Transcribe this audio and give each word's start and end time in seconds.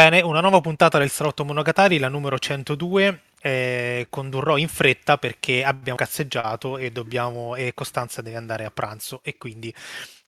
Bene, 0.00 0.22
una 0.22 0.40
nuova 0.40 0.62
puntata 0.62 0.96
del 0.96 1.10
Salotto 1.10 1.44
Monogatari, 1.44 1.98
la 1.98 2.08
numero 2.08 2.38
102. 2.38 3.20
Eh, 3.42 4.06
condurrò 4.08 4.56
in 4.56 4.68
fretta 4.68 5.18
perché 5.18 5.62
abbiamo 5.62 5.98
cazzeggiato 5.98 6.78
e, 6.78 6.90
dobbiamo, 6.90 7.54
e 7.54 7.74
Costanza 7.74 8.22
deve 8.22 8.38
andare 8.38 8.64
a 8.64 8.70
pranzo 8.70 9.20
e 9.22 9.36
quindi 9.36 9.74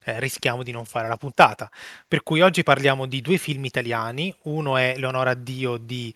eh, 0.05 0.21
rischiamo 0.21 0.63
di 0.63 0.73
non 0.73 0.85
fare 0.85 1.09
la 1.09 1.17
puntata. 1.17 1.71
Per 2.07 2.23
cui 2.23 2.43
oggi 2.43 2.63
parliamo 2.63 3.07
di 3.07 3.23
due 3.23 3.39
film 3.39 3.65
italiani. 3.65 4.35
Uno 4.43 4.77
è 4.77 4.93
Leonora 4.99 5.33
Dio 5.33 5.79
di 5.79 6.13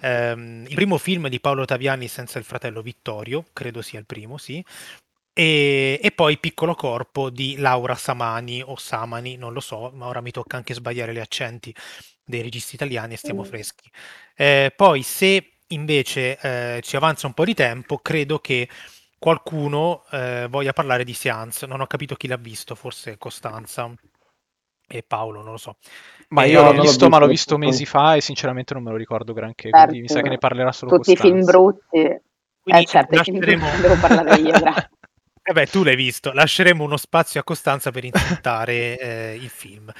ehm, 0.00 0.64
il 0.66 0.74
primo 0.74 0.98
film 0.98 1.28
di 1.28 1.38
Paolo 1.38 1.64
Taviani 1.64 2.08
senza 2.08 2.40
il 2.40 2.44
fratello 2.44 2.82
Vittorio, 2.82 3.44
credo 3.52 3.82
sia 3.82 4.00
il 4.00 4.06
primo, 4.06 4.36
sì. 4.36 4.64
E, 5.32 6.00
e, 6.02 6.10
poi 6.10 6.38
Piccolo 6.38 6.74
Corpo 6.74 7.30
di 7.30 7.56
Laura 7.58 7.94
Samani 7.94 8.62
o 8.62 8.74
Samani, 8.76 9.36
non 9.36 9.52
lo 9.52 9.60
so, 9.60 9.92
ma 9.94 10.06
ora 10.06 10.20
mi 10.20 10.32
tocca 10.32 10.56
anche 10.56 10.74
sbagliare 10.74 11.12
gli 11.12 11.20
accenti 11.20 11.72
dei 12.26 12.42
registi 12.42 12.74
italiani 12.74 13.14
e 13.14 13.16
stiamo 13.16 13.42
mm. 13.42 13.44
freschi. 13.44 13.90
Eh, 14.34 14.72
poi 14.74 15.02
se 15.02 15.52
invece 15.68 16.38
eh, 16.38 16.80
ci 16.82 16.96
avanza 16.96 17.26
un 17.26 17.32
po' 17.32 17.44
di 17.44 17.54
tempo, 17.54 17.98
credo 17.98 18.38
che 18.40 18.68
qualcuno 19.18 20.04
eh, 20.10 20.46
voglia 20.50 20.72
parlare 20.72 21.04
di 21.04 21.14
Seance. 21.14 21.66
Non 21.66 21.80
ho 21.80 21.86
capito 21.86 22.16
chi 22.16 22.26
l'ha 22.26 22.36
visto, 22.36 22.74
forse 22.74 23.16
Costanza 23.16 23.90
e 24.88 25.02
Paolo, 25.02 25.42
non 25.42 25.52
lo 25.52 25.58
so. 25.58 25.76
Ma 26.28 26.44
io 26.44 26.62
l'ho 26.62 26.70
visto, 26.70 26.82
visto, 26.82 27.08
ma 27.08 27.18
l'ho 27.18 27.26
visto 27.26 27.56
mesi 27.56 27.86
fa 27.86 28.16
e 28.16 28.20
sinceramente 28.20 28.74
non 28.74 28.82
me 28.82 28.90
lo 28.90 28.96
ricordo 28.96 29.32
granché, 29.32 29.70
certo. 29.70 29.86
quindi 29.86 30.00
mi 30.00 30.08
sa 30.08 30.20
che 30.20 30.28
ne 30.28 30.38
parlerà 30.38 30.72
solo 30.72 30.96
Tutti 30.96 31.14
Costanza. 31.14 31.26
i 31.26 31.30
film 31.30 31.44
brutti. 31.44 32.24
Quindi 32.62 32.82
eh 32.82 32.86
certo, 32.86 33.14
lasceremo... 33.14 33.66
devo 33.80 33.96
parlare 33.96 34.40
io, 34.40 34.50
grazie. 34.58 34.90
Eh 35.48 35.52
beh, 35.52 35.66
tu 35.66 35.84
l'hai 35.84 35.94
visto, 35.94 36.32
lasceremo 36.32 36.82
uno 36.82 36.96
spazio 36.96 37.38
a 37.38 37.44
Costanza 37.44 37.92
per 37.92 38.04
insultare 38.04 38.98
eh, 38.98 39.38
il 39.40 39.48
film. 39.48 39.92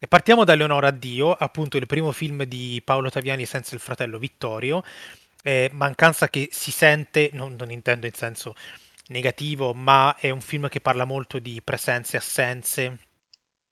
E 0.00 0.06
partiamo 0.06 0.44
da 0.44 0.54
Leonora 0.54 0.92
Dio, 0.92 1.32
appunto 1.32 1.76
il 1.76 1.86
primo 1.86 2.12
film 2.12 2.44
di 2.44 2.80
Paolo 2.84 3.10
Taviani 3.10 3.44
senza 3.46 3.74
il 3.74 3.80
fratello 3.80 4.18
Vittorio, 4.18 4.84
eh, 5.42 5.70
mancanza 5.72 6.28
che 6.28 6.48
si 6.52 6.70
sente, 6.70 7.30
non, 7.32 7.56
non, 7.58 7.72
intendo 7.72 8.06
in 8.06 8.12
senso 8.12 8.54
negativo, 9.08 9.74
ma 9.74 10.14
è 10.16 10.30
un 10.30 10.40
film 10.40 10.68
che 10.68 10.80
parla 10.80 11.04
molto 11.04 11.40
di 11.40 11.60
presenze, 11.62 12.16
assenze, 12.16 12.98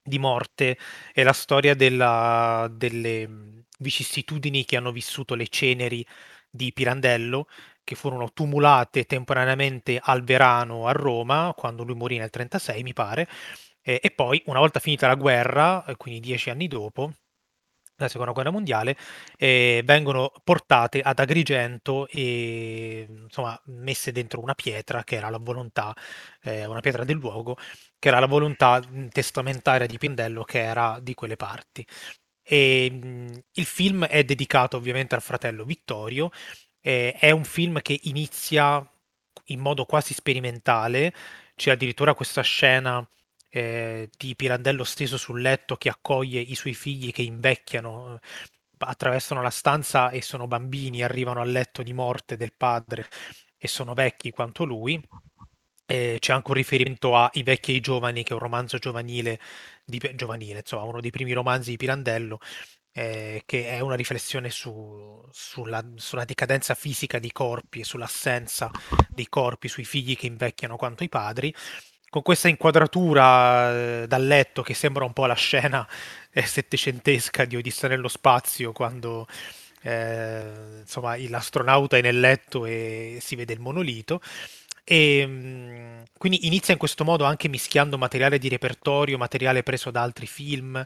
di 0.03 0.19
morte, 0.19 0.77
è 1.13 1.23
la 1.23 1.33
storia 1.33 1.75
della, 1.75 2.69
delle 2.73 3.65
vicissitudini 3.79 4.65
che 4.65 4.77
hanno 4.77 4.91
vissuto 4.91 5.37
le 5.37 5.47
ceneri 5.47 6.05
di 6.51 6.73
Pirandello, 6.73 7.47
che 7.85 7.95
furono 7.95 8.33
tumulate 8.33 9.05
temporaneamente 9.05 10.01
al 10.03 10.25
Verano 10.25 10.89
a 10.89 10.93
Roma, 10.93 11.55
quando 11.57 11.85
lui 11.85 11.95
morì 11.95 12.17
nel 12.19 12.31
1936, 12.33 12.83
mi 12.83 12.93
pare, 12.95 13.29
e, 13.87 14.01
e 14.03 14.11
poi, 14.11 14.43
una 14.47 14.59
volta 14.59 14.81
finita 14.81 15.07
la 15.07 15.15
guerra, 15.15 15.85
quindi 15.97 16.19
dieci 16.19 16.51
anni 16.51 16.67
dopo, 16.67 17.13
la 17.99 18.09
seconda 18.09 18.33
guerra 18.33 18.51
mondiale, 18.51 18.97
eh, 19.37 19.81
vengono 19.85 20.33
portate 20.43 21.01
ad 21.01 21.19
Agrigento 21.21 22.09
e 22.09 23.07
insomma 23.09 23.59
messe 23.67 24.11
dentro 24.13 24.41
una 24.43 24.55
pietra 24.55 25.05
che 25.05 25.17
era 25.17 25.31
la 25.31 25.39
volontà, 25.39 25.95
eh, 26.43 26.67
una 26.67 26.81
pietra 26.81 27.05
del 27.05 27.17
luogo, 27.17 27.57
che 27.99 28.09
era 28.09 28.19
la 28.19 28.27
volontà 28.27 28.83
testamentaria 29.11 29.87
di 29.87 29.99
Pindello 29.99 30.43
che 30.43 30.61
era 30.63 30.99
di 31.01 31.15
quelle 31.15 31.37
parti. 31.37 31.87
E, 32.43 32.91
mh, 32.91 33.39
il 33.53 33.65
film 33.65 34.05
è 34.07 34.25
dedicato 34.25 34.77
ovviamente 34.77 35.15
al 35.15 35.23
fratello 35.23 35.65
Vittorio 35.65 36.31
eh, 36.81 37.13
è 37.19 37.31
un 37.31 37.45
film 37.45 37.81
che 37.83 37.99
inizia 38.05 38.85
in 39.47 39.61
modo 39.61 39.85
quasi 39.87 40.15
sperimentale, 40.15 41.13
c'è 41.55 41.71
addirittura 41.73 42.15
questa 42.15 42.43
scena 42.43 43.07
eh, 43.57 44.11
di 44.15 44.37
Pirandello 44.37 44.85
steso 44.85 45.17
sul 45.17 45.41
letto 45.41 45.77
che 45.77 45.89
accoglie 45.89 46.41
i 46.41 46.55
suoi 46.55 46.75
figli 46.75 47.11
che 47.11 47.23
invecchiano, 47.23 48.19
attraversano 48.79 49.41
la 49.41 49.49
stanza 49.49 50.11
e 50.11 50.21
sono 50.21 50.47
bambini, 50.47 51.03
arrivano 51.03 51.41
al 51.41 51.51
letto 51.51 51.83
di 51.83 51.95
morte 51.95 52.37
del 52.37 52.53
padre 52.55 53.09
e 53.57 53.67
sono 53.67 53.95
vecchi 53.95 54.31
quanto 54.31 54.65
lui. 54.65 55.03
Eh, 55.87 56.17
c'è 56.19 56.33
anche 56.35 56.49
un 56.51 56.55
riferimento 56.55 57.17
a 57.17 57.31
I 57.33 57.43
vecchi 57.45 57.73
e 57.73 57.77
i 57.77 57.81
giovani, 57.81 58.25
che 58.25 58.31
è 58.31 58.33
un 58.35 58.41
romanzo 58.41 58.77
giovanile, 58.77 59.41
di, 59.87 59.99
giovanile, 60.15 60.59
insomma, 60.59 60.83
uno 60.83 61.01
dei 61.01 61.11
primi 61.11 61.33
romanzi 61.33 61.71
di 61.71 61.77
Pirandello, 61.77 62.41
eh, 62.93 63.43
che 63.47 63.69
è 63.69 63.81
una 63.81 63.95
riflessione 63.95 64.51
su, 64.51 65.27
sulla, 65.31 65.83
sulla, 65.95 66.25
decadenza 66.27 66.75
fisica 66.75 67.19
dei 67.19 67.33
corpi 67.33 67.81
e 67.81 67.85
sull'assenza 67.85 68.71
dei 69.09 69.29
corpi, 69.29 69.69
sui 69.69 69.85
figli 69.85 70.15
che 70.15 70.27
invecchiano 70.27 70.77
quanto 70.77 71.05
i 71.05 71.09
padri. 71.09 71.55
Con 72.09 72.23
questa 72.23 72.49
inquadratura 72.49 74.03
eh, 74.03 74.07
dal 74.07 74.25
letto 74.27 74.63
che 74.63 74.75
sembra 74.75 75.05
un 75.05 75.13
po' 75.13 75.27
la 75.27 75.35
scena 75.35 75.87
eh, 76.31 76.43
settecentesca 76.43 77.45
di 77.45 77.57
Odissea 77.57 77.89
nello 77.91 78.09
spazio, 78.09 78.73
quando 78.73 79.27
eh, 79.83 80.81
insomma, 80.81 81.17
l'astronauta 81.29 81.97
è 81.99 82.01
nel 82.01 82.19
letto 82.21 82.65
e 82.65 83.19
si 83.21 83.35
vede 83.37 83.53
il 83.53 83.61
monolito. 83.61 84.21
E 84.85 85.19
ehm, 85.19 86.03
quindi 86.17 86.47
inizia 86.47 86.73
in 86.73 86.79
questo 86.79 87.05
modo 87.05 87.25
anche 87.25 87.49
mischiando 87.49 87.99
materiale 87.99 88.39
di 88.39 88.49
repertorio, 88.49 89.19
materiale 89.19 89.63
preso 89.65 89.91
da 89.91 90.03
altri 90.03 90.27
film, 90.27 90.83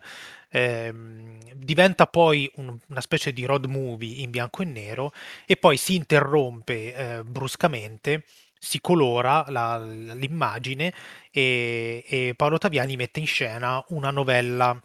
ehm, 0.50 1.38
diventa 1.54 2.06
poi 2.06 2.50
un- 2.56 2.76
una 2.88 3.00
specie 3.00 3.32
di 3.32 3.44
road 3.44 3.66
movie 3.66 4.22
in 4.22 4.30
bianco 4.30 4.62
e 4.62 4.64
nero 4.64 5.12
e 5.46 5.56
poi 5.56 5.76
si 5.76 5.94
interrompe 5.94 6.94
eh, 7.18 7.24
bruscamente, 7.24 8.24
si 8.62 8.80
colora 8.80 9.44
la- 9.48 9.78
l'immagine 9.78 10.92
e, 11.30 12.04
e 12.06 12.34
Paolo 12.36 12.58
Taviani 12.58 12.96
mette 12.96 13.20
in 13.20 13.26
scena 13.26 13.82
una 13.88 14.10
novella 14.10 14.78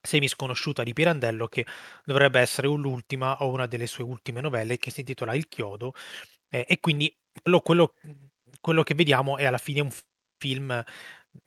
semi 0.00 0.28
sconosciuta 0.28 0.82
di 0.82 0.92
Pirandello 0.92 1.48
che 1.48 1.66
dovrebbe 2.04 2.40
essere 2.40 2.68
l'ultima 2.68 3.42
o 3.42 3.50
una 3.50 3.66
delle 3.66 3.86
sue 3.86 4.04
ultime 4.04 4.40
novelle 4.40 4.78
che 4.78 4.90
si 4.90 5.00
intitola 5.00 5.34
Il 5.34 5.48
chiodo 5.48 5.94
eh, 6.48 6.64
e 6.68 6.78
quindi 6.80 7.14
quello, 7.42 7.60
quello 7.60 7.94
quello 8.60 8.82
che 8.82 8.94
vediamo 8.94 9.36
è 9.36 9.44
alla 9.44 9.58
fine 9.58 9.80
un 9.80 9.90
film, 10.38 10.82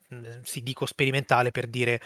mhmm, 0.10 0.42
si 0.44 0.62
dico 0.62 0.86
sperimentale 0.86 1.52
per 1.52 1.68
dire, 1.68 2.02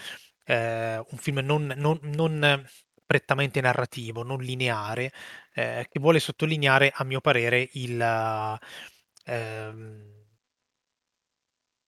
ehm, 0.46 1.04
un 1.10 1.18
film 1.18 1.40
non 1.40 1.74
non 1.78 2.00
non 2.04 2.66
prettamente 3.06 3.62
narrativo, 3.62 4.24
non 4.24 4.40
lineare, 4.42 5.12
ehm, 5.54 5.84
che 5.90 6.00
vuole 6.00 6.20
sottolineare, 6.20 6.92
a 6.94 7.04
mio 7.04 7.22
parere, 7.22 7.70
il 7.74 7.98
ehm 9.28 10.14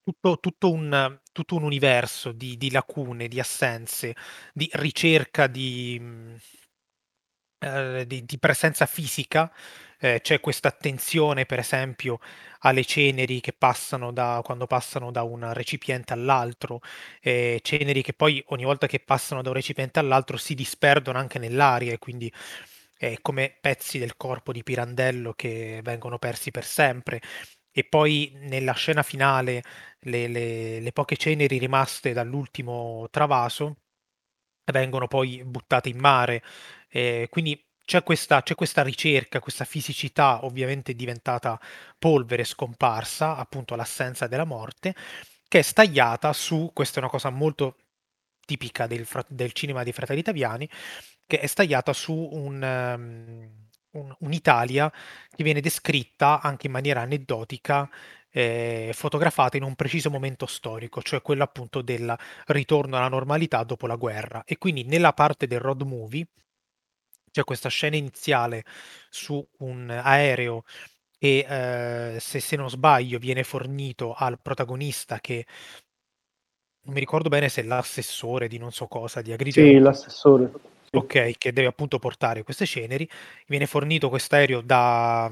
tutto 0.04 0.38
tutto 0.40 0.72
un 0.72 1.20
tutto 1.32 1.56
un 1.56 1.64
universo 1.64 2.32
di 2.32 2.58
di 2.58 2.72
lacune, 2.72 3.28
di 3.28 3.40
assenze, 3.40 4.16
di 4.54 4.70
ricerca 4.74 5.48
di 5.48 5.98
mhmm, 6.00 6.38
ehm, 7.60 8.04
di 8.04 8.26
di 8.26 8.38
presenza 8.40 8.86
fisica. 8.86 9.52
Eh, 9.98 10.20
c'è 10.22 10.40
questa 10.42 10.68
attenzione, 10.68 11.46
per 11.46 11.58
esempio, 11.60 12.20
alle 12.60 12.84
ceneri 12.84 13.40
che 13.40 13.54
passano 13.54 14.12
da 14.12 14.42
quando 14.44 14.68
passano 14.68 15.10
da 15.12 15.24
un 15.24 15.52
recipiente 15.54 16.12
all'altro, 16.14 16.82
eh, 17.22 17.60
ceneri 17.64 18.02
che 18.04 18.14
poi 18.14 18.44
ogni 18.48 18.66
volta 18.66 18.88
che 18.88 19.00
passano 19.00 19.42
da 19.42 19.50
un 19.50 19.56
recipiente 19.56 20.00
all'altro 20.00 20.36
si 20.38 20.54
disperdono 20.54 21.18
anche 21.18 21.40
nell'aria 21.40 21.94
e 21.94 21.98
quindi 21.98 22.32
è 22.98 23.18
come 23.22 23.58
pezzi 23.62 24.00
del 24.00 24.16
corpo 24.18 24.52
di 24.52 24.64
Pirandello 24.64 25.34
che 25.34 25.82
vengono 25.84 26.18
persi 26.20 26.52
per 26.52 26.66
sempre. 26.66 27.22
E 27.72 27.84
poi 27.84 28.32
nella 28.36 28.74
scena 28.74 29.04
finale 29.04 29.62
le, 30.00 30.28
le, 30.28 30.80
le 30.80 30.92
poche 30.94 31.18
ceneri 31.18 31.58
rimaste 31.58 32.14
dall'ultimo 32.14 33.08
travaso 33.12 33.78
vengono 34.72 35.08
poi 35.08 35.44
buttate 35.44 35.90
in 35.90 36.00
mare. 36.00 36.44
Eh, 36.90 37.28
quindi 37.30 37.62
c'è 37.84 38.04
questa, 38.04 38.42
c'è 38.42 38.56
questa 38.56 38.82
ricerca, 38.84 39.40
questa 39.40 39.66
fisicità 39.66 40.44
ovviamente 40.46 40.96
diventata 40.96 41.60
polvere, 42.00 42.44
scomparsa, 42.44 43.36
appunto 43.36 43.76
l'assenza 43.76 44.28
della 44.28 44.46
morte, 44.46 44.96
che 45.48 45.60
è 45.60 45.62
stagliata 45.62 46.34
su, 46.34 46.72
questa 46.74 46.98
è 46.98 47.00
una 47.00 47.10
cosa 47.12 47.30
molto 47.30 47.78
tipica 48.46 48.88
del, 48.88 49.08
del 49.30 49.54
cinema 49.54 49.84
dei 49.84 49.94
fratelli 49.94 50.20
italiani, 50.20 50.70
che 51.26 51.40
è 51.40 51.48
stagliata 51.48 51.94
su 51.94 52.14
un, 52.14 52.62
um, 52.62 54.00
un, 54.00 54.16
un'Italia 54.20 54.92
che 55.30 55.44
viene 55.44 55.62
descritta 55.62 56.42
anche 56.42 56.68
in 56.68 56.74
maniera 56.74 57.02
aneddotica, 57.02 57.90
eh, 58.30 58.92
fotografata 58.94 59.58
in 59.58 59.64
un 59.64 59.76
preciso 59.76 60.10
momento 60.10 60.46
storico, 60.46 61.02
cioè 61.02 61.22
quello 61.22 61.44
appunto 61.44 61.82
del 61.82 62.14
ritorno 62.48 62.98
alla 62.98 63.08
normalità 63.08 63.64
dopo 63.64 63.88
la 63.88 63.96
guerra. 63.96 64.44
E 64.46 64.58
quindi 64.58 64.84
nella 64.84 65.14
parte 65.14 65.48
del 65.48 65.60
road 65.60 65.82
movie 65.84 66.28
c'è 67.32 67.44
questa 67.44 67.70
scena 67.70 67.96
iniziale 67.96 68.64
su 69.10 69.46
un 69.60 69.90
aereo 69.90 70.64
e 71.18 71.46
eh, 71.48 72.20
se, 72.20 72.40
se, 72.40 72.56
non 72.56 72.70
sbaglio 72.70 73.20
viene 73.20 73.44
fornito 73.44 74.14
al 74.14 74.40
protagonista 74.42 75.20
che 75.20 75.46
non 76.84 76.94
mi 76.94 77.00
ricordo 77.00 77.30
bene 77.30 77.50
se 77.50 77.62
è 77.62 77.66
l'assessore 77.66 78.48
di 78.48 78.58
non 78.58 78.72
so 78.72 78.88
cosa 78.88 79.22
di 79.22 79.32
Agrigento. 79.32 79.70
Sì, 79.70 79.80
l'assessore. 79.80 80.52
Ok, 80.92 81.38
che 81.38 81.54
deve 81.54 81.68
appunto 81.68 82.00
portare 82.00 82.44
queste 82.44 82.66
ceneri. 82.66 83.08
Viene 83.48 83.66
fornito 83.66 84.10
questo 84.10 84.36
aereo 84.36 84.62
da, 84.62 85.32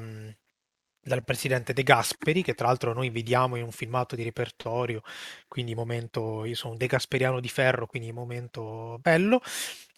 dal 1.00 1.24
presidente 1.24 1.72
De 1.72 1.82
Gasperi, 1.82 2.42
che 2.42 2.54
tra 2.54 2.66
l'altro 2.66 2.92
noi 2.92 3.10
vediamo 3.10 3.56
in 3.56 3.64
un 3.64 3.72
filmato 3.72 4.16
di 4.16 4.22
repertorio, 4.22 5.02
quindi 5.48 5.74
momento, 5.74 6.44
io 6.44 6.54
sono 6.54 6.72
un 6.72 6.78
De 6.78 6.86
Gasperiano 6.86 7.40
di 7.40 7.48
ferro, 7.48 7.86
quindi 7.86 8.12
momento 8.12 8.98
bello 9.00 9.40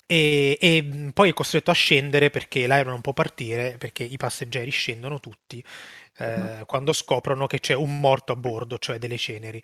e, 0.09 0.57
e, 0.61 1.11
poi 1.13 1.31
è 1.31 1.33
costretto 1.33 1.73
a 1.73 1.75
scendere 1.75 2.31
perché 2.31 2.67
l'aereo 2.69 2.93
non 2.93 3.01
può 3.01 3.13
partire 3.13 3.77
perché 3.77 4.05
i 4.05 4.17
passeggeri 4.17 4.71
scendono 4.71 5.19
tutti 5.19 5.63
eh, 6.19 6.63
quando 6.65 6.93
scoprono 6.93 7.47
che 7.47 7.59
c'è 7.59 7.75
un 7.75 7.99
morto 7.99 8.33
a 8.33 8.37
bordo, 8.37 8.79
cioè 8.79 8.99
delle 8.99 9.19
ceneri. 9.19 9.61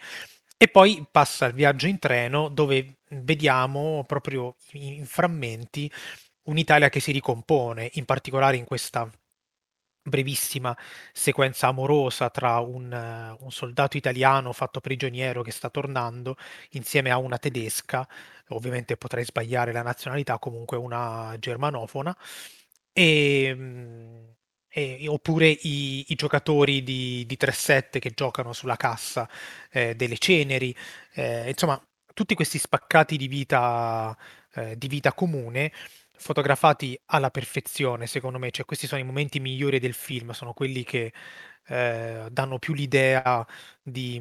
E 0.56 0.69
poi 0.69 1.05
passa 1.11 1.47
il 1.47 1.55
viaggio 1.55 1.87
in 1.87 1.99
treno 1.99 2.49
dove 2.49 2.99
vediamo 3.20 4.05
proprio 4.06 4.56
in 4.73 5.06
frammenti 5.06 5.91
un'Italia 6.44 6.88
che 6.88 7.00
si 7.00 7.12
ricompone, 7.12 7.91
in 7.94 8.05
particolare 8.05 8.56
in 8.56 8.64
questa 8.64 9.11
brevissima 10.05 10.76
sequenza 11.12 11.69
amorosa 11.69 12.29
tra 12.31 12.59
un, 12.59 13.37
un, 13.38 13.50
soldato 13.53 13.97
italiano 13.97 14.53
fatto 14.53 14.81
prigioniero 14.81 15.43
che 15.43 15.53
sta 15.53 15.70
tornando 15.70 16.37
insieme 16.70 17.11
a 17.11 17.19
una 17.19 17.38
tedesca, 17.38 18.06
ovviamente 18.49 18.97
potrei 18.97 19.25
sbagliare 19.25 19.73
la 19.73 19.82
nazionalità, 19.82 20.38
comunque 20.38 20.76
una 20.76 21.37
germanofona, 21.38 22.17
e, 22.93 24.35
e, 24.69 25.08
oppure 25.08 25.49
i, 25.49 26.05
i, 26.08 26.15
giocatori 26.15 26.82
di, 26.82 27.25
di 27.26 27.37
3-7 27.38 27.99
che 27.99 28.11
giocano 28.11 28.53
sulla 28.53 28.76
cassa 28.76 29.29
eh, 29.70 29.94
delle 29.94 30.19
ceneri, 30.19 30.75
eh, 31.15 31.49
insomma 31.50 31.81
tutti 32.14 32.35
questi 32.35 32.59
spaccati 32.59 33.17
di 33.17 33.29
vita, 33.29 34.17
eh, 34.55 34.76
di 34.76 34.88
vita 34.88 35.12
comune 35.12 35.73
fotografati 36.17 36.99
alla 37.06 37.31
perfezione, 37.31 38.06
secondo 38.06 38.38
me, 38.38 38.50
cioè 38.50 38.64
questi 38.64 38.87
sono 38.87 39.00
i 39.00 39.05
momenti 39.05 39.41
migliori 39.41 39.79
del 39.81 39.94
film, 39.94 40.31
sono 40.32 40.53
quelli 40.53 40.85
che 40.85 41.12
eh, 41.67 42.26
danno 42.31 42.59
più 42.59 42.75
l'idea 42.75 43.44
di, 43.82 44.20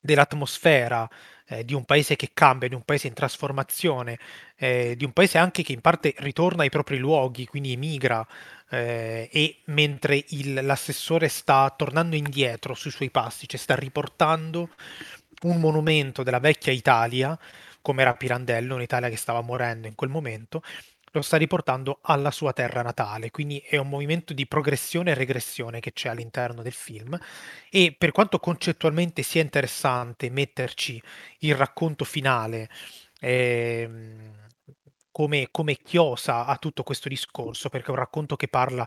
dell'atmosfera 0.00 1.08
eh, 1.46 1.64
di 1.64 1.74
un 1.74 1.84
paese 1.84 2.16
che 2.16 2.30
cambia, 2.32 2.68
di 2.68 2.74
un 2.74 2.82
paese 2.82 3.08
in 3.08 3.14
trasformazione, 3.14 4.18
eh, 4.56 4.94
di 4.96 5.04
un 5.04 5.12
paese 5.12 5.38
anche 5.38 5.62
che 5.62 5.72
in 5.72 5.80
parte 5.80 6.14
ritorna 6.18 6.62
ai 6.62 6.70
propri 6.70 6.98
luoghi, 6.98 7.46
quindi 7.46 7.72
emigra, 7.72 8.26
eh, 8.70 9.28
e 9.32 9.60
mentre 9.66 10.24
il, 10.28 10.54
l'assessore 10.54 11.28
sta 11.28 11.72
tornando 11.76 12.16
indietro 12.16 12.74
sui 12.74 12.90
suoi 12.92 13.10
passi, 13.10 13.48
cioè 13.48 13.58
sta 13.58 13.74
riportando 13.74 14.70
un 15.42 15.60
monumento 15.60 16.22
della 16.22 16.40
vecchia 16.40 16.72
Italia 16.72 17.38
come 17.82 18.02
era 18.02 18.14
Pirandello, 18.14 18.74
un'Italia 18.74 19.08
che 19.08 19.16
stava 19.16 19.40
morendo 19.40 19.86
in 19.86 19.94
quel 19.94 20.10
momento, 20.10 20.62
lo 21.12 21.22
sta 21.22 21.36
riportando 21.36 21.98
alla 22.02 22.30
sua 22.30 22.52
terra 22.52 22.82
natale, 22.82 23.30
quindi 23.30 23.58
è 23.58 23.76
un 23.76 23.88
movimento 23.88 24.32
di 24.32 24.46
progressione 24.46 25.10
e 25.10 25.14
regressione 25.14 25.80
che 25.80 25.92
c'è 25.92 26.08
all'interno 26.08 26.62
del 26.62 26.72
film. 26.72 27.18
E 27.68 27.94
per 27.98 28.12
quanto 28.12 28.38
concettualmente 28.38 29.22
sia 29.22 29.42
interessante 29.42 30.30
metterci 30.30 31.02
il 31.40 31.54
racconto 31.56 32.04
finale 32.04 32.68
eh, 33.20 33.90
come, 35.10 35.48
come, 35.50 35.76
chiosa 35.76 36.46
a 36.46 36.56
tutto 36.56 36.84
questo 36.84 37.08
discorso, 37.08 37.68
perché 37.68 37.88
è 37.88 37.90
un 37.90 37.96
racconto 37.96 38.36
che 38.36 38.48
parla 38.48 38.86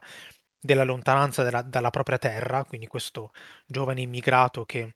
della 0.60 0.86
lontananza 0.86 1.44
della, 1.44 1.62
dalla 1.62 1.90
propria 1.90 2.18
terra, 2.18 2.64
quindi 2.64 2.88
questo 2.88 3.32
giovane 3.66 4.02
immigrato 4.02 4.64
che 4.64 4.96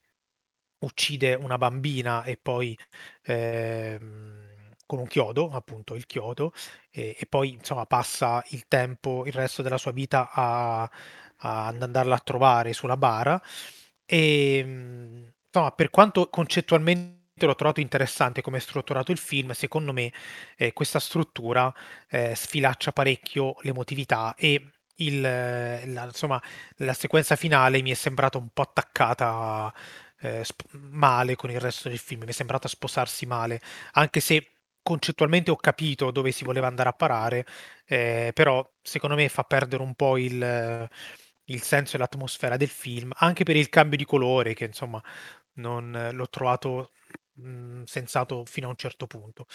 uccide 0.80 1.34
una 1.34 1.58
bambina 1.58 2.24
e 2.24 2.38
poi 2.38 2.78
ehm, 3.24 4.46
con 4.86 5.00
un 5.00 5.08
chiodo, 5.08 5.52
appunto 5.52 5.96
il 5.96 6.06
chiodo, 6.06 6.54
e, 6.90 7.16
e, 7.20 7.26
poi 7.28 7.52
insomma 7.54 7.86
passa 7.86 8.44
il 8.50 8.66
tempo, 8.68 9.26
il 9.26 9.34
resto 9.34 9.62
della 9.62 9.78
sua 9.78 9.92
vita 9.92 10.30
a, 10.32 10.84
a 10.84 11.68
andarla 11.68 12.16
a 12.16 12.20
trovare 12.20 12.74
sulla 12.74 12.98
bara. 12.98 13.42
E 14.06 14.58
ehm, 14.60 15.34
insomma, 15.48 15.72
per 15.72 15.90
quanto 15.90 16.30
concettualmente 16.30 17.46
l'ho 17.46 17.56
trovato 17.56 17.80
interessante 17.82 18.42
come 18.42 18.58
è 18.58 18.60
strutturato 18.62 19.12
il 19.12 19.18
film, 19.18 19.52
secondo 19.52 19.94
me 19.94 20.12
eh, 20.56 20.74
questa 20.74 21.00
struttura 21.00 21.74
eh, 22.10 22.34
sfilaccia 22.36 22.92
parecchio 22.92 23.56
l'emotività 23.62 24.34
e 24.36 24.72
il, 24.98 25.22
la, 25.22 26.06
insomma, 26.06 26.42
la 26.78 26.94
sequenza 26.94 27.36
finale 27.36 27.82
mi 27.82 27.92
è 27.92 27.94
sembrata 27.94 28.38
un 28.38 28.50
po' 28.50 28.64
attaccata 28.64 29.74
eh, 30.22 30.44
sp- 30.44 30.68
male 30.72 31.36
con 31.36 31.50
il 31.52 31.60
resto 31.60 31.90
del 31.90 31.98
film, 31.98 32.22
mi 32.22 32.28
è 32.28 32.32
sembrata 32.32 32.68
sposarsi 32.68 33.26
male, 33.26 33.62
anche 33.94 34.20
se 34.20 34.52
concettualmente 34.82 35.52
ho 35.52 35.58
capito 35.58 36.12
dove 36.12 36.32
si 36.32 36.46
voleva 36.46 36.68
andare 36.68 36.90
a 36.90 36.94
parare, 36.94 37.46
eh, 37.86 38.32
però 38.34 38.66
secondo 38.82 39.16
me 39.16 39.28
fa 39.28 39.44
perdere 39.44 39.84
un 39.84 39.94
po' 39.96 40.18
il, 40.18 40.90
il, 41.46 41.62
senso 41.62 41.96
e 41.96 42.00
l'atmosfera 42.00 42.56
del 42.56 42.70
film, 42.70 43.12
anche 43.18 43.44
per 43.44 43.58
il 43.58 43.70
cambio 43.70 43.98
di 43.98 44.06
colore 44.06 44.54
che 44.54 44.66
insomma 44.66 45.02
non 45.56 46.12
l'ho 46.14 46.30
trovato 46.30 46.92
mh, 47.34 47.50
mm, 47.50 47.84
sensato 47.84 48.46
fino 48.46 48.68
a 48.68 48.70
un 48.70 48.78
certo 48.78 49.08
punto. 49.08 49.46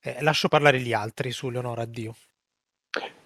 Eh, 0.00 0.22
lascio 0.22 0.48
parlare 0.48 0.80
gli 0.80 0.94
altri 0.94 1.30
su 1.30 1.50
Leonora 1.50 1.84
Dio. 1.84 2.14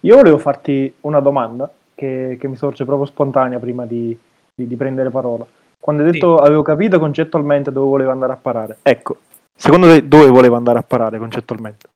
Io 0.01 0.15
volevo 0.15 0.37
farti 0.37 0.93
una 1.01 1.19
domanda 1.19 1.73
che, 1.95 2.37
che 2.39 2.47
mi 2.47 2.57
sorge 2.57 2.85
proprio 2.85 3.07
spontanea 3.07 3.59
prima 3.59 3.85
di, 3.85 4.17
di, 4.53 4.67
di 4.67 4.75
prendere 4.75 5.09
parola. 5.09 5.47
Quando 5.85 6.01
hai 6.01 6.13
detto 6.13 6.37
sì. 6.37 6.43
avevo 6.47 6.63
capito 6.63 6.97
concettualmente 6.97 7.71
dove 7.71 7.87
voleva 7.87 8.11
andare 8.11 8.33
a 8.33 8.37
parare. 8.37 8.79
Ecco, 8.81 9.19
secondo 9.55 9.85
te 9.85 10.07
dove 10.07 10.29
voleva 10.29 10.57
andare 10.57 10.79
a 10.79 10.81
parare 10.81 11.19
concettualmente? 11.19 11.87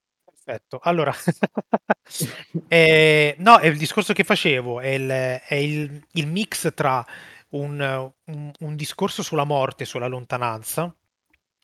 Perfetto. 0.44 0.80
Allora, 0.84 1.12
eh, 2.68 3.36
no, 3.40 3.58
è 3.58 3.66
il 3.66 3.80
discorso 3.80 4.14
che 4.14 4.24
facevo, 4.24 4.80
è 4.80 4.90
il, 4.90 5.10
è 5.10 5.56
il, 5.56 6.04
il 6.12 6.28
mix 6.28 6.72
tra 6.76 7.04
un, 7.50 8.12
un, 8.26 8.52
un 8.60 8.76
discorso 8.76 9.24
sulla 9.24 9.44
morte, 9.44 9.86
sulla 9.86 10.06
lontananza, 10.06 10.96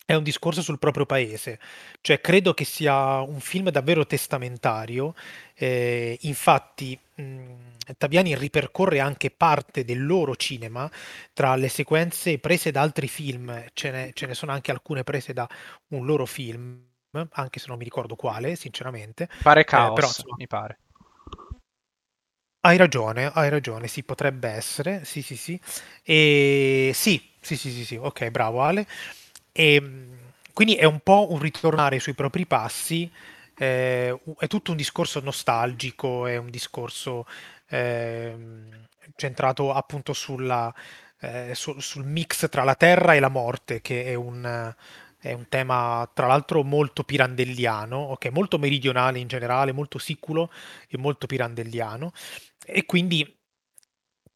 è 0.06 0.14
un 0.14 0.24
discorso 0.24 0.62
sul 0.62 0.78
proprio 0.78 1.06
paese, 1.08 1.60
cioè 2.02 2.22
credo 2.22 2.54
che 2.54 2.64
sia 2.64 3.22
un 3.22 3.40
film 3.40 3.70
davvero 3.72 4.06
testamentario, 4.06 5.16
eh, 5.56 6.18
infatti 6.22 6.98
mh, 7.16 7.54
Taviani 7.98 8.36
ripercorre 8.36 9.00
anche 9.00 9.32
parte 9.32 9.84
del 9.84 10.06
loro 10.06 10.36
cinema 10.36 10.90
tra 11.34 11.56
le 11.56 11.70
sequenze 11.70 12.38
prese 12.40 12.70
da 12.72 12.82
altri 12.82 13.08
film, 13.08 13.66
ce 13.74 13.90
ne, 13.92 14.12
ce 14.14 14.28
ne 14.28 14.34
sono 14.36 14.52
anche 14.52 14.72
alcune 14.72 15.04
prese 15.04 15.34
da 15.34 15.48
un 15.90 16.06
loro 16.06 16.26
film, 16.28 16.84
anche 17.32 17.60
se 17.60 17.66
non 17.68 17.78
mi 17.78 17.84
ricordo 17.84 18.16
quale, 18.16 18.56
sinceramente. 18.56 19.28
Pare 19.42 19.64
Chaos, 19.64 19.90
eh, 19.90 19.94
però, 19.94 20.08
insomma, 20.08 20.36
mi 20.38 20.48
pare. 20.48 20.78
Hai 22.62 22.78
ragione, 22.78 23.28
hai 23.28 23.50
ragione, 23.50 23.88
sì, 23.88 24.04
potrebbe 24.04 24.50
essere, 24.50 25.06
sì, 25.06 25.22
sì, 25.22 25.36
sì. 25.38 25.60
E 26.04 26.92
sì, 26.96 27.22
sì, 27.40 27.56
sì, 27.56 27.70
sì, 27.72 27.86
sì, 27.86 27.96
ok, 27.96 28.30
bravo 28.32 28.62
Ale. 28.64 28.88
E, 29.58 29.76
ehm, 29.76 30.14
quindi 30.54 30.76
è 30.76 30.86
un 30.86 31.00
po' 31.00 31.32
un 31.32 31.40
ritornare 31.40 32.00
sui 32.00 32.14
propri 32.14 32.46
passi, 32.46 33.10
eh, 33.58 34.18
è 34.38 34.48
tutto 34.48 34.72
un 34.72 34.78
discorso 34.78 35.20
nostalgico, 35.22 36.28
è 36.28 36.38
un 36.38 36.50
discorso 36.50 37.26
eh, 37.70 38.36
centrato 39.16 39.74
appunto 39.74 40.14
sulla, 40.14 40.74
eh, 41.20 41.52
su, 41.56 41.80
sul 41.80 42.06
mix 42.06 42.50
tra 42.50 42.64
la 42.64 42.76
terra 42.76 43.16
e 43.16 43.20
la 43.20 43.30
morte, 43.30 43.82
che 43.82 44.06
è 44.06 44.14
un, 44.16 44.74
è 45.20 45.34
un 45.34 45.48
tema 45.50 46.10
tra 46.14 46.28
l'altro 46.28 46.64
molto 46.64 47.04
pirandelliano, 47.04 47.98
okay? 48.12 48.32
molto 48.32 48.58
meridionale 48.58 49.20
in 49.20 49.28
generale, 49.28 49.72
molto 49.72 49.98
siculo 49.98 50.52
e 50.90 50.98
molto 50.98 51.28
pirandelliano. 51.28 52.12
E 52.66 52.86
quindi 52.86 53.26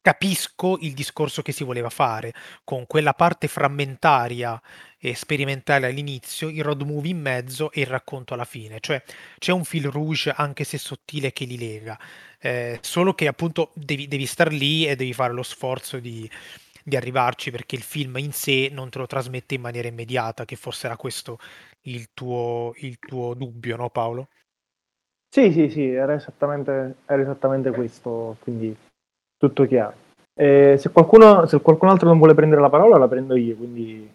capisco 0.02 0.78
il 0.80 0.94
discorso 0.94 1.42
che 1.42 1.52
si 1.52 1.64
voleva 1.64 1.90
fare 1.90 2.32
con 2.64 2.86
quella 2.86 3.12
parte 3.12 3.48
frammentaria 3.48 4.60
e 4.98 5.14
sperimentale 5.14 5.86
all'inizio, 5.86 6.48
il 6.48 6.62
road 6.62 6.82
movie 6.82 7.10
in 7.10 7.20
mezzo 7.20 7.70
e 7.72 7.80
il 7.80 7.86
racconto 7.86 8.34
alla 8.34 8.44
fine. 8.44 8.80
Cioè 8.80 9.02
c'è 9.38 9.52
un 9.52 9.64
fil 9.64 9.90
rouge 9.90 10.32
anche 10.34 10.64
se 10.64 10.78
sottile 10.78 11.32
che 11.32 11.44
li 11.44 11.58
lega, 11.58 11.98
eh, 12.38 12.78
solo 12.82 13.14
che 13.14 13.26
appunto 13.26 13.72
devi, 13.74 14.08
devi 14.08 14.26
star 14.26 14.52
lì 14.52 14.86
e 14.86 14.96
devi 14.96 15.12
fare 15.12 15.32
lo 15.32 15.42
sforzo 15.42 15.98
di, 15.98 16.28
di 16.82 16.96
arrivarci 16.96 17.50
perché 17.50 17.76
il 17.76 17.82
film 17.82 18.16
in 18.18 18.32
sé 18.32 18.68
non 18.72 18.90
te 18.90 18.98
lo 18.98 19.06
trasmette 19.06 19.54
in 19.54 19.60
maniera 19.60 19.88
immediata, 19.88 20.44
che 20.44 20.56
forse 20.56 20.86
era 20.86 20.96
questo 20.96 21.38
il 21.82 22.10
tuo, 22.12 22.72
il 22.76 22.98
tuo 22.98 23.34
dubbio, 23.34 23.76
no 23.76 23.90
Paolo? 23.90 24.28
Sì, 25.32 25.52
sì, 25.52 25.70
sì, 25.70 25.88
era 25.88 26.14
esattamente, 26.14 26.96
era 27.06 27.22
esattamente 27.22 27.70
questo, 27.70 28.36
quindi 28.40 28.76
tutto 29.40 29.64
chiaro. 29.64 29.94
Eh, 30.34 30.76
se, 30.78 30.90
qualcuno, 30.90 31.46
se 31.46 31.60
qualcun 31.60 31.88
altro 31.88 32.08
non 32.08 32.18
vuole 32.18 32.34
prendere 32.34 32.60
la 32.60 32.68
parola, 32.68 32.98
la 32.98 33.08
prendo 33.08 33.34
io, 33.34 33.56
quindi... 33.56 34.08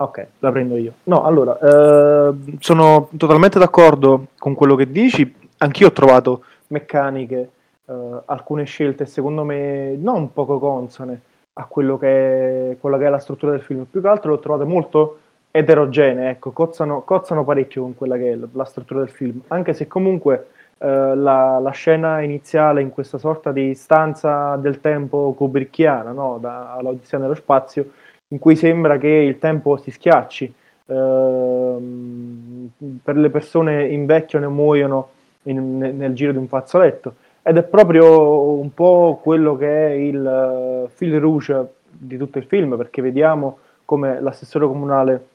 Ok, 0.00 0.26
la 0.40 0.52
prendo 0.52 0.76
io. 0.76 0.92
No, 1.04 1.24
allora, 1.24 1.58
eh, 1.58 2.34
sono 2.60 3.08
totalmente 3.16 3.58
d'accordo 3.58 4.26
con 4.38 4.54
quello 4.54 4.76
che 4.76 4.92
dici. 4.92 5.34
Anch'io 5.58 5.88
ho 5.88 5.92
trovato 5.92 6.44
meccaniche, 6.68 7.50
eh, 7.86 8.20
alcune 8.26 8.64
scelte, 8.64 9.06
secondo 9.06 9.42
me, 9.44 9.96
non 9.96 10.32
poco 10.32 10.58
consone 10.58 11.22
a 11.54 11.64
quello 11.64 11.98
che, 11.98 12.72
è, 12.72 12.76
che 12.78 13.06
è 13.06 13.08
la 13.08 13.18
struttura 13.18 13.52
del 13.52 13.62
film. 13.62 13.84
Più 13.84 14.00
che 14.00 14.08
altro 14.08 14.30
l'ho 14.30 14.38
trovate 14.38 14.64
molto 14.64 15.18
eterogenee, 15.50 16.30
ecco, 16.30 16.52
cozzano, 16.52 17.02
cozzano 17.02 17.44
parecchio 17.44 17.82
con 17.82 17.96
quella 17.96 18.16
che 18.16 18.32
è 18.32 18.38
la 18.52 18.64
struttura 18.64 19.00
del 19.00 19.08
film, 19.08 19.40
anche 19.48 19.72
se 19.72 19.88
comunque 19.88 20.50
eh, 20.80 20.86
la, 20.86 21.58
la, 21.58 21.70
scena 21.70 22.20
iniziale 22.20 22.80
in 22.82 22.90
questa 22.90 23.18
sorta 23.18 23.50
di 23.50 23.74
stanza 23.74 24.54
del 24.56 24.80
tempo 24.80 25.32
kubrickiana, 25.32 26.12
no? 26.12 26.38
dall'Odissea 26.38 27.18
nello 27.18 27.34
spazio, 27.34 27.90
in 28.28 28.38
cui 28.38 28.54
sembra 28.54 28.96
che 28.96 29.08
il 29.08 29.38
tempo 29.38 29.76
si 29.76 29.90
schiacci. 29.90 30.54
Uh, 30.88 32.70
per 33.02 33.16
le 33.16 33.28
persone 33.28 33.88
invecchiano 33.88 34.46
e 34.46 34.48
muoiono 34.48 35.10
in, 35.42 35.76
nel 35.76 36.14
giro 36.14 36.32
di 36.32 36.38
un 36.38 36.48
fazzoletto. 36.48 37.16
Ed 37.42 37.56
è 37.56 37.62
proprio 37.64 38.52
un 38.52 38.72
po' 38.72 39.20
quello 39.22 39.56
che 39.56 39.88
è 39.88 39.90
il 39.90 40.84
uh, 40.86 40.88
fil 40.88 41.18
rouge 41.18 41.74
di 41.90 42.16
tutto 42.16 42.38
il 42.38 42.44
film, 42.44 42.76
perché 42.76 43.02
vediamo 43.02 43.58
come 43.84 44.20
l'assessore 44.20 44.66
comunale 44.66 45.26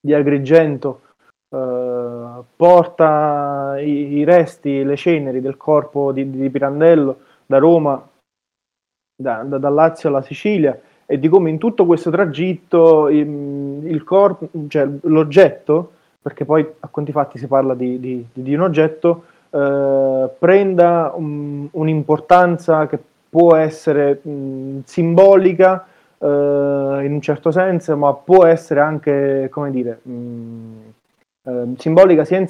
di 0.00 0.12
Agrigento 0.12 1.02
uh, 1.52 2.44
porta 2.56 3.78
i, 3.78 4.14
i, 4.14 4.24
resti, 4.24 4.82
le 4.82 4.96
ceneri 4.96 5.40
del 5.40 5.56
corpo 5.56 6.12
di, 6.12 6.30
di 6.30 6.50
Pirandello 6.50 7.18
da 7.46 7.58
Roma, 7.58 8.08
da, 9.14 9.42
da, 9.42 9.58
da 9.58 9.68
Lazio 9.68 10.08
alla 10.08 10.22
Sicilia 10.22 10.78
e 11.06 11.18
di 11.18 11.28
come 11.28 11.50
in 11.50 11.58
tutto 11.58 11.84
questo 11.84 12.10
tragitto 12.10 13.08
il, 13.08 13.86
il 13.86 14.02
corpo, 14.02 14.48
cioè 14.68 14.88
l'oggetto, 15.02 15.92
perché 16.22 16.44
poi 16.44 16.66
a 16.80 16.88
conti 16.88 17.12
fatti 17.12 17.38
si 17.38 17.46
parla 17.46 17.74
di, 17.74 18.00
di, 18.00 18.26
di 18.32 18.54
un 18.54 18.62
oggetto, 18.62 19.24
eh, 19.50 20.30
prenda 20.38 21.12
un, 21.14 21.68
un'importanza 21.70 22.86
che 22.86 22.98
può 23.28 23.56
essere 23.56 24.20
mh, 24.22 24.80
simbolica 24.84 25.86
eh, 26.18 26.26
in 26.26 27.12
un 27.12 27.20
certo 27.20 27.50
senso, 27.50 27.96
ma 27.96 28.14
può 28.14 28.46
essere 28.46 28.80
anche, 28.80 29.48
come 29.50 29.70
dire, 29.70 30.00
mh, 30.02 30.91
eh, 31.44 31.74
simbolica 31.76 32.24
sia 32.24 32.38
in, 32.38 32.46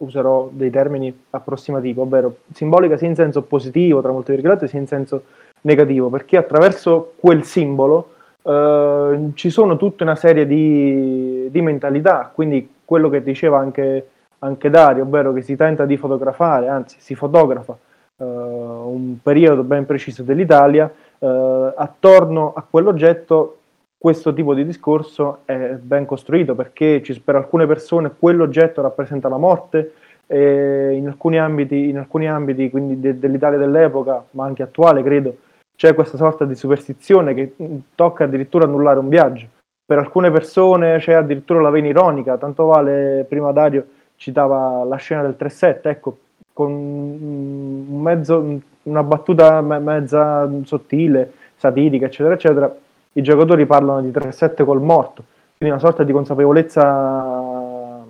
userò 0.00 0.48
dei 0.52 0.70
termini 0.70 1.24
approssimativi, 1.30 1.98
ovvero 1.98 2.38
simbolica 2.52 2.96
sia 2.96 3.08
in 3.08 3.14
senso 3.14 3.42
positivo, 3.42 4.00
tra 4.00 4.12
molte 4.12 4.34
virgolette, 4.34 4.68
sia 4.68 4.78
in 4.78 4.86
senso 4.86 5.24
negativo, 5.62 6.08
perché 6.08 6.36
attraverso 6.36 7.14
quel 7.16 7.44
simbolo 7.44 8.12
eh, 8.42 9.30
ci 9.34 9.50
sono 9.50 9.76
tutta 9.76 10.04
una 10.04 10.16
serie 10.16 10.46
di, 10.46 11.48
di, 11.50 11.60
mentalità, 11.60 12.30
quindi 12.32 12.76
quello 12.84 13.08
che 13.08 13.22
diceva 13.22 13.58
anche, 13.58 14.08
anche, 14.40 14.70
Dario, 14.70 15.02
ovvero 15.02 15.32
che 15.32 15.42
si 15.42 15.56
tenta 15.56 15.84
di 15.84 15.96
fotografare, 15.96 16.68
anzi 16.68 16.96
si 17.00 17.14
fotografa 17.14 17.76
eh, 18.16 18.24
un 18.24 19.16
periodo 19.22 19.62
ben 19.64 19.84
preciso 19.84 20.22
dell'Italia, 20.22 20.90
eh, 21.18 21.72
attorno 21.76 22.52
a 22.54 22.64
quell'oggetto 22.68 23.57
questo 23.98 24.32
tipo 24.32 24.54
di 24.54 24.64
discorso 24.64 25.40
è 25.44 25.74
ben 25.74 26.06
costruito 26.06 26.54
perché 26.54 27.02
ci, 27.02 27.20
per 27.20 27.34
alcune 27.34 27.66
persone 27.66 28.12
quell'oggetto 28.16 28.80
rappresenta 28.80 29.28
la 29.28 29.38
morte, 29.38 29.92
in 30.30 31.04
alcuni 31.06 31.38
ambiti, 31.38 31.88
in 31.88 31.98
alcuni 31.98 32.28
ambiti 32.28 32.70
quindi 32.70 33.00
de, 33.00 33.18
dell'Italia 33.18 33.58
dell'epoca, 33.58 34.24
ma 34.32 34.44
anche 34.44 34.62
attuale, 34.62 35.02
credo, 35.02 35.36
c'è 35.74 35.94
questa 35.94 36.16
sorta 36.16 36.44
di 36.44 36.54
superstizione 36.54 37.34
che 37.34 37.54
tocca 37.94 38.24
addirittura 38.24 38.64
annullare 38.64 38.98
un 38.98 39.08
viaggio. 39.08 39.46
Per 39.84 39.96
alcune 39.96 40.30
persone 40.30 40.98
c'è 40.98 41.14
addirittura 41.14 41.60
la 41.62 41.70
vena 41.70 41.88
ironica, 41.88 42.36
tanto 42.36 42.66
vale, 42.66 43.24
prima 43.26 43.52
Dario 43.52 43.86
citava 44.16 44.84
la 44.84 44.96
scena 44.96 45.22
del 45.22 45.36
3-7, 45.38 45.80
ecco, 45.84 46.18
con 46.52 46.70
un 46.72 48.00
mezzo, 48.02 48.60
una 48.82 49.02
battuta 49.02 49.62
mezza 49.62 50.50
sottile, 50.64 51.32
satirica, 51.56 52.06
eccetera, 52.06 52.34
eccetera, 52.34 52.76
i 53.18 53.22
giocatori 53.22 53.66
parlano 53.66 54.00
di 54.00 54.10
3-7 54.10 54.64
col 54.64 54.80
morto, 54.80 55.24
quindi 55.56 55.74
una 55.74 55.84
sorta 55.84 56.04
di 56.04 56.12
consapevolezza 56.12 58.04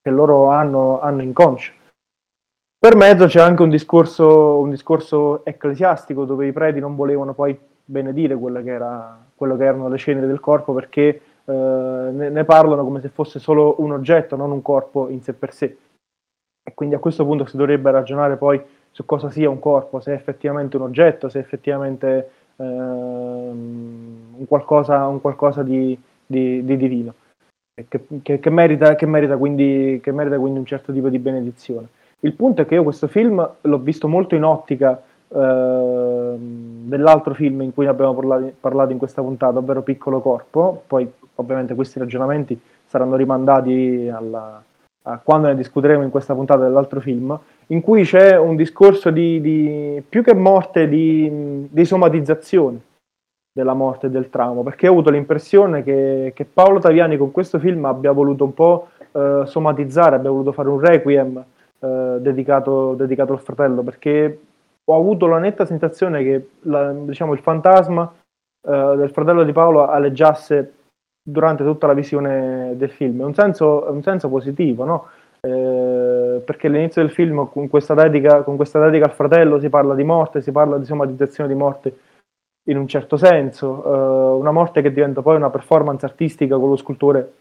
che 0.00 0.10
loro 0.10 0.48
hanno, 0.50 1.00
hanno 1.00 1.22
inconscia. 1.22 1.72
Per 2.78 2.94
mezzo 2.94 3.26
c'è 3.26 3.40
anche 3.40 3.62
un 3.62 3.68
discorso, 3.68 4.58
un 4.58 4.70
discorso 4.70 5.44
ecclesiastico 5.44 6.24
dove 6.24 6.46
i 6.46 6.52
preti 6.52 6.78
non 6.78 6.94
volevano 6.94 7.34
poi 7.34 7.58
benedire 7.84 8.36
quello 8.36 8.62
che, 8.62 8.70
era, 8.70 9.26
quello 9.34 9.56
che 9.56 9.64
erano 9.64 9.88
le 9.88 9.98
ceneri 9.98 10.28
del 10.28 10.38
corpo 10.38 10.72
perché 10.72 11.20
eh, 11.44 11.52
ne, 11.52 12.28
ne, 12.28 12.44
parlano 12.44 12.84
come 12.84 13.00
se 13.00 13.08
fosse 13.08 13.40
solo 13.40 13.74
un 13.78 13.90
oggetto, 13.90 14.36
non 14.36 14.52
un 14.52 14.62
corpo 14.62 15.08
in 15.08 15.20
sé 15.20 15.32
per 15.32 15.52
sé. 15.52 15.76
E 16.62 16.74
quindi 16.74 16.94
a 16.94 17.00
questo 17.00 17.24
punto 17.24 17.44
si 17.46 17.56
dovrebbe 17.56 17.90
ragionare 17.90 18.36
poi 18.36 18.62
su 18.92 19.04
cosa 19.04 19.30
sia 19.30 19.50
un 19.50 19.58
corpo, 19.58 19.98
se 19.98 20.12
è 20.12 20.14
effettivamente 20.14 20.76
un 20.76 20.82
oggetto, 20.82 21.28
se 21.28 21.40
effettivamente 21.40 22.30
un, 22.64 24.46
qualcosa, 24.46 25.06
un 25.06 25.20
qualcosa 25.20 25.62
di, 25.62 25.98
di, 26.26 26.64
di 26.64 26.76
divino, 26.76 27.14
che, 27.88 28.06
che, 28.22 28.40
che, 28.40 28.50
merita, 28.50 28.96
merita 29.06 29.36
quindi, 29.36 30.00
che 30.02 30.12
merita 30.12 30.38
quindi 30.38 30.58
un 30.58 30.66
certo 30.66 30.92
tipo 30.92 31.08
di 31.08 31.18
benedizione. 31.18 31.88
Il 32.20 32.32
punto 32.34 32.62
è 32.62 32.66
che 32.66 32.74
io 32.74 32.82
questo 32.82 33.06
film 33.06 33.48
l'ho 33.60 33.78
visto 33.78 34.08
molto 34.08 34.34
in 34.34 34.42
ottica 34.42 35.00
eh, 35.28 36.34
dell'altro 36.38 37.34
film 37.34 37.62
in 37.62 37.72
cui 37.72 37.86
abbiamo 37.86 38.14
parlato 38.60 38.92
in 38.92 38.98
questa 38.98 39.22
puntata, 39.22 39.58
ovvero 39.58 39.82
Piccolo 39.82 40.20
Corpo. 40.20 40.82
Poi 40.86 41.08
ovviamente 41.36 41.76
questi 41.76 42.00
ragionamenti 42.00 42.60
saranno 42.86 43.14
rimandati 43.14 44.10
alla, 44.12 44.60
a 45.02 45.20
quando 45.22 45.48
ne 45.48 45.56
discuteremo 45.56 46.02
in 46.02 46.10
questa 46.10 46.34
puntata 46.34 46.62
dell'altro 46.64 47.00
film, 47.00 47.38
in 47.68 47.80
cui 47.80 48.02
c'è 48.02 48.38
un 48.38 48.56
discorso 48.56 49.10
di, 49.10 49.40
di 49.40 50.02
più 50.06 50.22
che 50.22 50.34
morte, 50.34 50.88
di, 50.88 51.66
di, 51.70 51.84
somatizzazione 51.84 52.80
della 53.52 53.74
morte 53.74 54.06
e 54.06 54.10
del 54.10 54.28
trauma, 54.28 54.62
perché 54.62 54.88
ho 54.88 54.92
avuto 54.92 55.10
l'impressione 55.10 55.82
che, 55.82 56.32
che 56.34 56.44
Paolo 56.44 56.78
Taviani 56.78 57.16
con 57.16 57.30
questo 57.30 57.58
film 57.58 57.84
abbia 57.84 58.12
voluto 58.12 58.44
un 58.44 58.54
po' 58.54 58.88
eh, 59.12 59.42
somatizzare, 59.46 60.16
abbia 60.16 60.30
voluto 60.30 60.52
fare 60.52 60.68
un 60.68 60.80
requiem 60.80 61.44
eh, 61.80 62.16
dedicato, 62.20 62.94
dedicato, 62.94 63.32
al 63.32 63.40
fratello, 63.40 63.82
perché 63.82 64.40
ho 64.84 64.96
avuto 64.96 65.26
la 65.26 65.38
netta 65.38 65.64
sensazione 65.64 66.22
che 66.22 66.48
la, 66.62 66.92
diciamo, 66.92 67.32
il 67.32 67.40
fantasma 67.40 68.12
eh, 68.66 68.94
del 68.96 69.10
fratello 69.10 69.44
di 69.44 69.52
Paolo 69.52 69.86
aleggiasse 69.86 70.72
durante 71.30 71.62
tutta 71.62 71.86
la 71.86 71.92
visione 71.92 72.72
del 72.76 72.90
film. 72.90 73.20
È 73.20 73.24
un 73.24 73.34
senso, 73.34 73.86
un 73.90 74.02
senso 74.02 74.28
positivo, 74.28 74.84
no? 74.84 75.08
Eh, 75.40 76.42
perché 76.44 76.66
all'inizio 76.66 77.02
del 77.02 77.10
film 77.10 77.48
con 77.50 77.68
questa, 77.68 77.94
dedica, 77.94 78.42
con 78.42 78.56
questa 78.56 78.80
dedica 78.80 79.04
al 79.04 79.12
fratello 79.12 79.60
si 79.60 79.68
parla 79.68 79.94
di 79.94 80.04
morte, 80.04 80.40
si 80.40 80.50
parla 80.50 80.78
di 80.78 80.84
somatizzazione 80.84 81.48
di 81.48 81.54
morte 81.54 81.98
in 82.68 82.78
un 82.78 82.88
certo 82.88 83.16
senso, 83.16 83.84
eh, 83.84 84.38
una 84.38 84.50
morte 84.50 84.82
che 84.82 84.92
diventa 84.92 85.22
poi 85.22 85.36
una 85.36 85.50
performance 85.50 86.04
artistica 86.04 86.58
con 86.58 86.70
lo 86.70 86.76
scultore 86.76 87.32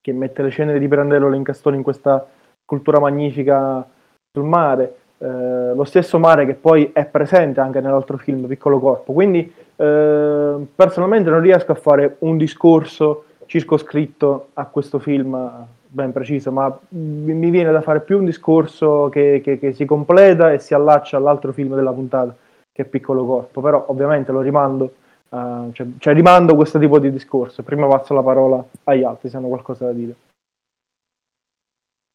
che 0.00 0.12
mette 0.12 0.42
le 0.42 0.50
ceneri 0.50 0.78
di 0.78 0.88
Pirandello 0.88 1.28
le 1.28 1.36
incastoni 1.36 1.76
in 1.76 1.82
questa 1.82 2.26
cultura 2.64 2.98
magnifica 2.98 3.86
sul 4.32 4.46
mare, 4.46 4.96
eh, 5.24 5.74
lo 5.74 5.84
stesso 5.84 6.18
mare 6.18 6.44
che 6.44 6.52
poi 6.52 6.90
è 6.92 7.06
presente 7.06 7.60
anche 7.60 7.80
nell'altro 7.80 8.18
film 8.18 8.46
Piccolo 8.46 8.78
Corpo. 8.78 9.14
Quindi 9.14 9.50
eh, 9.74 10.66
personalmente 10.74 11.30
non 11.30 11.40
riesco 11.40 11.72
a 11.72 11.76
fare 11.76 12.16
un 12.20 12.36
discorso 12.36 13.24
circoscritto 13.46 14.48
a 14.52 14.66
questo 14.66 14.98
film 14.98 15.66
ben 15.86 16.12
preciso, 16.12 16.52
ma 16.52 16.76
mi 16.90 17.50
viene 17.50 17.72
da 17.72 17.80
fare 17.80 18.02
più 18.02 18.18
un 18.18 18.26
discorso 18.26 19.08
che, 19.08 19.40
che, 19.42 19.58
che 19.58 19.72
si 19.72 19.86
completa 19.86 20.52
e 20.52 20.58
si 20.58 20.74
allaccia 20.74 21.16
all'altro 21.16 21.52
film 21.52 21.74
della 21.74 21.92
puntata, 21.92 22.34
che 22.70 22.82
è 22.82 22.84
Piccolo 22.84 23.24
Corpo. 23.24 23.62
Però 23.62 23.86
ovviamente 23.88 24.30
lo 24.30 24.40
rimando, 24.42 24.94
uh, 25.30 25.72
cioè, 25.72 25.86
cioè 25.98 26.12
rimando 26.12 26.54
questo 26.54 26.78
tipo 26.78 26.98
di 26.98 27.10
discorso. 27.10 27.62
Prima 27.62 27.86
passo 27.86 28.12
la 28.12 28.22
parola 28.22 28.62
agli 28.84 29.04
altri 29.04 29.30
se 29.30 29.36
hanno 29.38 29.48
qualcosa 29.48 29.86
da 29.86 29.92
dire. 29.92 30.14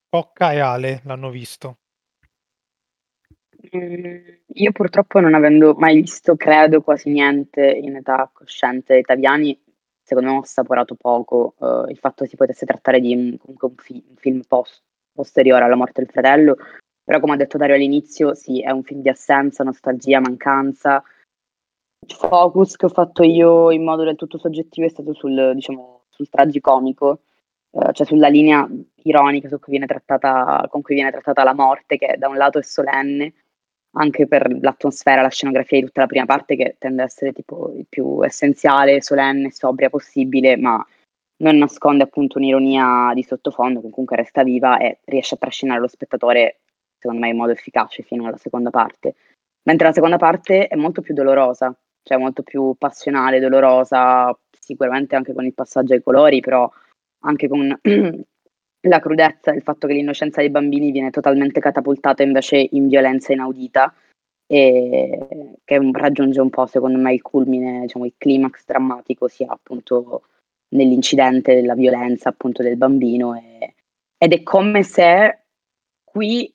Cocca 0.10 0.51
e 0.51 0.60
Ale 0.60 1.01
l'hanno 1.06 1.30
visto. 1.30 1.78
Mm, 3.75 4.17
io 4.55 4.71
purtroppo 4.71 5.19
non 5.19 5.35
avendo 5.35 5.75
mai 5.75 6.01
visto, 6.01 6.35
credo, 6.35 6.81
quasi 6.81 7.11
niente 7.11 7.61
in 7.61 7.97
età 7.97 8.29
cosciente 8.33 8.97
italiani, 8.97 9.59
secondo 10.01 10.31
me 10.31 10.38
ho 10.38 10.41
assaporato 10.41 10.95
poco 10.95 11.53
uh, 11.57 11.88
il 11.88 11.97
fatto 11.97 12.23
che 12.23 12.29
si 12.29 12.35
potesse 12.35 12.65
trattare 12.65 12.99
di 12.99 13.13
un, 13.13 13.38
un, 13.39 13.75
fi- 13.75 14.03
un 14.07 14.15
film 14.15 14.41
post- 14.47 14.81
posteriore 15.13 15.65
alla 15.65 15.75
morte 15.75 16.01
del 16.01 16.09
fratello, 16.09 16.57
però 17.03 17.19
come 17.19 17.33
ha 17.33 17.38
detto 17.38 17.57
Dario 17.57 17.75
all'inizio, 17.75 18.33
sì, 18.33 18.61
è 18.61 18.71
un 18.71 18.83
film 18.83 19.01
di 19.01 19.09
assenza, 19.09 19.63
nostalgia, 19.63 20.19
mancanza. 20.19 21.03
Il 22.07 22.15
focus 22.15 22.75
che 22.75 22.85
ho 22.85 22.89
fatto 22.89 23.23
io 23.23 23.69
in 23.71 23.83
modo 23.83 24.03
del 24.03 24.15
tutto 24.15 24.39
soggettivo 24.39 24.88
è 24.88 24.89
stato 24.89 25.13
sul, 25.13 25.51
diciamo, 25.53 26.05
sul 26.09 26.29
tragicomico, 26.29 27.21
uh, 27.71 27.91
cioè 27.91 28.05
sulla 28.05 28.29
linea 28.29 28.67
ironica 29.03 29.47
su 29.47 29.59
cui 29.59 29.73
viene 29.73 29.85
trattata, 29.85 30.65
con 30.69 30.81
cui 30.81 30.95
viene 30.95 31.11
trattata 31.11 31.43
la 31.43 31.53
morte, 31.53 31.97
che 31.97 32.15
da 32.17 32.27
un 32.27 32.38
lato 32.38 32.57
è 32.57 32.63
solenne, 32.63 33.33
anche 33.91 34.27
per 34.27 34.51
l'atmosfera, 34.62 35.22
la 35.22 35.29
scenografia 35.29 35.79
di 35.79 35.86
tutta 35.86 36.01
la 36.01 36.08
prima 36.08 36.25
parte, 36.25 36.55
che 36.55 36.75
tende 36.77 37.01
ad 37.01 37.08
essere 37.08 37.34
tipo 37.34 37.74
il 37.75 37.86
più 37.88 38.24
essenziale, 38.24 39.01
solenne, 39.01 39.51
sobria 39.51 39.89
possibile, 39.89 40.58
ma 40.58 40.86
non 41.38 41.58
nasconde 41.58 42.03
appunto 42.03 42.38
un'ironia 42.38 43.12
di 43.13 43.24
sottofondo 43.24 43.81
che 43.81 43.89
comunque 43.89 44.17
resta 44.17 44.43
viva 44.43 44.77
e 44.77 45.00
riesce 45.05 45.36
a 45.36 45.38
trascinare 45.38 45.79
lo 45.79 45.88
spettatore, 45.88 46.60
secondo 46.98 47.22
me, 47.22 47.29
in 47.29 47.38
modo 47.38 47.51
efficace 47.51 48.03
fino 48.03 48.27
alla 48.27 48.38
seconda 48.38 48.69
parte. 48.69 49.15
Mentre 49.63 49.88
la 49.88 49.93
seconda 49.93 50.17
parte 50.17 50.67
è 50.67 50.75
molto 50.75 51.01
più 51.01 51.13
dolorosa, 51.13 51.75
cioè 52.03 52.17
molto 52.17 52.43
più 52.43 52.75
passionale, 52.77 53.39
dolorosa, 53.39 54.38
sicuramente 54.60 55.15
anche 55.15 55.34
con 55.34 55.46
il 55.46 55.53
passaggio 55.53 55.93
ai 55.93 56.03
colori, 56.03 56.39
però 56.39 56.69
anche 57.22 57.48
con 57.48 57.77
la 58.81 59.00
crudezza, 59.00 59.51
il 59.51 59.62
fatto 59.62 59.88
che 59.88 59.93
l'innocenza 59.93 60.41
dei 60.41 60.50
bambini 60.50 60.91
viene 60.91 61.09
totalmente 61.09 61.59
catapultata 61.59 62.24
invece 62.24 62.67
in 62.71 62.88
violenza 62.88 63.33
inaudita 63.33 63.93
e 64.48 65.57
che 65.63 65.91
raggiunge 65.91 66.41
un 66.41 66.50
po' 66.50 66.65
secondo 66.65 66.98
me 66.98 67.13
il 67.13 67.21
culmine, 67.21 67.81
diciamo 67.81 68.05
il 68.05 68.13
climax 68.17 68.63
drammatico 68.65 69.27
sia 69.27 69.48
appunto 69.50 70.24
nell'incidente 70.69 71.53
della 71.53 71.75
violenza 71.75 72.29
appunto 72.29 72.63
del 72.63 72.77
bambino 72.77 73.36
e 73.36 73.74
ed 74.21 74.33
è 74.33 74.43
come 74.43 74.83
se 74.83 75.39
qui 76.03 76.51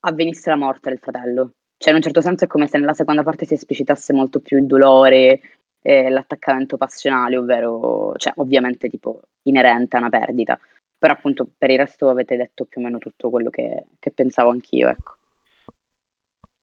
avvenisse 0.00 0.48
la 0.50 0.56
morte 0.56 0.90
del 0.90 0.98
fratello. 1.00 1.52
Cioè, 1.76 1.90
in 1.90 1.96
un 1.96 2.02
certo 2.02 2.20
senso 2.20 2.44
è 2.44 2.46
come 2.46 2.68
se 2.68 2.78
nella 2.78 2.94
seconda 2.94 3.24
parte 3.24 3.46
si 3.46 3.54
esplicitasse 3.54 4.12
molto 4.12 4.38
più 4.40 4.58
il 4.58 4.66
dolore, 4.66 5.40
e 5.82 6.08
l'attaccamento 6.10 6.76
passionale, 6.76 7.36
ovvero, 7.36 8.14
cioè, 8.16 8.32
ovviamente 8.36 8.88
tipo 8.88 9.22
inerente 9.44 9.96
a 9.96 10.00
una 10.00 10.10
perdita. 10.10 10.58
Però 11.00 11.14
appunto 11.14 11.48
per 11.56 11.70
il 11.70 11.78
resto 11.78 12.10
avete 12.10 12.36
detto 12.36 12.66
più 12.66 12.82
o 12.82 12.84
meno 12.84 12.98
tutto 12.98 13.30
quello 13.30 13.48
che, 13.48 13.86
che 13.98 14.10
pensavo 14.10 14.50
anch'io, 14.50 14.90
ecco. 14.90 15.14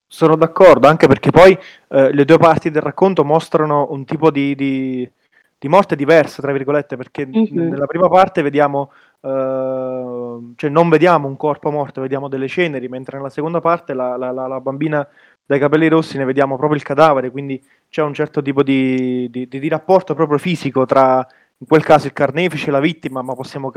Sono 0.05 0.35
d'accordo, 0.35 0.87
anche 0.87 1.07
perché 1.07 1.31
poi 1.31 1.57
eh, 1.89 2.13
le 2.13 2.23
due 2.23 2.37
parti 2.37 2.69
del 2.69 2.83
racconto 2.83 3.25
mostrano 3.25 3.87
un 3.89 4.05
tipo 4.05 4.29
di, 4.29 4.53
di, 4.53 5.09
di 5.57 5.67
morte 5.67 5.95
diversa, 5.95 6.39
tra 6.39 6.51
virgolette, 6.51 6.95
perché 6.97 7.25
mm-hmm. 7.25 7.69
nella 7.69 7.87
prima 7.87 8.07
parte 8.09 8.43
vediamo, 8.43 8.91
eh, 9.21 10.37
cioè 10.55 10.69
non 10.69 10.87
vediamo 10.89 11.27
un 11.27 11.35
corpo 11.35 11.71
morto, 11.71 12.01
vediamo 12.01 12.27
delle 12.27 12.47
ceneri, 12.47 12.87
mentre 12.87 13.17
nella 13.17 13.31
seconda 13.31 13.59
parte 13.59 13.95
la, 13.95 14.17
la, 14.17 14.29
la, 14.29 14.45
la, 14.45 14.61
bambina 14.61 15.05
dai 15.43 15.57
capelli 15.57 15.87
rossi 15.87 16.17
ne 16.19 16.25
vediamo 16.25 16.57
proprio 16.57 16.77
il 16.77 16.85
cadavere, 16.85 17.31
quindi 17.31 17.59
c'è 17.89 18.03
un 18.03 18.13
certo 18.13 18.43
tipo 18.43 18.61
di, 18.61 19.27
di 19.31 19.67
rapporto 19.67 20.13
proprio 20.13 20.37
fisico 20.37 20.85
tra, 20.85 21.25
in 21.59 21.67
quel 21.67 21.83
caso, 21.83 22.05
il 22.05 22.13
carnefice 22.13 22.67
e 22.67 22.71
la 22.71 22.79
vittima, 22.79 23.23
ma 23.23 23.33
possiamo 23.33 23.71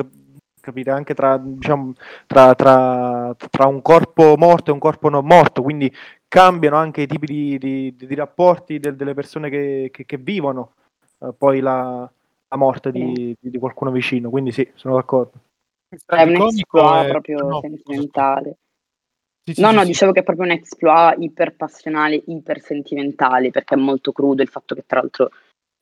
cap- 0.70 0.80
capire 0.80 0.90
anche 0.92 1.14
tra, 1.14 1.36
diciamo, 1.36 1.92
tra, 2.26 2.54
tra, 2.54 3.34
tra, 3.50 3.66
un 3.66 3.82
corpo 3.82 4.36
morto 4.36 4.70
e 4.70 4.72
un 4.72 4.78
corpo 4.78 5.08
non 5.08 5.26
morto, 5.26 5.62
quindi 5.62 5.92
cambiano 6.28 6.76
anche 6.76 7.02
i 7.02 7.06
tipi 7.06 7.26
di, 7.26 7.58
di, 7.58 7.94
di 7.96 8.14
rapporti 8.14 8.78
del, 8.78 8.96
delle 8.96 9.14
persone 9.14 9.50
che, 9.50 9.90
che, 9.92 10.06
che 10.06 10.16
vivono 10.16 10.74
eh, 11.20 11.32
poi 11.36 11.60
la, 11.60 12.10
la 12.48 12.56
morte 12.56 12.92
di, 12.92 13.36
di, 13.38 13.58
qualcuno 13.58 13.90
vicino, 13.90 14.30
quindi 14.30 14.52
sì, 14.52 14.68
sono 14.74 14.94
d'accordo. 14.94 15.32
È 16.06 16.22
un 16.22 16.36
exploit 16.36 17.06
è... 17.06 17.10
proprio 17.10 17.46
no, 17.46 17.60
sentimentale. 17.60 18.56
Sì, 19.42 19.54
sì, 19.54 19.62
no, 19.62 19.70
sì, 19.70 19.74
no, 19.74 19.84
dicevo 19.84 20.12
che 20.12 20.20
è 20.20 20.22
proprio 20.22 20.44
un 20.46 20.52
exploit 20.52 21.20
iper 21.20 21.56
passionale, 21.56 22.22
iper 22.26 22.60
sentimentale, 22.60 23.50
perché 23.50 23.74
è 23.74 23.78
molto 23.78 24.12
crudo 24.12 24.42
il 24.42 24.48
fatto 24.48 24.74
che 24.74 24.84
tra 24.86 25.00
l'altro 25.00 25.30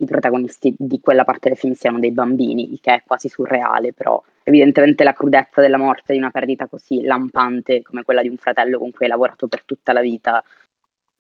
i 0.01 0.07
protagonisti 0.07 0.75
di 0.79 1.01
quella 1.01 1.25
parte 1.25 1.49
del 1.49 1.59
film 1.59 1.73
siano 1.75 1.99
dei 1.99 2.13
bambini, 2.13 2.73
il 2.73 2.81
che 2.81 2.95
è 2.95 3.03
quasi 3.05 3.29
surreale, 3.29 3.93
però 3.93 4.23
evidentemente 4.45 5.05
la 5.05 5.13
crudezza 5.13 5.61
della 5.61 5.77
morte 5.77 6.13
di 6.13 6.19
una 6.19 6.31
perdita 6.31 6.67
così 6.69 7.03
lampante 7.03 7.83
come 7.83 8.03
quella 8.05 8.23
di 8.23 8.29
un 8.29 8.37
fratello 8.37 8.79
con 8.79 8.91
cui 8.91 9.07
hai 9.07 9.11
lavorato 9.11 9.49
per 9.49 9.65
tutta 9.65 9.93
la 9.93 10.01
vita, 10.01 10.43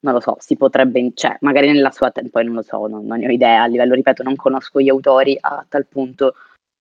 non 0.00 0.14
lo 0.14 0.20
so, 0.20 0.36
si 0.38 0.56
potrebbe, 0.56 1.10
cioè, 1.14 1.36
magari 1.40 1.72
nella 1.72 1.90
sua, 1.90 2.12
poi 2.30 2.44
non 2.44 2.54
lo 2.54 2.62
so, 2.62 2.86
non, 2.86 3.04
non, 3.04 3.18
ne 3.18 3.26
ho 3.26 3.30
idea, 3.30 3.62
a 3.62 3.66
livello, 3.66 3.94
ripeto, 3.94 4.22
non 4.22 4.36
conosco 4.36 4.80
gli 4.80 4.88
autori 4.88 5.36
a 5.40 5.64
tal 5.68 5.86
punto, 5.86 6.34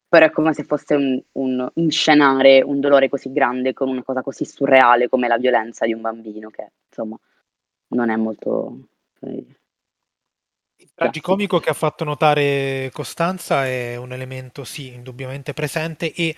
però 0.08 0.27
è 0.27 0.32
come 0.32 0.54
se 0.54 0.63
fosse 0.63 0.94
un, 0.94 1.22
un 1.34 1.68
inscenare 1.75 2.62
un 2.62 2.80
dolore 2.80 3.10
così 3.10 3.32
grande 3.32 3.74
con 3.74 3.89
una 3.89 4.04
cosa 4.04 4.22
così 4.22 4.46
surreale 4.46 5.10
come 5.10 5.27
la 5.27 5.38
violenza 5.38 5.86
di 5.86 5.94
un 5.94 6.01
bambino, 6.01 6.50
che 6.50 6.72
insomma 6.88 7.18
non 7.89 8.10
è 8.10 8.16
molto... 8.16 8.77
Eh, 9.22 9.46
il 10.80 10.92
tragicomico 10.94 11.60
che 11.60 11.70
ha 11.70 11.74
fatto 11.74 12.04
notare 12.04 12.90
Costanza 12.94 13.66
è 13.66 13.96
un 13.96 14.12
elemento, 14.14 14.64
sì, 14.64 14.94
indubbiamente 14.94 15.54
presente 15.54 16.14
e 16.14 16.36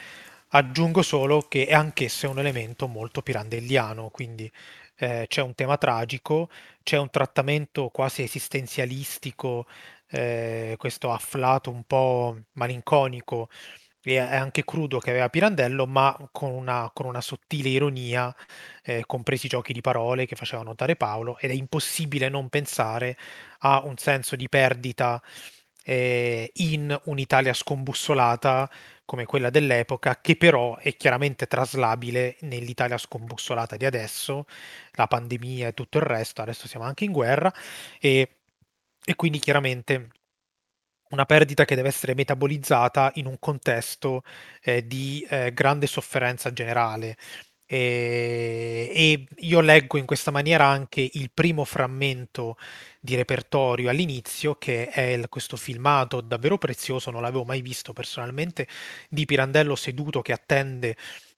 aggiungo 0.50 1.01
solo 1.01 1.41
che 1.48 1.65
è 1.67 1.74
anch'esso 1.74 2.29
un 2.29 2.39
elemento 2.39 2.88
molto 2.88 3.22
pirandelliano, 3.22 4.10
quindi 4.10 4.51
eh, 4.98 5.25
c'è 5.27 5.41
un 5.41 5.55
tema 5.55 5.77
tragico, 5.77 6.50
c'è 6.84 6.98
un 6.98 7.10
trattamento 7.10 7.89
quasi 7.89 8.24
esistenzialistico, 8.24 9.67
eh, 10.10 10.75
questo 10.77 11.12
afflato 11.12 11.69
un 11.69 11.84
po' 11.84 12.38
malinconico 12.53 13.50
e 14.02 14.17
anche 14.17 14.63
crudo 14.63 14.99
che 14.99 15.10
aveva 15.10 15.30
Pirandello, 15.30 15.86
ma 15.86 16.15
con 16.32 16.52
una, 16.52 16.89
con 16.93 17.06
una 17.06 17.21
sottile 17.21 17.69
ironia, 17.69 18.34
eh, 18.84 19.04
compresi 19.06 19.47
i 19.47 19.49
giochi 19.49 19.73
di 19.73 19.82
parole 19.82 20.25
che 20.25 20.36
faceva 20.36 20.63
notare 20.63 20.95
Paolo, 20.95 21.38
ed 21.38 21.52
è 21.52 21.54
impossibile 21.54 22.30
non 22.30 22.47
pensare 22.49 23.17
a 23.60 23.82
un 23.84 23.98
senso 23.98 24.36
di 24.36 24.48
perdita 24.50 25.22
eh, 25.84 26.52
in 26.56 26.98
un'Italia 27.06 27.54
scombussolata 27.54 28.69
come 29.06 29.26
quella 29.26 29.50
dell'epoca, 29.50 30.19
che 30.22 30.36
però 30.36 30.78
è 30.78 30.95
chiaramente 30.95 31.48
traslabile 31.48 32.38
nell'Italia 32.41 32.98
scombussolata 32.98 33.76
di 33.76 33.86
adesso, 33.86 34.45
la 34.93 35.08
pandemia 35.08 35.69
e 35.69 35.74
tutto 35.74 35.98
il 35.98 36.04
resto, 36.04 36.41
adesso 36.43 36.67
siamo 36.67 36.86
anche 36.86 37.06
in 37.06 37.12
guerra, 37.12 37.52
e, 38.00 38.38
e 39.04 39.15
quindi 39.15 39.39
chiaramente 39.39 40.10
una 41.10 41.26
perdita 41.26 41.65
che 41.65 41.76
deve 41.76 41.88
essere 41.88 42.13
metabolizzata 42.13 43.12
in 43.15 43.26
un 43.26 43.39
contesto 43.39 44.22
eh, 44.62 44.86
di 44.86 45.26
eh, 45.30 45.52
grande 45.54 45.88
sofferenza 45.88 46.54
generale. 46.54 47.17
E, 47.71 48.91
e, 48.91 49.27
io 49.41 49.60
leggo 49.60 49.99
in 49.99 50.08
questa 50.08 50.32
maniera 50.32 50.65
anche 50.65 51.08
il 51.13 51.29
primo 51.32 51.63
frammento 51.65 52.58
di 52.99 53.15
repertorio 53.15 53.91
all'inizio, 53.91 54.55
che 54.55 54.88
è 54.89 55.01
il, 55.01 55.29
questo 55.29 55.55
filmato 55.55 56.19
davvero 56.21 56.58
prezioso, 56.58 57.12
non 57.12 57.21
l'avevo 57.21 57.43
mai 57.45 57.62
visto 57.62 57.93
personalmente, 57.93 58.67
di 59.08 59.25
Pirandello 59.25 59.75
seduto 59.75 60.21
che 60.23 60.34
attende 60.34 60.95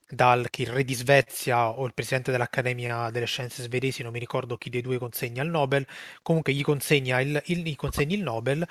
dal 0.08 0.50
che 0.50 0.62
il 0.62 0.70
re 0.70 0.86
di 0.86 0.94
Svezia 0.94 1.70
o 1.70 1.86
il 1.86 1.94
presidente 1.94 2.32
dell'Accademia 2.32 3.10
delle 3.12 3.26
Scienze 3.26 3.63
svedesi, 3.63 4.02
non 4.02 4.13
mi 4.13 4.20
ricordo 4.20 4.58
chi 4.58 4.70
dei 4.70 4.82
due 4.82 4.98
consegna 4.98 5.44
il 5.44 5.50
Nobel, 5.50 5.86
comunque 6.22 6.54
gli 6.54 6.63
consegna 6.63 7.20
il, 7.20 7.41
il, 7.48 7.62
gli 7.62 7.76
consegna 7.76 8.15
il 8.15 8.24
Nobel 8.24 8.65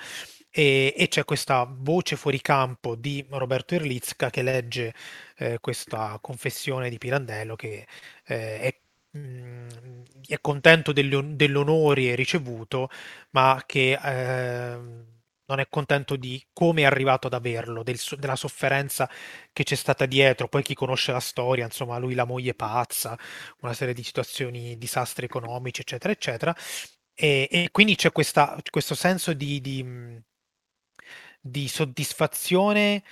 e, 0.51 0.93
e, 0.97 1.07
c'è 1.07 1.23
questa 1.25 1.65
voce 1.69 2.15
fuori 2.15 2.41
campo 2.41 2.95
di 2.95 3.25
Roberto 3.29 3.75
Erlitzka 3.75 4.29
che 4.29 4.41
legge 4.41 4.93
eh, 5.37 5.59
questa 5.59 6.17
confessione 6.21 6.89
di 6.89 6.97
Pirandello 6.97 7.55
che 7.55 7.87
eh, 8.25 8.59
è 8.59 8.79
mm, 9.17 9.67
è 10.27 10.39
contento 10.41 10.91
dell'onore 10.93 12.15
ricevuto, 12.15 12.89
ma 13.31 13.61
che 13.65 13.97
eh, 14.01 14.75
non 15.45 15.59
è 15.59 15.67
contento 15.69 16.15
di 16.15 16.41
come 16.53 16.81
è 16.81 16.85
arrivato 16.85 17.27
ad 17.27 17.33
averlo, 17.33 17.83
del, 17.83 17.99
della 18.17 18.35
sofferenza 18.35 19.09
che 19.51 19.63
c'è 19.63 19.75
stata 19.75 20.05
dietro. 20.05 20.47
Poi 20.47 20.63
chi 20.63 20.73
conosce 20.73 21.11
la 21.11 21.19
storia, 21.19 21.65
insomma, 21.65 21.97
lui 21.97 22.13
la 22.15 22.25
moglie 22.25 22.53
pazza, 22.53 23.17
una 23.61 23.73
serie 23.73 23.93
di 23.93 24.03
situazioni, 24.03 24.77
disastri 24.77 25.25
economici, 25.25 25.81
eccetera, 25.81 26.13
eccetera. 26.13 26.55
E, 27.13 27.47
e 27.51 27.69
quindi 27.71 27.95
c'è 27.95 28.11
questa, 28.11 28.57
questo 28.69 28.95
senso 28.95 29.33
di, 29.33 29.59
di, 29.61 29.83
di 31.41 31.67
soddisfazione 31.67 33.03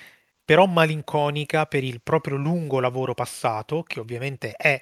però 0.49 0.65
malinconica 0.65 1.67
per 1.67 1.83
il 1.83 2.01
proprio 2.01 2.35
lungo 2.35 2.79
lavoro 2.79 3.13
passato, 3.13 3.83
che 3.83 3.99
ovviamente 3.99 4.53
è 4.53 4.79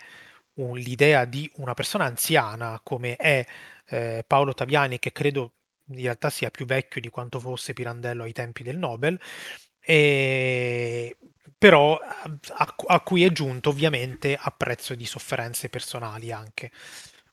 un, 0.56 0.78
l'idea 0.78 1.26
di 1.26 1.52
una 1.56 1.74
persona 1.74 2.06
anziana 2.06 2.80
come 2.82 3.18
è 3.18 3.46
eh, 3.88 4.24
Paolo 4.26 4.54
Taviani, 4.54 4.98
che 4.98 5.12
credo 5.12 5.56
in 5.88 6.02
realtà 6.02 6.30
sia 6.30 6.52
più 6.52 6.66
vecchio 6.66 7.02
di 7.02 7.10
quanto 7.10 7.40
fosse 7.42 7.74
Pirandello 7.74 8.24
ai 8.24 8.32
tempi 8.32 8.64
del 8.64 8.78
Nobel, 8.78 9.20
e, 9.80 11.18
però 11.58 11.98
a, 11.98 12.76
a, 12.88 13.00
cui 13.02 13.26
è 13.26 13.32
giunto 13.32 13.70
ovviamente 13.70 14.38
a 14.40 14.52
prezzo 14.52 14.96
di 14.96 15.06
sofferenze 15.06 15.68
personali 15.70 16.32
anche. 16.32 16.72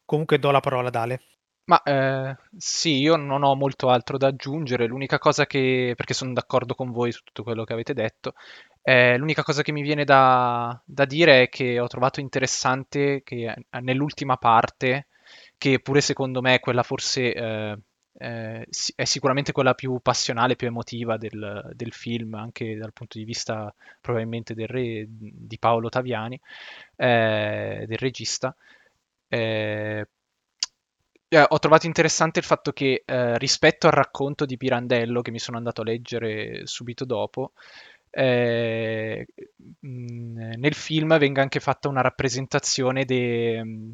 Comunque 0.05 0.41
do 0.41 0.51
la 0.51 0.61
parola 0.61 0.89
ad 0.89 0.97
Ale. 0.97 1.21
Ma 1.67 1.83
eh, 1.83 2.37
sì, 2.59 2.99
io 2.99 3.17
non 3.17 3.43
ho 3.43 3.55
molto 3.55 3.89
altro 3.89 4.19
da 4.19 4.27
aggiungere, 4.27 4.87
l'unica 4.87 5.19
cosa 5.19 5.47
che, 5.47 5.95
perché 5.97 6.13
sono 6.13 6.35
d'accordo 6.35 6.75
con 6.75 6.91
voi 6.93 7.11
su 7.11 7.23
tutto 7.23 7.43
quello 7.43 7.65
che 7.65 7.73
avete 7.73 7.95
detto, 7.95 8.35
eh, 8.83 9.17
l'unica 9.17 9.43
cosa 9.43 9.63
che 9.63 9.73
mi 9.73 9.81
viene 9.81 10.05
da, 10.05 10.79
da, 10.85 11.07
dire 11.07 11.45
è 11.45 11.49
che 11.49 11.81
ho 11.81 11.87
trovato 11.87 12.21
interessante 12.21 13.23
che 13.23 13.51
eh, 13.71 13.81
nell'ultima 13.81 14.37
parte, 14.37 15.07
che 15.57 15.81
pure 15.81 16.03
secondo 16.03 16.43
me 16.43 16.57
è 16.57 16.61
quella 16.61 16.83
forse 16.83 17.33
eh, 17.33 17.79
eh, 18.19 18.67
è 18.95 19.05
sicuramente 19.05 19.53
quella 19.53 19.75
più 19.75 19.99
passionale, 20.01 20.57
più 20.57 20.67
emotiva 20.67 21.17
del, 21.17 21.71
del, 21.75 21.93
film, 21.93 22.35
anche 22.35 22.77
dal 22.77 22.93
punto 22.93 23.19
di 23.19 23.25
vista 23.25 23.75
probabilmente 24.01 24.55
del 24.55 24.69
re 24.69 25.07
di 25.09 25.59
Paolo 25.59 25.89
Taviani, 25.89 26.39
eh, 26.97 27.85
del 27.87 27.99
regista. 27.99 28.55
Eh, 31.29 31.45
ho 31.49 31.59
trovato 31.59 31.87
interessante 31.87 32.39
il 32.39 32.45
fatto 32.45 32.73
che 32.73 33.03
eh, 33.05 33.39
rispetto 33.39 33.87
al 33.87 33.93
racconto 33.93 34.45
di 34.45 34.57
Pirandello, 34.57 35.23
che 35.23 35.31
mi 35.31 35.39
sono 35.39 35.57
andato 35.57 35.81
a 35.81 35.85
leggere 35.85 36.67
subito 36.67 37.05
dopo, 37.05 37.53
eh, 38.11 39.27
nel 39.81 40.75
film 40.75 41.19
venga 41.19 41.43
anche 41.43 41.59
fatta 41.59 41.89
una 41.89 42.01
rappresentazione 42.01 43.05
de, 43.05 43.91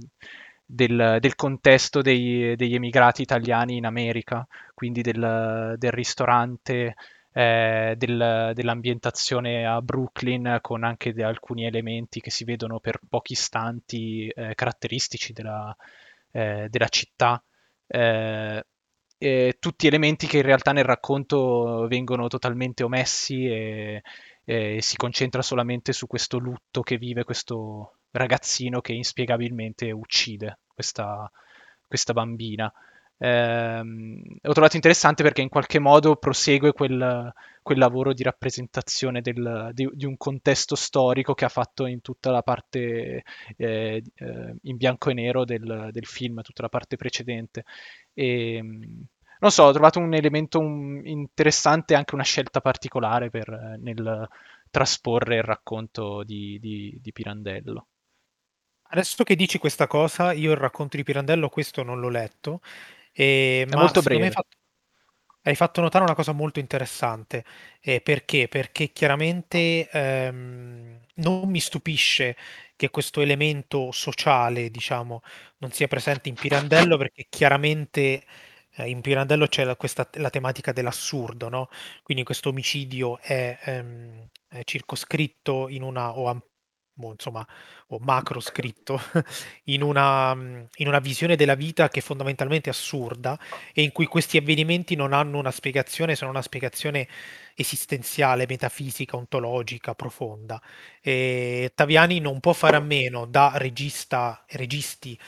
del, 0.66 1.16
del, 1.20 1.34
contesto 1.34 2.02
dei, 2.02 2.54
degli 2.56 2.74
emigrati 2.74 3.22
italiani 3.22 3.76
in 3.76 3.86
America, 3.86 4.46
quindi 4.74 5.00
del, 5.00 5.74
del 5.78 5.92
ristorante, 5.92 6.94
eh, 7.32 7.94
del, 7.96 8.52
dell'ambientazione 8.54 9.66
a 9.66 9.80
Brooklyn 9.80 10.58
con 10.60 10.84
anche 10.84 11.14
alcuni 11.22 11.64
elementi 11.64 12.20
che 12.20 12.30
si 12.30 12.44
vedono 12.44 12.80
per 12.80 13.00
pochi 13.08 13.32
istanti 13.32 14.28
eh, 14.28 14.54
caratteristici 14.54 15.32
della, 15.32 15.74
eh, 16.32 16.66
della 16.68 16.88
città, 16.88 17.42
eh, 17.86 18.64
tutti 19.58 19.86
elementi 19.86 20.26
che 20.26 20.38
in 20.38 20.44
realtà 20.44 20.72
nel 20.72 20.84
racconto 20.84 21.86
vengono 21.88 22.28
totalmente 22.28 22.82
omessi 22.82 23.46
e, 23.46 24.02
e 24.44 24.78
si 24.80 24.96
concentra 24.96 25.42
solamente 25.42 25.92
su 25.92 26.06
questo 26.06 26.38
lutto 26.38 26.82
che 26.82 26.96
vive 26.96 27.24
questo 27.24 27.98
ragazzino 28.12 28.80
che 28.80 28.92
inspiegabilmente 28.92 29.90
uccide 29.90 30.60
questa, 30.74 31.30
questa 31.86 32.12
bambina. 32.12 32.72
Eh, 33.22 33.80
ho 34.42 34.52
trovato 34.54 34.76
interessante 34.76 35.22
perché 35.22 35.42
in 35.42 35.50
qualche 35.50 35.78
modo 35.78 36.16
prosegue 36.16 36.72
quel, 36.72 37.30
quel 37.60 37.78
lavoro 37.78 38.14
di 38.14 38.22
rappresentazione 38.22 39.20
del, 39.20 39.72
di, 39.74 39.86
di, 39.92 40.06
un 40.06 40.16
contesto 40.16 40.74
storico 40.74 41.34
che 41.34 41.44
ha 41.44 41.50
fatto 41.50 41.84
in 41.84 42.00
tutta 42.00 42.30
la 42.30 42.40
parte 42.42 43.22
eh, 43.58 44.02
eh, 44.14 44.56
in 44.62 44.76
bianco 44.78 45.10
e 45.10 45.14
nero 45.14 45.44
del, 45.44 45.90
del, 45.92 46.06
film, 46.06 46.40
tutta 46.40 46.62
la 46.62 46.70
parte 46.70 46.96
precedente. 46.96 47.64
E, 48.14 48.62
non 48.62 49.50
so, 49.50 49.64
ho 49.64 49.72
trovato 49.72 49.98
un 49.98 50.14
elemento 50.14 50.58
un, 50.58 51.02
interessante, 51.04 51.94
anche 51.94 52.14
una 52.14 52.24
scelta 52.24 52.62
particolare 52.62 53.28
per, 53.28 53.76
nel 53.80 54.28
trasporre 54.70 55.36
il 55.36 55.42
racconto 55.42 56.22
di, 56.24 56.58
di, 56.58 56.98
di 57.02 57.12
Pirandello. 57.12 57.88
Adesso 58.92 59.24
che 59.24 59.36
dici 59.36 59.58
questa 59.58 59.86
cosa, 59.86 60.32
io 60.32 60.52
il 60.52 60.56
racconto 60.56 60.96
di 60.96 61.04
Pirandello 61.04 61.48
questo 61.48 61.82
non 61.82 62.00
l'ho 62.00 62.08
letto, 62.08 62.60
e, 63.20 63.66
è 63.68 63.76
molto 63.76 64.00
breve. 64.00 64.24
Hai 64.24 64.30
fatto, 64.30 64.56
hai 65.42 65.54
fatto, 65.54 65.80
notare 65.82 66.04
una 66.04 66.14
cosa 66.14 66.32
molto 66.32 66.58
interessante. 66.58 67.44
Eh, 67.80 68.00
perché? 68.00 68.48
Perché 68.48 68.92
chiaramente 68.92 69.88
ehm, 69.90 71.00
non 71.16 71.48
mi 71.50 71.60
stupisce 71.60 72.36
che 72.76 72.88
questo 72.88 73.20
elemento 73.20 73.90
sociale, 73.92 74.70
diciamo, 74.70 75.20
non 75.58 75.70
sia 75.70 75.86
presente 75.86 76.30
in 76.30 76.34
Pirandello, 76.34 76.96
perché 76.96 77.26
chiaramente 77.28 78.24
eh, 78.76 78.88
in 78.88 79.02
Pirandello 79.02 79.46
c'è 79.46 79.64
la, 79.64 79.76
questa, 79.76 80.08
la 80.14 80.30
tematica 80.30 80.72
dell'assurdo, 80.72 81.50
no? 81.50 81.68
Quindi 82.02 82.24
questo 82.24 82.48
omicidio 82.48 83.18
è, 83.20 83.58
ehm, 83.64 84.28
circoscritto 84.64 85.68
in 85.68 85.82
una, 85.82 86.16
o 86.16 86.28
insomma, 87.08 87.46
o 87.88 87.98
macro 88.00 88.40
scritto, 88.40 89.00
in 89.64 89.82
una, 89.82 90.32
in 90.32 90.86
una 90.86 90.98
visione 90.98 91.36
della 91.36 91.54
vita 91.54 91.88
che 91.88 92.00
è 92.00 92.02
fondamentalmente 92.02 92.70
assurda 92.70 93.38
e 93.72 93.82
in 93.82 93.92
cui 93.92 94.06
questi 94.06 94.36
avvenimenti 94.36 94.94
non 94.94 95.12
hanno 95.12 95.38
una 95.38 95.50
spiegazione, 95.50 96.14
sono 96.14 96.30
una 96.30 96.42
spiegazione 96.42 97.08
esistenziale, 97.54 98.46
metafisica, 98.48 99.16
ontologica, 99.16 99.94
profonda. 99.94 100.60
E 101.00 101.72
Taviani 101.74 102.20
non 102.20 102.40
può 102.40 102.52
fare 102.52 102.76
a 102.76 102.80
meno 102.80 103.26
da 103.26 103.52
regista, 103.54 104.44
registi 104.48 105.18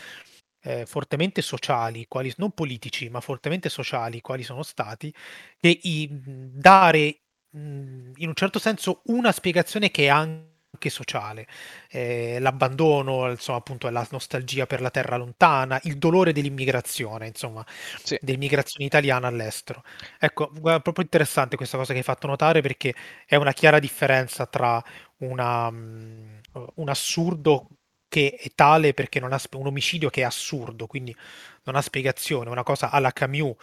eh, 0.63 0.87
fortemente 0.87 1.43
sociali, 1.43 2.07
quali, 2.09 2.33
non 2.37 2.53
politici, 2.53 3.09
ma 3.09 3.21
fortemente 3.21 3.69
sociali, 3.69 4.21
quali 4.21 4.43
sono 4.43 4.63
stati, 4.63 5.13
e 5.61 5.79
i, 5.83 6.09
dare 6.11 7.17
in 7.55 8.29
un 8.29 8.35
certo 8.35 8.59
senso 8.59 9.03
una 9.07 9.31
spiegazione 9.31 9.91
che 9.91 10.05
è 10.05 10.09
anche 10.09 10.52
anche 10.83 10.91
sociale, 10.91 11.47
eh, 11.89 12.39
l'abbandono, 12.41 13.31
insomma, 13.31 13.59
appunto 13.59 13.89
la 13.89 14.07
nostalgia 14.11 14.67
per 14.67 14.81
la 14.81 14.91
terra 14.91 15.17
lontana, 15.17 15.79
il 15.85 15.99
dolore 15.99 16.33
dell'immigrazione, 16.33 17.29
insomma, 17.29 17.65
sì. 18.03 18.19
dell'immigrazione 18.21 18.85
italiana 18.87 19.29
all'estero. 19.29 19.85
Ecco, 20.19 20.51
è 20.53 20.81
proprio 20.81 21.05
interessante 21.05 21.57
questa 21.57 21.77
cosa 21.77 21.93
che 21.93 21.99
hai 21.99 22.05
fatto 22.05 22.27
notare 22.27 22.61
perché 22.61 22.95
è 23.27 23.37
una 23.37 23.53
chiara 23.53 23.79
differenza 23.79 24.47
tra 24.47 24.83
una, 25.19 25.69
um, 25.69 26.41
un 26.75 26.89
assurdo 26.89 27.69
che 28.09 28.37
è 28.39 28.51
tale 28.55 28.93
perché 28.93 29.21
non 29.21 29.33
ha 29.33 29.41
un 29.53 29.67
omicidio 29.67 30.11
che 30.11 30.21
è 30.21 30.25
assurdo, 30.25 30.87
quindi 30.87 31.17
non 31.65 31.77
ha 31.77 31.81
spiegazione, 31.81 32.51
una 32.51 32.63
cosa 32.63 32.91
alla 32.91 33.13
Camus 33.13 33.57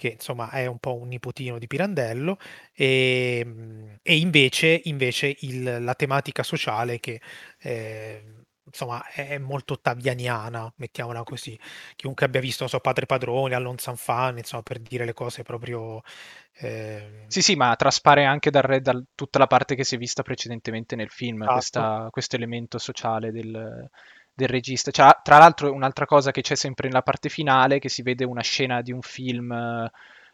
che 0.00 0.08
insomma 0.08 0.48
è 0.48 0.64
un 0.64 0.78
po' 0.78 0.96
un 0.96 1.08
nipotino 1.08 1.58
di 1.58 1.66
Pirandello, 1.66 2.38
e, 2.72 3.40
ehm, 3.44 3.98
e 4.02 4.16
invece, 4.16 4.80
invece 4.84 5.36
il, 5.40 5.84
la 5.84 5.94
tematica 5.94 6.42
sociale 6.42 6.98
che 7.00 7.20
eh, 7.58 8.24
insomma 8.64 9.06
è 9.10 9.36
molto 9.36 9.74
ottavianiana, 9.74 10.72
mettiamola 10.76 11.22
così. 11.22 11.58
Chiunque 11.96 12.24
abbia 12.24 12.40
visto, 12.40 12.60
non 12.62 12.70
so, 12.70 12.80
Padre 12.80 13.04
Padrone, 13.04 13.54
Allon 13.54 13.76
Sanfan, 13.76 14.38
insomma, 14.38 14.62
per 14.62 14.78
dire 14.78 15.04
le 15.04 15.12
cose 15.12 15.42
proprio... 15.42 16.00
Eh... 16.54 17.24
Sì, 17.26 17.42
sì, 17.42 17.54
ma 17.56 17.76
traspare 17.76 18.24
anche 18.24 18.50
da, 18.50 18.62
da, 18.80 19.02
tutta 19.14 19.38
la 19.38 19.46
parte 19.46 19.74
che 19.74 19.84
si 19.84 19.96
è 19.96 19.98
vista 19.98 20.22
precedentemente 20.22 20.96
nel 20.96 21.10
film, 21.10 21.42
esatto. 21.42 22.08
questo 22.10 22.36
elemento 22.36 22.78
sociale 22.78 23.32
del 23.32 23.90
del 24.40 24.48
regista. 24.48 24.90
Cioè, 24.90 25.18
tra 25.22 25.38
l'altro 25.38 25.72
un'altra 25.72 26.06
cosa 26.06 26.30
che 26.30 26.40
c'è 26.40 26.54
sempre 26.54 26.88
nella 26.88 27.02
parte 27.02 27.28
finale, 27.28 27.78
che 27.78 27.88
si 27.88 28.02
vede 28.02 28.24
una 28.24 28.42
scena 28.42 28.82
di 28.82 28.92
un 28.92 29.02
film, 29.02 29.52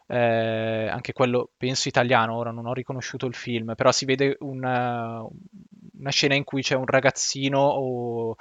eh, 0.09 0.89
anche 0.89 1.13
quello 1.13 1.51
penso 1.57 1.89
italiano, 1.89 2.37
ora 2.37 2.51
non 2.51 2.67
ho 2.67 2.73
riconosciuto 2.73 3.27
il 3.27 3.35
film, 3.35 3.75
però 3.75 3.93
si 3.93 4.05
vede 4.05 4.37
una, 4.41 5.25
una 5.99 6.11
scena 6.11 6.35
in 6.35 6.45
cui 6.45 6.63
c'è 6.63 6.75
un 6.75 6.87
ragazzino 6.87 7.59
o, 7.59 8.37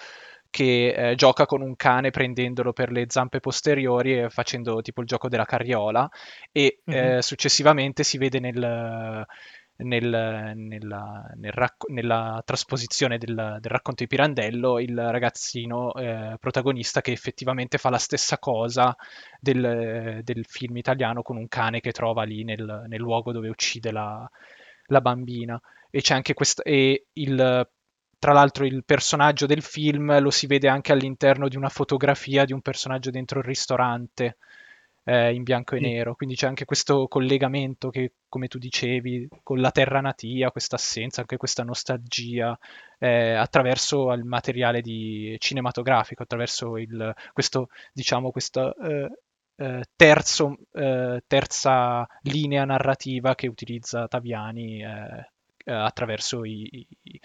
che 0.55 0.93
eh, 0.93 1.15
gioca 1.15 1.45
con 1.45 1.61
un 1.61 1.75
cane 1.75 2.11
prendendolo 2.11 2.71
per 2.71 2.89
le 2.89 3.07
zampe 3.09 3.41
posteriori 3.41 4.19
e 4.19 4.29
facendo 4.29 4.81
tipo 4.81 5.01
il 5.01 5.07
gioco 5.07 5.27
della 5.27 5.43
carriola 5.43 6.09
e 6.53 6.79
mm-hmm. 6.89 7.17
eh, 7.17 7.21
successivamente 7.21 8.03
si 8.03 8.17
vede 8.17 8.39
nel 8.39 9.25
nel, 9.77 10.53
nella, 10.55 11.29
nel 11.35 11.51
racco- 11.51 11.91
nella, 11.91 12.41
trasposizione 12.45 13.17
del, 13.17 13.57
del, 13.59 13.71
racconto 13.71 14.03
di 14.03 14.09
Pirandello 14.09 14.79
il 14.79 14.97
ragazzino 14.97 15.93
eh, 15.95 16.37
protagonista 16.39 17.01
che 17.01 17.11
effettivamente 17.11 17.77
fa 17.77 17.89
la 17.89 17.97
stessa 17.97 18.37
cosa 18.37 18.95
del, 19.39 20.21
del, 20.23 20.45
film 20.45 20.77
italiano 20.77 21.21
con 21.21 21.37
un 21.37 21.47
cane 21.47 21.81
che 21.81 21.91
trova 21.91 22.23
lì 22.23 22.43
nel, 22.43 22.85
nel 22.87 22.99
luogo 22.99 23.31
dove 23.31 23.49
uccide 23.49 23.91
la, 23.91 24.29
la, 24.87 25.01
bambina. 25.01 25.59
E 25.89 26.01
c'è 26.01 26.13
anche 26.13 26.33
questo. 26.33 26.63
E 26.63 27.07
il, 27.13 27.69
tra 28.17 28.33
l'altro 28.33 28.65
il 28.65 28.83
personaggio 28.85 29.45
del 29.45 29.61
film 29.61 30.19
lo 30.19 30.29
si 30.29 30.47
vede 30.47 30.67
anche 30.69 30.91
all'interno 30.91 31.47
di 31.47 31.57
una 31.57 31.69
fotografia 31.69 32.45
di 32.45 32.53
un 32.53 32.61
personaggio 32.61 33.11
dentro 33.11 33.39
il 33.39 33.45
ristorante 33.45 34.37
eh, 35.05 35.33
in 35.33 35.43
bianco 35.43 35.75
e 35.75 35.79
nero, 35.79 36.15
quindi 36.15 36.35
c'è 36.35 36.47
anche 36.47 36.65
questo 36.65 37.07
collegamento 37.07 37.89
che, 37.89 38.13
come 38.35 38.49
tu 38.49 38.57
dicevi, 38.57 39.29
con 39.43 39.61
la 39.61 39.71
terra 39.71 40.01
natia, 40.01 40.51
questa 40.51 40.75
assenza, 40.75 41.21
anche 41.21 41.37
questa 41.37 41.63
nostalgia 41.63 42.59
eh, 42.99 43.31
attraverso 43.31 44.11
il 44.11 44.25
materiale 44.25 44.81
di 44.81 45.37
cinematografico, 45.39 46.23
attraverso 46.23 46.75
il, 46.75 47.15
questo, 47.31 47.69
diciamo, 47.93 48.31
questa 48.31 48.73
eh, 48.73 49.09
eh 49.55 49.83
terzo, 49.95 50.57
eh, 50.73 51.23
terza 51.25 52.05
linea 52.23 52.65
narrativa 52.65 53.35
che 53.35 53.47
utilizza 53.47 54.05
Taviani 54.09 54.83
eh, 54.83 55.71
attraverso 55.71 56.43
i, 56.43 56.85
i, 57.03 57.19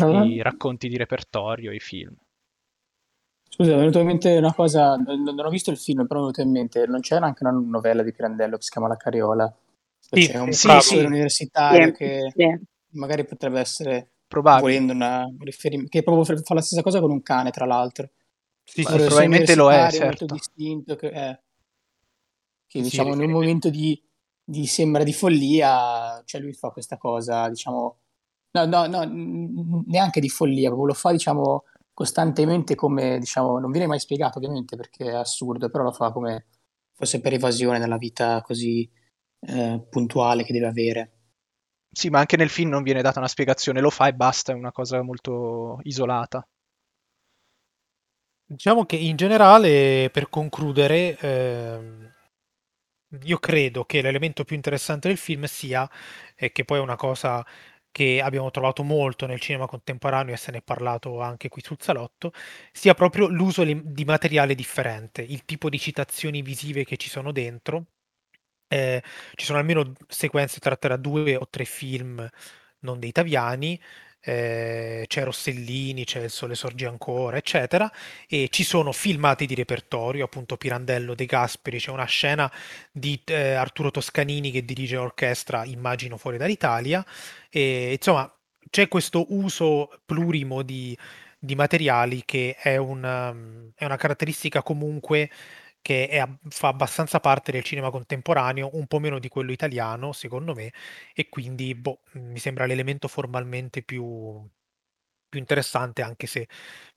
i 0.00 0.40
racconti 0.40 0.88
di 0.88 0.96
repertorio, 0.96 1.72
i 1.72 1.80
film. 1.80 2.16
Scusa, 3.50 3.74
è 3.74 3.76
venuto 3.76 3.98
in 3.98 4.06
mente 4.06 4.34
una 4.34 4.54
cosa, 4.54 4.96
non, 4.96 5.38
ho 5.38 5.50
visto 5.50 5.70
il 5.70 5.76
film, 5.76 6.06
però 6.06 6.20
è 6.20 6.22
venuto 6.22 6.40
in 6.40 6.50
mente, 6.50 6.86
non 6.86 7.00
c'era 7.00 7.26
anche 7.26 7.44
una 7.44 7.52
novella 7.52 8.02
di 8.02 8.14
Pirandello 8.14 8.56
che 8.56 8.62
si 8.62 8.70
chiama 8.70 8.88
La 8.88 8.96
Carriola? 8.96 9.54
Sì, 10.14 10.28
c'è 10.28 10.38
un 10.38 10.52
sì, 10.52 10.66
professore 10.66 11.00
sì. 11.00 11.06
universitario 11.06 11.86
sì, 11.86 11.92
che 11.92 12.32
sì. 12.34 12.58
magari 12.98 13.24
potrebbe 13.24 13.60
essere, 13.60 14.10
Probabile. 14.26 14.62
volendo, 14.62 14.92
una 14.92 15.26
riferimento, 15.40 15.90
che 15.90 16.02
proprio 16.02 16.36
fa 16.42 16.54
la 16.54 16.60
stessa 16.60 16.82
cosa 16.82 17.00
con 17.00 17.10
un 17.10 17.22
cane, 17.22 17.50
tra 17.50 17.66
l'altro. 17.66 18.10
Sì, 18.62 18.82
sì 18.82 18.94
probabilmente 18.94 19.54
lo 19.54 19.70
è, 19.70 19.90
certo. 19.90 20.04
molto 20.06 20.26
distinto, 20.26 20.96
che, 20.96 21.10
è, 21.10 21.40
che 22.66 22.80
diciamo 22.80 23.12
in 23.14 23.20
un 23.20 23.30
momento 23.30 23.68
di, 23.68 24.00
di, 24.42 24.66
sembra 24.66 25.02
di 25.02 25.12
follia, 25.12 26.22
cioè 26.24 26.40
lui 26.40 26.54
fa 26.54 26.70
questa 26.70 26.96
cosa, 26.96 27.48
diciamo, 27.48 27.98
no, 28.52 28.64
no, 28.64 28.86
no, 28.86 29.84
neanche 29.86 30.20
di 30.20 30.28
follia, 30.28 30.68
proprio 30.68 30.88
lo 30.88 30.94
fa, 30.94 31.12
diciamo 31.12 31.64
costantemente 31.94 32.74
come, 32.74 33.18
diciamo, 33.18 33.58
non 33.58 33.70
viene 33.70 33.86
mai 33.86 34.00
spiegato 34.00 34.38
ovviamente 34.38 34.76
perché 34.76 35.04
è 35.04 35.14
assurdo, 35.14 35.70
però 35.70 35.84
lo 35.84 35.92
fa 35.92 36.10
come 36.10 36.46
fosse 36.92 37.20
per 37.20 37.32
evasione 37.32 37.78
nella 37.78 37.96
vita 37.96 38.42
così 38.42 38.88
eh, 39.46 39.86
puntuale 39.90 40.44
che 40.44 40.52
deve 40.52 40.66
avere. 40.66 41.12
Sì, 41.90 42.10
ma 42.10 42.18
anche 42.20 42.36
nel 42.36 42.50
film 42.50 42.70
non 42.70 42.82
viene 42.82 43.02
data 43.02 43.18
una 43.20 43.28
spiegazione, 43.28 43.80
lo 43.80 43.90
fa 43.90 44.08
e 44.08 44.14
basta, 44.14 44.52
è 44.52 44.56
una 44.56 44.72
cosa 44.72 45.02
molto 45.02 45.80
isolata. 45.84 46.46
Diciamo 48.46 48.84
che 48.86 48.96
in 48.96 49.16
generale, 49.16 50.08
per 50.10 50.28
concludere, 50.30 51.16
eh, 51.18 52.12
io 53.22 53.38
credo 53.38 53.84
che 53.84 54.02
l'elemento 54.02 54.44
più 54.44 54.56
interessante 54.56 55.08
del 55.08 55.16
film 55.16 55.44
sia, 55.44 55.88
e 56.34 56.52
che 56.52 56.64
poi 56.64 56.78
è 56.78 56.80
una 56.80 56.96
cosa 56.96 57.44
che 57.90 58.20
abbiamo 58.20 58.50
trovato 58.50 58.82
molto 58.82 59.26
nel 59.26 59.40
cinema 59.40 59.66
contemporaneo 59.66 60.34
e 60.34 60.36
se 60.36 60.50
ne 60.50 60.58
è 60.58 60.62
parlato 60.62 61.20
anche 61.20 61.48
qui 61.48 61.62
sul 61.62 61.76
salotto, 61.80 62.32
sia 62.72 62.94
proprio 62.94 63.28
l'uso 63.28 63.64
di 63.64 64.04
materiale 64.04 64.54
differente, 64.54 65.22
il 65.22 65.44
tipo 65.44 65.68
di 65.70 65.78
citazioni 65.78 66.42
visive 66.42 66.84
che 66.84 66.96
ci 66.96 67.08
sono 67.08 67.30
dentro. 67.32 67.86
Eh, 68.74 69.02
ci 69.36 69.44
sono 69.44 69.58
almeno 69.60 69.92
sequenze 70.08 70.58
tratte 70.58 70.88
da 70.88 70.96
due 70.96 71.36
o 71.36 71.46
tre 71.48 71.64
film 71.64 72.28
non 72.80 72.98
dei 72.98 73.12
Taviani, 73.12 73.80
eh, 74.20 75.04
c'è 75.06 75.22
Rossellini, 75.22 76.04
c'è 76.04 76.24
Il 76.24 76.30
Sole 76.30 76.56
Sorge 76.56 76.86
Ancora, 76.86 77.36
eccetera, 77.36 77.90
e 78.26 78.48
ci 78.50 78.64
sono 78.64 78.90
filmati 78.90 79.46
di 79.46 79.54
repertorio, 79.54 80.24
appunto 80.24 80.56
Pirandello, 80.56 81.14
De 81.14 81.24
Gasperi, 81.24 81.78
c'è 81.78 81.90
una 81.92 82.04
scena 82.06 82.50
di 82.90 83.20
eh, 83.26 83.52
Arturo 83.52 83.92
Toscanini 83.92 84.50
che 84.50 84.64
dirige 84.64 84.96
l'orchestra, 84.96 85.64
immagino 85.64 86.16
fuori 86.16 86.36
dall'Italia, 86.36 87.04
e 87.50 87.92
insomma 87.92 88.28
c'è 88.70 88.88
questo 88.88 89.26
uso 89.28 90.00
plurimo 90.04 90.62
di, 90.62 90.98
di 91.38 91.54
materiali 91.54 92.22
che 92.24 92.56
è 92.58 92.76
una, 92.76 93.32
è 93.76 93.84
una 93.84 93.96
caratteristica 93.96 94.62
comunque 94.62 95.30
che 95.84 96.08
è, 96.08 96.26
fa 96.48 96.68
abbastanza 96.68 97.20
parte 97.20 97.52
del 97.52 97.62
cinema 97.62 97.90
contemporaneo, 97.90 98.70
un 98.72 98.86
po' 98.86 98.98
meno 99.00 99.18
di 99.18 99.28
quello 99.28 99.52
italiano, 99.52 100.12
secondo 100.12 100.54
me, 100.54 100.72
e 101.14 101.28
quindi 101.28 101.74
boh, 101.74 102.00
mi 102.12 102.38
sembra 102.38 102.64
l'elemento 102.64 103.06
formalmente 103.06 103.82
più, 103.82 104.48
più 105.28 105.38
interessante, 105.38 106.00
anche 106.00 106.26
se 106.26 106.48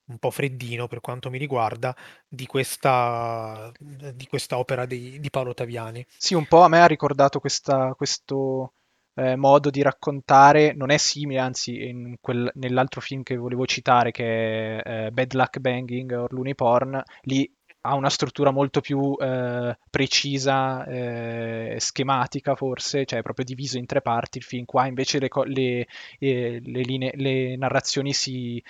un 0.06 0.19
po' 0.19 0.32
freddino 0.32 0.88
per 0.88 1.02
quanto 1.02 1.30
mi 1.30 1.38
riguarda, 1.38 1.93
di 2.30 2.45
questa, 2.45 3.69
di 3.78 4.26
questa 4.28 4.58
opera 4.58 4.86
di, 4.86 5.19
di, 5.19 5.30
Paolo 5.30 5.54
Taviani. 5.54 6.06
Sì, 6.17 6.34
un 6.34 6.45
po' 6.45 6.62
a 6.62 6.69
me 6.69 6.80
ha 6.80 6.88
ricordato 6.88 7.41
questa, 7.41 7.93
questo 7.93 8.71
eh, 9.15 9.36
modo 9.36 9.69
di 9.69 9.82
raccontare, 9.82 10.73
non 10.73 10.91
è 10.91 10.97
simile, 10.97 11.39
anzi 11.41 12.17
quel, 12.21 12.50
nell'altro 12.54 13.02
film 13.02 13.21
che 13.23 13.36
volevo 13.36 13.65
citare 13.65 14.12
che 14.12 14.78
è 14.82 15.08
eh, 15.08 15.12
Bad 15.12 15.34
Luck 15.34 15.60
Banging 15.60 16.12
or 16.13 16.32
Looney 16.32 16.56
Porn, 16.56 17.04
lì 17.23 17.52
ha 17.88 17.95
una 17.95 18.10
struttura 18.10 18.52
molto 18.52 18.82
più 18.82 19.15
eh, 19.19 19.78
precisa, 19.89 20.86
eh, 20.86 21.78
schematica 21.80 22.56
forse, 22.56 23.06
cioè 23.06 23.21
proprio 23.21 23.45
diviso 23.45 23.78
in 23.78 23.86
tre 23.86 24.02
parti 24.02 24.38
il 24.39 24.43
film. 24.43 24.65
Qua 24.65 24.88
invece 24.88 25.19
le, 25.19 25.30
le, 25.45 25.88
eh, 26.19 26.62
le, 26.63 26.82
linee, 26.82 27.12
le 27.15 27.56
narrazioni 27.56 28.13
si, 28.13 28.62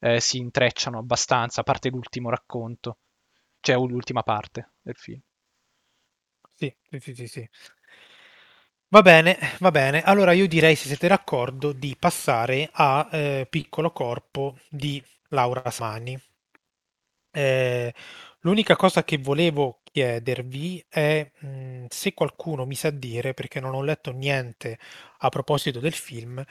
eh, 0.00 0.20
si, 0.20 0.38
intrecciano 0.38 0.98
abbastanza, 0.98 1.60
a 1.60 1.64
parte 1.64 1.90
l'ultimo 1.90 2.30
racconto, 2.30 2.98
cioè 3.60 3.76
l'ultima 3.76 4.22
parte 4.22 4.72
del 4.82 4.96
film. 4.96 5.20
Sì, 6.56 6.74
sì, 6.98 7.14
sì, 7.14 7.26
sì. 7.26 7.48
Va 8.88 9.02
bene, 9.02 9.36
va 9.58 9.70
bene. 9.70 10.02
Allora 10.02 10.32
io 10.32 10.46
direi, 10.46 10.76
se 10.76 10.86
siete 10.86 11.08
d'accordo, 11.08 11.72
di 11.72 11.96
passare 11.98 12.70
a 12.72 13.08
eh, 13.10 13.46
Piccolo 13.50 13.90
Corpo 13.90 14.56
di 14.68 15.02
Laura 15.30 15.68
Samani. 15.70 16.18
Eh, 17.32 17.92
L'unica 18.44 18.76
cosa 18.76 19.04
che 19.04 19.16
volevo 19.16 19.80
chiedervi 19.84 20.84
è 20.88 21.30
mh, 21.38 21.86
se 21.88 22.12
qualcuno 22.12 22.66
mi 22.66 22.74
sa 22.74 22.90
dire, 22.90 23.32
perché 23.32 23.58
non 23.58 23.74
ho 23.74 23.82
letto 23.82 24.10
niente 24.12 24.78
a 25.18 25.28
proposito 25.30 25.80
del 25.80 25.94
film, 25.94 26.42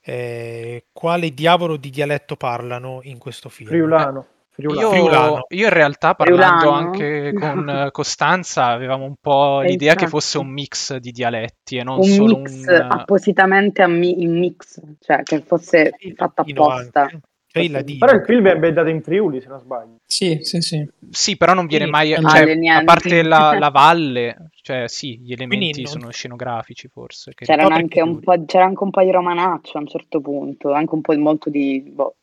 eh, 0.00 0.86
quale 0.92 1.34
diavolo 1.34 1.76
di 1.76 1.90
dialetto 1.90 2.36
parlano 2.36 3.00
in 3.02 3.18
questo 3.18 3.48
film. 3.48 3.68
Friulano. 3.68 4.26
Friulano. 4.50 4.80
Io, 4.80 4.90
Friulano. 4.90 5.46
io 5.48 5.66
in 5.66 5.72
realtà 5.72 6.14
parlando 6.14 6.60
Friulano. 6.60 6.86
anche 6.86 7.32
con 7.32 7.88
Costanza 7.90 8.66
avevamo 8.66 9.04
un 9.04 9.16
po' 9.20 9.60
l'idea 9.60 9.88
esatto. 9.88 10.04
che 10.04 10.10
fosse 10.10 10.38
un 10.38 10.48
mix 10.48 10.96
di 10.96 11.10
dialetti 11.10 11.78
e 11.78 11.82
non 11.82 11.98
un 11.98 12.04
solo 12.04 12.38
mix 12.38 12.64
un... 12.66 12.86
appositamente 12.90 13.82
in 13.82 14.38
mix, 14.38 14.80
cioè 15.00 15.24
che 15.24 15.42
fosse 15.42 15.96
fatto 16.14 16.42
apposta. 16.42 17.02
Anche. 17.02 17.20
Cioè. 17.52 17.68
Però 17.68 18.12
il 18.12 18.22
film 18.24 18.46
è 18.46 18.50
ambientato 18.52 18.88
in 18.90 19.02
Friuli, 19.02 19.40
se 19.40 19.48
non 19.48 19.58
sbaglio. 19.58 19.96
Sì, 20.06 20.38
sì, 20.42 20.60
sì. 20.60 20.88
Sì, 21.10 21.36
però 21.36 21.52
non 21.52 21.66
viene 21.66 21.86
sì, 21.86 21.90
mai... 21.90 22.14
Cioè, 22.14 22.68
a 22.68 22.84
parte 22.84 23.22
la, 23.24 23.54
la, 23.58 23.70
valle, 23.70 24.50
cioè 24.62 24.86
sì, 24.86 25.18
gli 25.18 25.32
elementi 25.32 25.82
non... 25.82 25.90
sono 25.90 26.10
scenografici 26.12 26.86
forse. 26.86 27.32
C'era 27.34 27.62
anche, 27.62 27.64
c'era, 27.64 28.64
anche 28.64 28.80
un 28.80 28.90
po', 28.90 29.02
di 29.02 29.10
romanaccio 29.10 29.78
a 29.78 29.80
un 29.80 29.88
certo 29.88 30.20
punto, 30.20 30.72
anche 30.72 30.94
un 30.94 31.00
po' 31.00 31.18
molto 31.18 31.50
di... 31.50 31.82
Boh, 31.84 32.14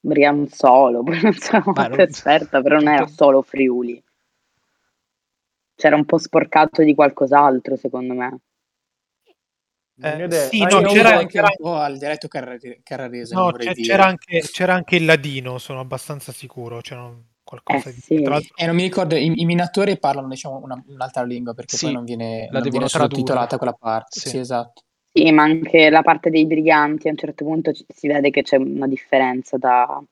Brianzolo, 0.00 1.00
non 1.22 1.32
sono 1.32 1.62
molto 1.64 1.88
non... 1.88 2.00
esperta, 2.00 2.60
però 2.60 2.76
non 2.76 2.88
era 2.88 3.06
solo 3.06 3.40
Friuli. 3.40 4.02
C'era 5.74 5.96
un 5.96 6.04
po' 6.04 6.18
sporcato 6.18 6.82
di 6.82 6.94
qualcos'altro, 6.94 7.76
secondo 7.76 8.12
me. 8.12 8.38
Eh, 10.00 10.30
sì, 10.30 10.58
no, 10.64 10.80
c'era 10.82 11.18
anche 11.18 11.38
un 11.38 11.48
po' 11.58 11.74
al 11.74 11.98
dialetto 11.98 12.28
carrarese. 12.28 13.34
No, 13.34 13.52
c'era 13.52 14.06
anche, 14.06 14.40
c'era, 14.40 14.74
anche, 14.74 14.96
il 14.96 15.04
ladino, 15.04 15.58
sono 15.58 15.80
abbastanza 15.80 16.32
sicuro. 16.32 16.80
C'era 16.80 17.12
qualcosa 17.44 17.90
eh, 17.90 17.92
di 17.92 18.00
sì. 18.00 18.14
E 18.14 18.42
eh, 18.56 18.66
non 18.66 18.74
mi 18.74 18.82
ricordo, 18.82 19.14
i, 19.14 19.32
i, 19.34 19.44
minatori 19.44 19.98
parlano 19.98 20.28
diciamo 20.28 20.60
una, 20.62 20.82
un'altra 20.88 21.22
lingua 21.24 21.52
perché 21.54 21.76
sì, 21.76 21.86
poi 21.86 21.94
non 21.94 22.04
viene, 22.04 22.48
la 22.50 22.60
non 22.60 22.70
viene 22.70 22.88
sottotitolata 22.88 23.58
quella 23.58 23.74
parte. 23.74 24.20
Sì. 24.20 24.28
sì, 24.30 24.38
esatto. 24.38 24.82
Sì, 25.12 25.30
ma 25.30 25.42
anche 25.42 25.90
la 25.90 26.02
parte 26.02 26.30
dei 26.30 26.46
briganti 26.46 27.08
a 27.08 27.10
un 27.10 27.18
certo 27.18 27.44
punto 27.44 27.70
si 27.74 28.08
vede 28.08 28.30
che 28.30 28.42
c'è 28.42 28.56
una 28.56 28.88
differenza 28.88 29.58
da, 29.58 30.02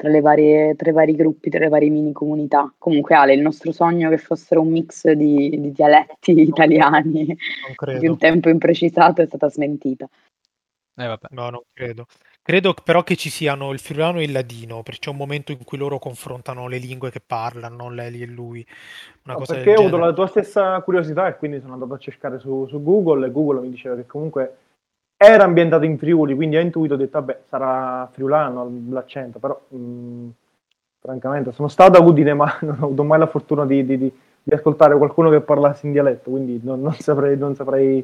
tra, 0.00 0.08
le 0.08 0.22
varie, 0.22 0.74
tra 0.76 0.88
i 0.88 0.94
vari 0.94 1.14
gruppi, 1.14 1.50
tra 1.50 1.58
le 1.58 1.68
varie 1.68 1.90
mini 1.90 2.12
comunità. 2.12 2.72
Comunque 2.78 3.14
Ale, 3.14 3.34
il 3.34 3.42
nostro 3.42 3.70
sogno 3.70 4.08
che 4.08 4.16
fossero 4.16 4.62
un 4.62 4.70
mix 4.70 5.10
di, 5.10 5.50
di 5.60 5.72
dialetti 5.72 6.40
italiani 6.40 7.36
di 7.98 8.08
un 8.08 8.16
tempo 8.16 8.48
imprecisato 8.48 9.20
è 9.20 9.26
stata 9.26 9.50
smentita. 9.50 10.08
Eh, 10.96 11.18
no, 11.30 11.50
non 11.50 11.60
credo. 11.70 12.06
Credo 12.42 12.74
però 12.82 13.02
che 13.02 13.16
ci 13.16 13.28
siano 13.28 13.72
il 13.72 13.78
friulano 13.78 14.20
e 14.20 14.24
il 14.24 14.32
ladino, 14.32 14.82
perché 14.82 15.00
c'è 15.00 15.10
un 15.10 15.18
momento 15.18 15.52
in 15.52 15.62
cui 15.64 15.76
loro 15.76 15.98
confrontano 15.98 16.66
le 16.66 16.78
lingue 16.78 17.10
che 17.10 17.20
parlano, 17.20 17.90
lei 17.90 18.22
e 18.22 18.26
lui. 18.26 18.66
Una 19.24 19.34
no, 19.34 19.44
perché 19.44 19.74
ho 19.74 19.80
avuto 19.80 19.98
la 19.98 20.14
tua 20.14 20.28
stessa 20.28 20.80
curiosità 20.80 21.28
e 21.28 21.36
quindi 21.36 21.60
sono 21.60 21.74
andato 21.74 21.92
a 21.92 21.98
cercare 21.98 22.38
su, 22.38 22.66
su 22.68 22.82
Google 22.82 23.26
e 23.26 23.30
Google 23.30 23.60
mi 23.60 23.68
diceva 23.68 23.96
che 23.96 24.06
comunque 24.06 24.56
era 25.22 25.44
ambientato 25.44 25.84
in 25.84 25.98
Friuli, 25.98 26.34
quindi 26.34 26.56
ho 26.56 26.60
intuito, 26.60 26.94
ho 26.94 26.96
detto, 26.96 27.18
vabbè, 27.18 27.40
sarà 27.46 28.08
friulano 28.10 28.86
l'accento, 28.88 29.38
però 29.38 29.60
mh, 29.68 29.76
mm, 29.76 30.28
francamente 30.98 31.52
sono 31.52 31.68
stato 31.68 31.98
a 31.98 32.02
Udine, 32.02 32.32
ma 32.32 32.56
non 32.62 32.78
ho 32.80 32.84
avuto 32.86 33.04
mai 33.04 33.18
la 33.18 33.26
fortuna 33.26 33.66
di, 33.66 33.84
di, 33.84 33.98
di, 33.98 34.10
di 34.42 34.54
ascoltare 34.54 34.96
qualcuno 34.96 35.28
che 35.28 35.42
parlasse 35.42 35.84
in 35.84 35.92
dialetto, 35.92 36.30
quindi 36.30 36.58
non, 36.62 36.80
non 36.80 36.94
saprei, 36.94 37.36
non 37.36 37.54
saprei 37.54 38.02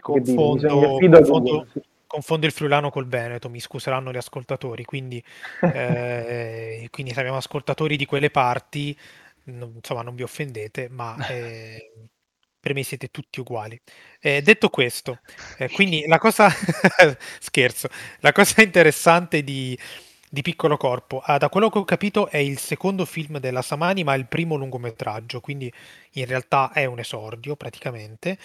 confondo, 0.00 0.68
confondo, 0.68 1.66
sì. 1.72 1.80
confondo, 2.06 2.44
il 2.44 2.52
friulano 2.52 2.90
col 2.90 3.06
veneto, 3.06 3.48
mi 3.48 3.58
scuseranno 3.58 4.12
gli 4.12 4.18
ascoltatori, 4.18 4.84
quindi, 4.84 5.24
eh, 5.64 6.88
quindi 6.90 7.14
se 7.14 7.20
abbiamo 7.20 7.38
ascoltatori 7.38 7.96
di 7.96 8.04
quelle 8.04 8.28
parti, 8.28 8.94
non, 9.44 9.72
insomma 9.76 10.02
non 10.02 10.14
vi 10.14 10.24
offendete, 10.24 10.90
ma... 10.90 11.16
Eh, 11.26 11.90
per 12.60 12.74
me 12.74 12.82
siete 12.82 13.10
tutti 13.10 13.40
uguali. 13.40 13.80
Eh, 14.20 14.42
detto 14.42 14.68
questo, 14.68 15.20
eh, 15.58 15.70
quindi 15.70 16.04
la 16.06 16.18
cosa, 16.18 16.48
scherzo, 17.40 17.88
la 18.20 18.32
cosa 18.32 18.62
interessante 18.62 19.42
di, 19.42 19.76
di 20.28 20.42
Piccolo 20.42 20.76
Corpo, 20.76 21.20
ah, 21.20 21.38
da 21.38 21.48
quello 21.48 21.70
che 21.70 21.78
ho 21.78 21.84
capito 21.84 22.28
è 22.28 22.36
il 22.36 22.58
secondo 22.58 23.04
film 23.04 23.38
della 23.38 23.62
Samani, 23.62 24.04
ma 24.04 24.14
il 24.14 24.28
primo 24.28 24.56
lungometraggio, 24.56 25.40
quindi 25.40 25.72
in 26.12 26.26
realtà 26.26 26.70
è 26.72 26.84
un 26.84 26.98
esordio 26.98 27.56
praticamente. 27.56 28.38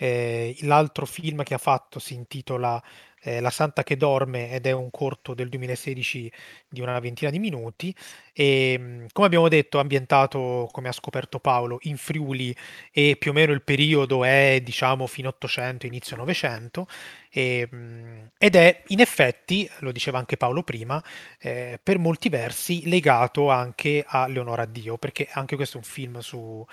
Eh, 0.00 0.56
l'altro 0.60 1.06
film 1.06 1.42
che 1.42 1.54
ha 1.54 1.58
fatto 1.58 1.98
si 1.98 2.14
intitola 2.14 2.80
eh, 3.22 3.40
La 3.40 3.50
Santa 3.50 3.82
che 3.82 3.96
dorme 3.96 4.52
ed 4.52 4.66
è 4.66 4.72
un 4.72 4.90
corto 4.90 5.34
del 5.34 5.48
2016 5.48 6.32
di 6.68 6.80
una 6.80 6.98
ventina 7.00 7.30
di 7.30 7.38
minuti. 7.38 7.94
E 8.32 8.76
mm, 8.78 9.06
come 9.12 9.26
abbiamo 9.26 9.48
detto 9.48 9.78
ambientato 9.78 10.68
come 10.72 10.88
ha 10.88 10.92
scoperto 10.92 11.40
Paolo 11.40 11.78
in 11.82 11.96
Friuli 11.96 12.54
e 12.92 13.16
più 13.18 13.30
o 13.30 13.34
meno 13.34 13.52
il 13.52 13.62
periodo 13.62 14.24
è 14.24 14.60
diciamo 14.62 15.06
fino 15.06 15.28
800 15.28 15.86
inizio 15.86 16.16
900 16.16 16.86
e, 17.30 17.68
mm, 17.72 18.24
ed 18.38 18.54
è 18.54 18.82
in 18.88 19.00
effetti 19.00 19.68
lo 19.80 19.92
diceva 19.92 20.18
anche 20.18 20.36
Paolo 20.36 20.62
prima 20.62 21.02
eh, 21.40 21.78
per 21.82 21.98
molti 21.98 22.28
versi 22.28 22.88
legato 22.88 23.50
anche 23.50 24.04
a 24.06 24.26
Leonora 24.26 24.64
Dio 24.64 24.96
perché 24.98 25.28
anche 25.32 25.56
questo 25.56 25.76
è 25.76 25.80
un 25.80 25.86
film 25.86 26.18
su, 26.20 26.64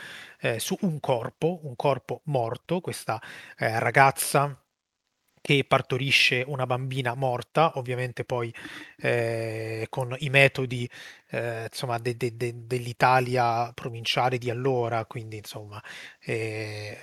eh, 0.42 0.60
su 0.60 0.78
un 0.82 1.00
corpo 1.00 1.60
un 1.64 1.76
corpo 1.76 2.22
morto 2.26 2.80
questa 2.82 3.22
eh, 3.58 3.80
ragazza 3.80 4.60
che 5.46 5.64
partorisce 5.64 6.44
una 6.48 6.66
bambina 6.66 7.14
morta, 7.14 7.74
ovviamente 7.76 8.26
poi 8.26 8.52
eh, 8.98 9.86
con 9.92 10.16
i 10.20 10.30
metodi 10.32 10.90
eh, 11.30 11.66
insomma, 11.70 12.00
de, 12.00 12.18
de, 12.18 12.36
de, 12.36 12.66
dell'Italia 12.66 13.72
provinciale 13.74 14.40
di 14.40 14.50
allora, 14.50 15.06
quindi 15.06 15.38
insomma 15.38 15.80
eh, 16.22 16.98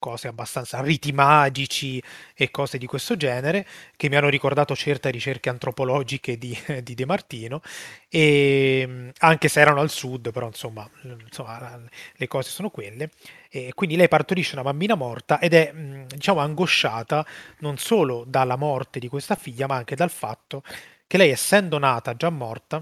cose 0.00 0.26
abbastanza 0.26 0.80
riti 0.80 1.12
magici 1.12 2.02
e 2.34 2.50
cose 2.50 2.78
di 2.78 2.86
questo 2.86 3.16
genere 3.16 3.64
che 3.96 4.08
mi 4.08 4.16
hanno 4.16 4.28
ricordato 4.28 4.74
certe 4.74 5.10
ricerche 5.10 5.48
antropologiche 5.48 6.36
di, 6.36 6.58
di 6.82 6.94
De 6.94 7.06
Martino. 7.06 7.60
E 8.08 9.12
anche 9.18 9.46
se 9.48 9.60
erano 9.60 9.80
al 9.80 9.90
sud 9.90 10.32
però 10.32 10.46
insomma, 10.46 10.88
insomma 11.02 11.80
le 12.16 12.26
cose 12.26 12.50
sono 12.50 12.70
quelle. 12.70 13.10
E 13.48 13.72
quindi 13.74 13.94
lei 13.94 14.08
partorisce 14.08 14.54
una 14.54 14.64
bambina 14.64 14.96
morta 14.96 15.38
ed 15.38 15.54
è, 15.54 15.72
diciamo, 16.06 16.40
angosciata 16.40 17.24
non 17.58 17.76
solo 17.78 18.24
dalla 18.26 18.56
morte 18.56 18.98
di 18.98 19.08
questa 19.08 19.36
figlia, 19.36 19.66
ma 19.66 19.76
anche 19.76 19.94
dal 19.94 20.10
fatto 20.10 20.62
che 21.06 21.16
lei, 21.16 21.30
essendo 21.30 21.78
nata 21.78 22.14
già 22.14 22.30
morta, 22.30 22.80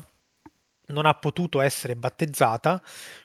non 0.88 1.06
ha 1.06 1.14
potuto 1.14 1.60
essere 1.60 1.96
battezzata, 1.96 2.82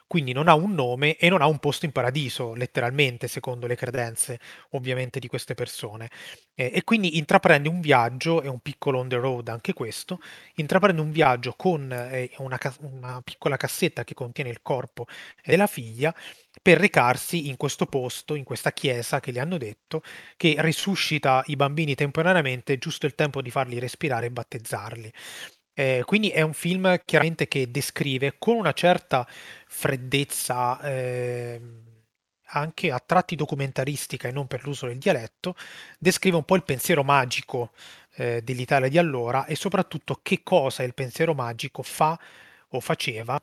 quindi 0.07 0.31
non 0.31 0.47
ha 0.47 0.53
un 0.53 0.73
nome 0.73 1.15
e 1.15 1.27
non 1.29 1.41
ha 1.41 1.47
un 1.47 1.57
posto 1.59 1.85
in 1.85 1.91
paradiso, 1.91 2.53
letteralmente, 2.53 3.27
secondo 3.27 3.65
le 3.67 3.75
credenze, 3.75 4.39
ovviamente, 4.71 5.19
di 5.19 5.27
queste 5.27 5.55
persone. 5.55 6.09
Eh, 6.55 6.71
e 6.75 6.83
quindi 6.83 7.17
intraprende 7.17 7.67
un 7.69 7.81
viaggio, 7.81 8.41
è 8.41 8.47
un 8.47 8.59
piccolo 8.59 8.99
on 8.99 9.07
the 9.07 9.15
road 9.15 9.47
anche 9.47 9.73
questo, 9.73 10.19
intraprende 10.55 11.01
un 11.01 11.11
viaggio 11.11 11.53
con 11.57 11.91
eh, 11.91 12.29
una, 12.37 12.59
una 12.81 13.21
piccola 13.23 13.57
cassetta 13.57 14.03
che 14.03 14.13
contiene 14.13 14.51
il 14.51 14.61
corpo 14.61 15.05
della 15.43 15.67
figlia 15.67 16.13
per 16.61 16.77
recarsi 16.79 17.47
in 17.47 17.57
questo 17.57 17.85
posto, 17.87 18.35
in 18.35 18.43
questa 18.43 18.71
chiesa 18.71 19.19
che 19.19 19.31
gli 19.31 19.39
hanno 19.39 19.57
detto, 19.57 20.03
che 20.37 20.55
risuscita 20.59 21.43
i 21.47 21.55
bambini 21.55 21.95
temporaneamente, 21.95 22.77
giusto 22.77 23.05
il 23.07 23.15
tempo 23.15 23.41
di 23.41 23.49
farli 23.49 23.79
respirare 23.79 24.27
e 24.27 24.31
battezzarli. 24.31 25.11
Eh, 25.77 26.03
quindi 26.05 26.29
è 26.29 26.41
un 26.41 26.53
film 26.53 27.01
chiaramente 27.03 27.47
che 27.47 27.71
descrive 27.71 28.35
con 28.37 28.55
una 28.57 28.73
certa 28.73 29.27
freddezza, 29.67 30.79
eh, 30.81 31.59
anche 32.55 32.91
a 32.91 32.99
tratti 32.99 33.35
documentaristica 33.35 34.27
e 34.27 34.31
non 34.31 34.45
per 34.45 34.63
l'uso 34.65 34.85
del 34.85 34.99
dialetto, 34.99 35.55
descrive 35.97 36.35
un 36.37 36.43
po' 36.45 36.55
il 36.55 36.63
pensiero 36.63 37.03
magico 37.03 37.71
eh, 38.15 38.41
dell'Italia 38.43 38.87
di 38.89 38.99
allora 38.99 39.45
e 39.45 39.55
soprattutto 39.55 40.19
che 40.21 40.43
cosa 40.43 40.83
il 40.83 40.93
pensiero 40.93 41.33
magico 41.33 41.81
fa 41.81 42.19
o 42.69 42.79
faceva 42.79 43.39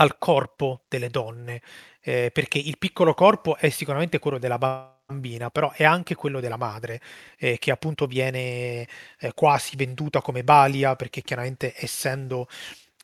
al 0.00 0.18
corpo 0.18 0.84
delle 0.88 1.10
donne, 1.10 1.62
eh, 2.00 2.30
perché 2.32 2.58
il 2.58 2.78
piccolo 2.78 3.14
corpo 3.14 3.56
è 3.56 3.68
sicuramente 3.70 4.18
quello 4.20 4.38
della 4.38 4.58
bambina, 4.58 4.97
però 5.50 5.72
è 5.72 5.84
anche 5.84 6.14
quello 6.14 6.38
della 6.38 6.58
madre, 6.58 7.00
eh, 7.38 7.56
che 7.58 7.70
appunto 7.70 8.06
viene 8.06 8.86
eh, 9.18 9.32
quasi 9.34 9.74
venduta 9.74 10.20
come 10.20 10.44
balia, 10.44 10.96
perché 10.96 11.22
chiaramente 11.22 11.72
essendo, 11.76 12.46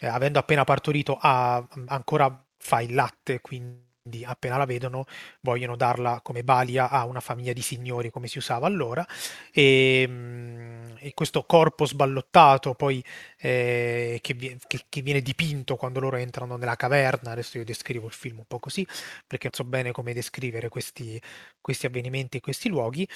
eh, 0.01 0.07
avendo 0.07 0.39
appena 0.39 0.65
partorito, 0.65 1.17
ha, 1.19 1.67
ancora 1.87 2.45
fa 2.59 2.83
il 2.83 2.93
latte, 2.95 3.41
quindi 3.41 3.83
appena 4.27 4.59
la 4.59 4.67
vedono 4.67 5.07
vogliono 5.41 5.77
darla 5.77 6.21
come 6.23 6.45
balia 6.45 6.91
a 6.91 7.07
una 7.07 7.21
famiglia 7.21 7.55
di 7.55 7.63
signori 7.63 8.11
come 8.11 8.27
si 8.27 8.37
usava 8.37 8.67
allora 8.67 9.07
e, 9.51 10.03
ehm, 10.07 10.97
e 10.99 11.15
questo 11.15 11.45
corpo 11.45 11.87
sballottato 11.87 12.75
poi 12.75 13.03
eh, 13.39 14.19
che, 14.21 14.59
che, 14.67 14.85
che, 14.91 15.01
viene 15.01 15.23
dipinto 15.23 15.77
quando 15.77 16.01
loro 16.01 16.17
entrano 16.17 16.57
nella 16.57 16.77
caverna 16.77 17.31
adesso 17.31 17.57
io 17.57 17.65
descrivo 17.65 18.07
il 18.07 18.13
film 18.13 18.39
un 18.39 18.45
po' 18.47 18.59
così 18.59 18.87
perché 19.27 19.49
non 19.51 19.55
so 19.55 19.65
bene 19.65 19.91
come 19.91 20.13
descrivere 20.13 20.69
questi, 20.69 21.19
questi 21.59 21.87
avvenimenti 21.87 22.37
e 22.37 22.41
questi 22.41 22.69
luoghi 22.69 23.09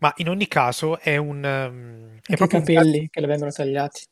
ma 0.00 0.12
in 0.18 0.28
ogni 0.28 0.46
caso 0.46 1.00
è 1.00 1.16
un 1.16 1.42
um, 1.42 2.18
è 2.24 2.36
proprio 2.36 2.60
i 2.60 2.62
capelli 2.62 2.98
un... 3.00 3.08
che 3.10 3.20
le 3.20 3.26
vengono 3.26 3.50
tagliati. 3.50 4.04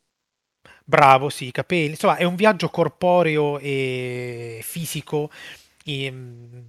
Bravo 0.85 1.29
sì 1.29 1.47
i 1.47 1.53
capelli 1.53 1.91
insomma 1.91 2.17
è 2.17 2.25
un 2.25 2.35
viaggio 2.35 2.69
corporeo 2.71 3.59
e 3.59 4.59
fisico 4.63 5.31
in, 5.85 6.65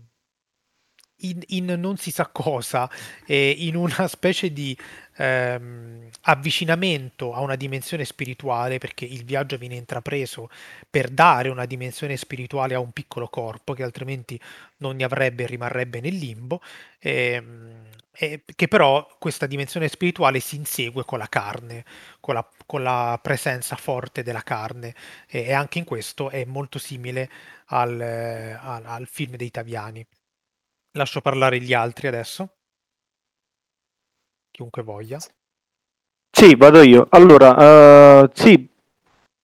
in, 1.19 1.41
in 1.47 1.65
non 1.80 1.97
si 1.97 2.12
sa 2.12 2.28
cosa, 2.28 2.89
eh, 3.25 3.49
in 3.58 3.75
una 3.75 4.08
specie 4.08 4.51
di 4.51 4.78
ehm, 5.17 6.10
avvicinamento 6.23 7.34
a 7.34 7.41
una 7.41 7.56
dimensione 7.56 8.06
spirituale, 8.06 8.78
perché 8.78 9.06
il 9.06 9.23
viaggio 9.23 9.58
viene 9.58 9.75
intrapreso 9.75 10.49
per 10.89 11.10
dare 11.10 11.49
una 11.49 11.65
dimensione 11.65 12.17
spirituale 12.17 12.73
a 12.75 12.80
un 12.80 12.91
piccolo 12.91 13.28
corpo 13.30 13.73
che 13.73 13.84
altrimenti 13.84 14.39
non 14.78 14.95
ne 14.97 15.04
avrebbe 15.04 15.43
e 15.43 15.47
rimarrebbe 15.47 16.01
nel 16.01 16.15
limbo. 16.15 16.62
Ehm, 16.99 17.84
eh, 18.17 18.43
che 18.56 18.67
però 18.67 19.08
questa 19.19 19.45
dimensione 19.45 19.88
spirituale 19.88 20.39
si 20.39 20.56
insegue 20.56 21.04
con 21.04 21.19
la 21.19 21.28
carne, 21.28 21.86
con 22.19 22.34
la, 22.36 22.49
con 22.65 22.84
la 22.84 23.19
presenza 23.21 23.75
forte 23.75 24.23
della 24.23 24.41
carne 24.41 24.95
e, 25.28 25.45
e, 25.45 25.54
anche 25.54 25.80
in 25.80 25.86
questo 25.86 26.30
è 26.30 26.45
molto 26.45 26.80
simile 26.80 27.30
al, 27.67 27.99
al, 27.99 28.86
al 28.86 29.08
film 29.08 29.36
dei 29.36 29.51
Taviani. 29.51 30.06
Lascio 30.91 31.21
parlare 31.21 31.60
gli 31.60 31.73
altri 31.73 32.08
adesso. 32.08 32.56
Chiunque 34.51 34.84
voglia. 34.84 35.19
Sì, 36.32 36.56
vado 36.56 36.82
io. 36.82 37.08
Allora, 37.10 38.21
uh, 38.21 38.30
sì, 38.34 38.69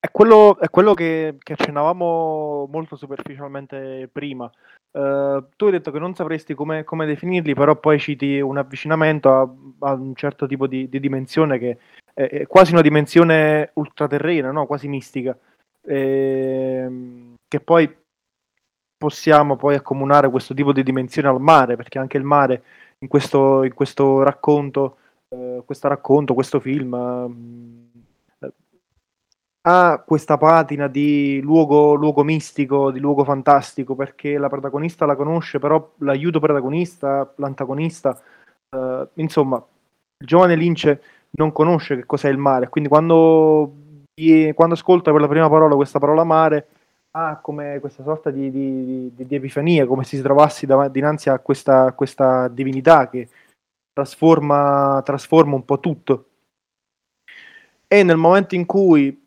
è 0.04 0.10
quello, 0.10 0.58
è 0.58 0.68
quello 0.72 0.96
che, 0.96 1.36
che, 1.38 1.54
accennavamo 1.54 2.68
molto 2.72 2.96
superficialmente 2.96 4.10
prima. 4.12 4.50
Uh, 4.94 5.46
tu 5.56 5.66
hai 5.66 5.72
detto 5.72 5.92
che 5.92 6.00
non 6.00 6.16
sapresti 6.16 6.56
come, 6.56 6.84
come, 6.84 7.06
definirli, 7.06 7.54
però 7.54 7.76
poi 7.76 8.00
citi 8.00 8.40
un 8.40 8.58
avvicinamento 8.58 9.30
a, 9.30 9.48
a 9.88 9.94
un 9.94 10.16
certo 10.16 10.48
tipo 10.48 10.66
di, 10.66 10.90
di 10.90 11.00
dimensione 11.00 11.60
che 11.60 11.78
è, 12.16 12.24
è, 12.24 12.48
quasi 12.48 12.72
una 12.74 12.82
dimensione 12.82 13.70
ultraterrena, 13.76 14.52
no? 14.52 14.66
quasi 14.66 14.88
mistica, 14.88 15.38
e, 15.84 15.96
ehm, 16.84 17.36
che 17.48 17.60
poi 17.60 17.96
possiamo 18.98 19.56
poi 19.56 19.76
accomunare 19.76 20.32
questo 20.32 20.56
tipo 20.56 20.74
di 20.74 20.82
dimensione 20.82 21.28
al 21.28 21.40
mare, 21.40 21.76
perché 21.76 22.00
anche 22.00 22.18
il 22.18 22.24
mare 22.24 22.64
in 22.98 23.08
questo, 23.08 23.64
in 23.64 23.76
questo 23.76 24.24
racconto, 24.24 24.98
eh, 25.30 25.62
questo 25.64 25.88
racconto, 25.88 26.34
questo 26.34 26.60
film 26.60 26.94
eh, 26.94 27.91
ha 29.64 30.04
questa 30.06 30.38
patina 30.38 30.88
di 30.88 31.40
luogo, 31.42 31.94
luogo, 31.94 32.24
mistico, 32.24 32.92
di 32.92 33.00
luogo 33.00 33.24
fantastico, 33.24 33.96
perché 33.96 34.38
la 34.38 34.50
protagonista 34.50 35.06
la 35.06 35.16
conosce, 35.16 35.60
però 35.60 35.94
l'aiuto 36.00 36.40
protagonista, 36.40 37.32
l'antagonista, 37.38 38.20
eh, 38.70 39.08
insomma, 39.16 39.58
il 40.18 40.28
giovane 40.28 40.56
Lince 40.56 41.02
non 41.32 41.52
conosce 41.52 41.96
che 41.96 42.06
cos'è 42.06 42.30
il 42.30 42.38
mare, 42.38 42.70
quindi 42.70 42.90
quando, 42.90 43.74
quando 44.54 44.74
ascolta 44.74 45.12
per 45.12 45.22
la 45.22 45.28
prima 45.28 45.50
parola 45.50 45.76
questa 45.76 46.00
parola 46.00 46.24
mare, 46.24 46.68
ha 47.12 47.40
come 47.42 47.80
questa 47.80 48.04
sorta 48.04 48.32
di, 48.32 48.50
di, 48.50 49.14
di, 49.14 49.26
di 49.28 49.36
epifania, 49.36 49.86
come 49.86 50.04
se 50.04 50.16
si 50.16 50.22
trovassi 50.22 50.66
dav- 50.66 50.90
dinanzi 50.90 51.30
a 51.30 51.40
questa, 51.40 51.92
questa 51.94 52.48
divinità 52.48 53.10
che 53.10 53.28
trasforma, 53.94 55.02
trasforma, 55.04 55.56
un 55.56 55.66
po' 55.66 55.80
tutto. 55.80 56.26
E 57.88 58.04
nel 58.04 58.16
momento 58.16 58.56
in 58.56 58.66
cui, 58.66 59.21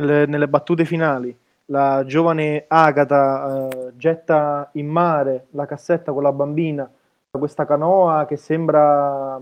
nelle, 0.00 0.26
nelle 0.26 0.48
battute 0.48 0.84
finali, 0.84 1.36
la 1.66 2.04
giovane 2.06 2.64
Agata 2.68 3.68
uh, 3.70 3.96
getta 3.96 4.68
in 4.74 4.86
mare 4.86 5.46
la 5.50 5.66
cassetta 5.66 6.12
con 6.12 6.22
la 6.22 6.32
bambina, 6.32 6.90
questa 7.30 7.66
canoa 7.66 8.26
che 8.26 8.36
sembra... 8.36 9.40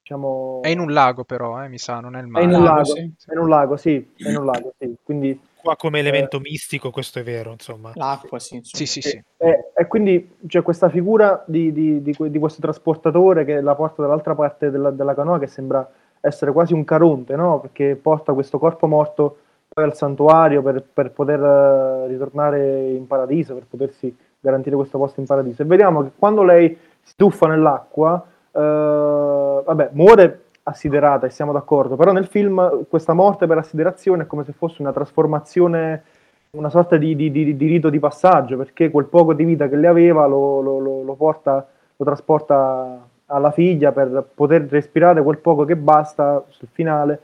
Diciamo... 0.00 0.60
È 0.62 0.68
in 0.68 0.80
un 0.80 0.90
lago 0.92 1.24
però, 1.24 1.62
eh, 1.62 1.68
mi 1.68 1.76
sa, 1.76 2.00
non 2.00 2.16
è 2.16 2.20
il 2.20 2.28
mare. 2.28 2.44
È 2.44 2.48
in 2.48 2.54
un 2.54 2.64
lago, 2.64 2.84
sì. 2.84 3.14
È 3.26 3.32
in 3.32 3.38
un 3.38 3.48
lago, 3.48 3.76
sì, 3.76 4.12
è 4.16 4.28
in 4.28 4.36
un 4.36 4.46
lago, 4.46 4.74
sì. 4.78 4.96
Quindi 5.02 5.38
qua 5.60 5.76
come 5.76 5.98
elemento 5.98 6.38
eh, 6.38 6.40
mistico, 6.40 6.90
questo 6.90 7.18
è 7.18 7.22
vero, 7.22 7.52
insomma. 7.52 7.90
L'acqua, 7.94 8.38
sì. 8.38 8.60
Sì, 8.62 8.86
sì, 8.86 9.02
sì. 9.02 9.22
E, 9.36 9.72
e, 9.74 9.86
quindi 9.86 10.36
c'è 10.46 10.62
questa 10.62 10.88
figura 10.88 11.44
di, 11.46 11.72
di, 11.72 12.00
di, 12.00 12.16
di, 12.18 12.38
questo 12.38 12.60
trasportatore 12.60 13.44
che 13.44 13.60
la 13.60 13.74
porta 13.74 14.02
dall'altra 14.02 14.34
parte 14.34 14.70
della, 14.70 14.90
della, 14.90 15.14
canoa 15.14 15.38
che 15.38 15.46
sembra 15.46 15.86
essere 16.20 16.52
quasi 16.52 16.74
un 16.74 16.84
caronte, 16.84 17.36
no? 17.36 17.60
Perché 17.60 17.96
porta 17.96 18.32
questo 18.32 18.58
corpo 18.58 18.86
morto 18.86 19.36
poi 19.68 19.84
al 19.84 19.94
santuario 19.94 20.62
per, 20.62 20.82
per 20.92 21.12
poter 21.12 21.40
uh, 21.40 22.06
ritornare 22.06 22.88
in 22.88 23.06
paradiso, 23.06 23.54
per 23.54 23.66
potersi 23.68 24.14
garantire 24.40 24.76
questo 24.76 24.98
posto 24.98 25.20
in 25.20 25.26
paradiso. 25.26 25.62
E 25.62 25.66
vediamo 25.66 26.02
che 26.02 26.10
quando 26.18 26.42
lei 26.42 26.76
si 27.02 27.14
tuffa 27.16 27.46
nell'acqua, 27.46 28.24
uh, 28.50 28.60
vabbè, 28.60 29.90
muore 29.92 30.42
assiderata 30.64 31.26
e 31.26 31.30
siamo 31.30 31.52
d'accordo, 31.52 31.96
però 31.96 32.12
nel 32.12 32.26
film 32.26 32.86
questa 32.88 33.14
morte 33.14 33.46
per 33.46 33.58
assiderazione 33.58 34.24
è 34.24 34.26
come 34.26 34.44
se 34.44 34.52
fosse 34.52 34.82
una 34.82 34.92
trasformazione, 34.92 36.02
una 36.50 36.68
sorta 36.68 36.96
di, 36.96 37.16
di, 37.16 37.30
di, 37.30 37.56
di 37.56 37.66
rito 37.66 37.88
di 37.88 37.98
passaggio, 37.98 38.56
perché 38.56 38.90
quel 38.90 39.06
poco 39.06 39.32
di 39.32 39.44
vita 39.44 39.68
che 39.68 39.76
le 39.76 39.86
aveva 39.86 40.26
lo, 40.26 40.60
lo, 40.60 40.78
lo, 40.78 41.02
lo, 41.02 41.14
porta, 41.14 41.66
lo 41.96 42.04
trasporta 42.04 43.08
alla 43.30 43.50
figlia 43.50 43.92
per 43.92 44.28
poter 44.34 44.66
respirare 44.66 45.22
quel 45.22 45.38
poco 45.38 45.64
che 45.64 45.76
basta 45.76 46.44
sul 46.48 46.68
finale 46.70 47.20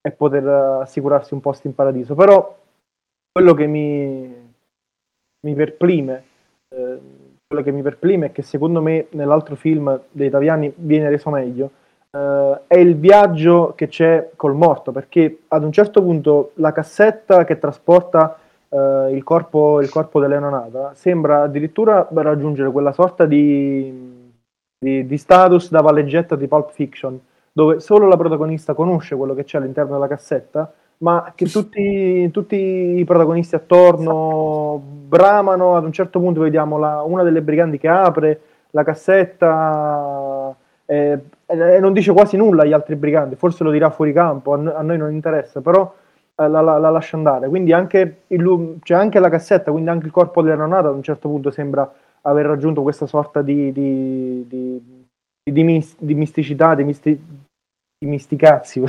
e 0.00 0.10
poter 0.12 0.46
assicurarsi 0.46 1.34
un 1.34 1.40
posto 1.40 1.66
in 1.66 1.74
paradiso. 1.74 2.14
Però 2.14 2.56
quello 3.32 3.54
che 3.54 3.66
mi, 3.66 4.54
mi 5.40 5.54
perplime, 5.54 6.24
eh, 6.68 6.98
quello 7.46 7.62
che 7.62 7.72
mi 7.72 7.82
perplime 7.82 8.26
è 8.26 8.32
che 8.32 8.42
secondo 8.42 8.80
me 8.80 9.06
nell'altro 9.10 9.56
film 9.56 10.00
dei 10.10 10.30
Taviani 10.30 10.72
viene 10.76 11.08
reso 11.08 11.30
meglio, 11.30 11.70
Uh, 12.16 12.60
è 12.66 12.78
il 12.78 12.96
viaggio 12.96 13.74
che 13.76 13.88
c'è 13.88 14.30
col 14.36 14.54
morto, 14.54 14.90
perché 14.90 15.40
ad 15.48 15.62
un 15.64 15.70
certo 15.70 16.00
punto 16.02 16.52
la 16.54 16.72
cassetta 16.72 17.44
che 17.44 17.58
trasporta 17.58 18.38
uh, 18.70 19.08
il, 19.12 19.22
corpo, 19.22 19.82
il 19.82 19.90
corpo 19.90 20.18
dell'Enonata 20.18 20.94
sembra 20.94 21.42
addirittura 21.42 22.08
raggiungere 22.10 22.70
quella 22.70 22.92
sorta 22.92 23.26
di, 23.26 24.15
di, 24.78 25.06
di, 25.06 25.18
status 25.18 25.70
da 25.70 25.80
valleggetta 25.80 26.36
di 26.36 26.46
Pulp 26.48 26.70
Fiction, 26.70 27.18
dove 27.52 27.80
solo 27.80 28.06
la 28.06 28.16
protagonista 28.16 28.74
conosce 28.74 29.16
quello 29.16 29.34
che 29.34 29.44
c'è 29.44 29.58
all'interno 29.58 29.92
della 29.92 30.08
cassetta, 30.08 30.72
ma 30.98 31.32
che 31.34 31.46
tutti, 31.46 32.30
tutti 32.30 32.56
i 32.56 33.04
protagonisti 33.04 33.54
attorno 33.54 34.80
bramano, 34.82 35.76
ad 35.76 35.84
un 35.84 35.92
certo 35.92 36.20
punto 36.20 36.40
vediamo 36.40 36.78
la, 36.78 37.02
una 37.02 37.22
delle 37.22 37.42
briganti 37.42 37.78
che 37.78 37.88
apre 37.88 38.40
la 38.70 38.82
cassetta 38.82 40.54
eh, 40.86 41.18
e 41.46 41.80
non 41.80 41.92
dice 41.92 42.12
quasi 42.12 42.36
nulla 42.36 42.62
agli 42.62 42.72
altri 42.72 42.96
briganti, 42.96 43.36
forse 43.36 43.64
lo 43.64 43.70
dirà 43.70 43.90
fuori 43.90 44.12
campo, 44.12 44.52
a, 44.52 44.82
noi 44.82 44.98
non 44.98 45.12
interessa, 45.12 45.60
però 45.60 45.92
la, 46.34 46.48
la, 46.48 46.78
la, 46.78 46.90
lascia 46.90 47.16
andare. 47.16 47.48
Quindi 47.48 47.72
anche, 47.72 48.22
il, 48.26 48.78
cioè 48.82 48.98
anche 48.98 49.18
la 49.18 49.28
cassetta, 49.28 49.70
quindi 49.70 49.90
anche 49.90 50.06
il 50.06 50.12
corpo 50.12 50.42
dell'aeronauta 50.42 50.88
a 50.88 50.92
un 50.92 51.02
certo 51.02 51.28
punto 51.28 51.50
sembra 51.50 51.90
aver 52.26 52.46
raggiunto 52.46 52.82
questa 52.82 53.06
sorta 53.06 53.42
di, 53.42 53.72
di, 53.72 54.44
di, 54.46 55.06
di, 55.50 55.62
mis, 55.62 55.96
di 55.98 56.14
misticità, 56.14 56.74
di, 56.74 56.84
misti, 56.84 57.18
di 57.98 58.06
misticazzi, 58.06 58.82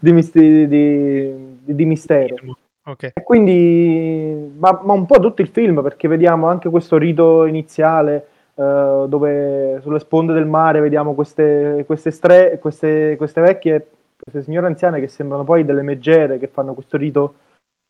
di, 0.00 0.12
misti, 0.12 0.68
di, 0.68 1.56
di, 1.64 1.84
mistero. 1.84 2.36
Okay. 2.84 3.10
E 3.14 3.22
quindi, 3.22 4.52
ma, 4.56 4.80
ma, 4.82 4.92
un 4.94 5.06
po' 5.06 5.18
tutto 5.18 5.42
il 5.42 5.48
film, 5.48 5.82
perché 5.82 6.08
vediamo 6.08 6.46
anche 6.46 6.70
questo 6.70 6.96
rito 6.96 7.44
iniziale 7.44 8.28
eh, 8.54 9.04
dove 9.08 9.80
sulle 9.82 10.00
sponde 10.00 10.32
del 10.32 10.46
mare 10.46 10.80
vediamo 10.80 11.14
queste, 11.14 11.84
queste, 11.86 12.10
stre, 12.10 12.58
queste, 12.58 13.16
queste 13.16 13.40
vecchie, 13.40 13.90
queste 14.16 14.42
signore 14.42 14.66
anziane 14.68 15.00
che 15.00 15.08
sembrano 15.08 15.44
poi 15.44 15.64
delle 15.64 15.82
meggere 15.82 16.38
che 16.38 16.48
fanno 16.48 16.74
questo 16.74 16.96
rito 16.96 17.34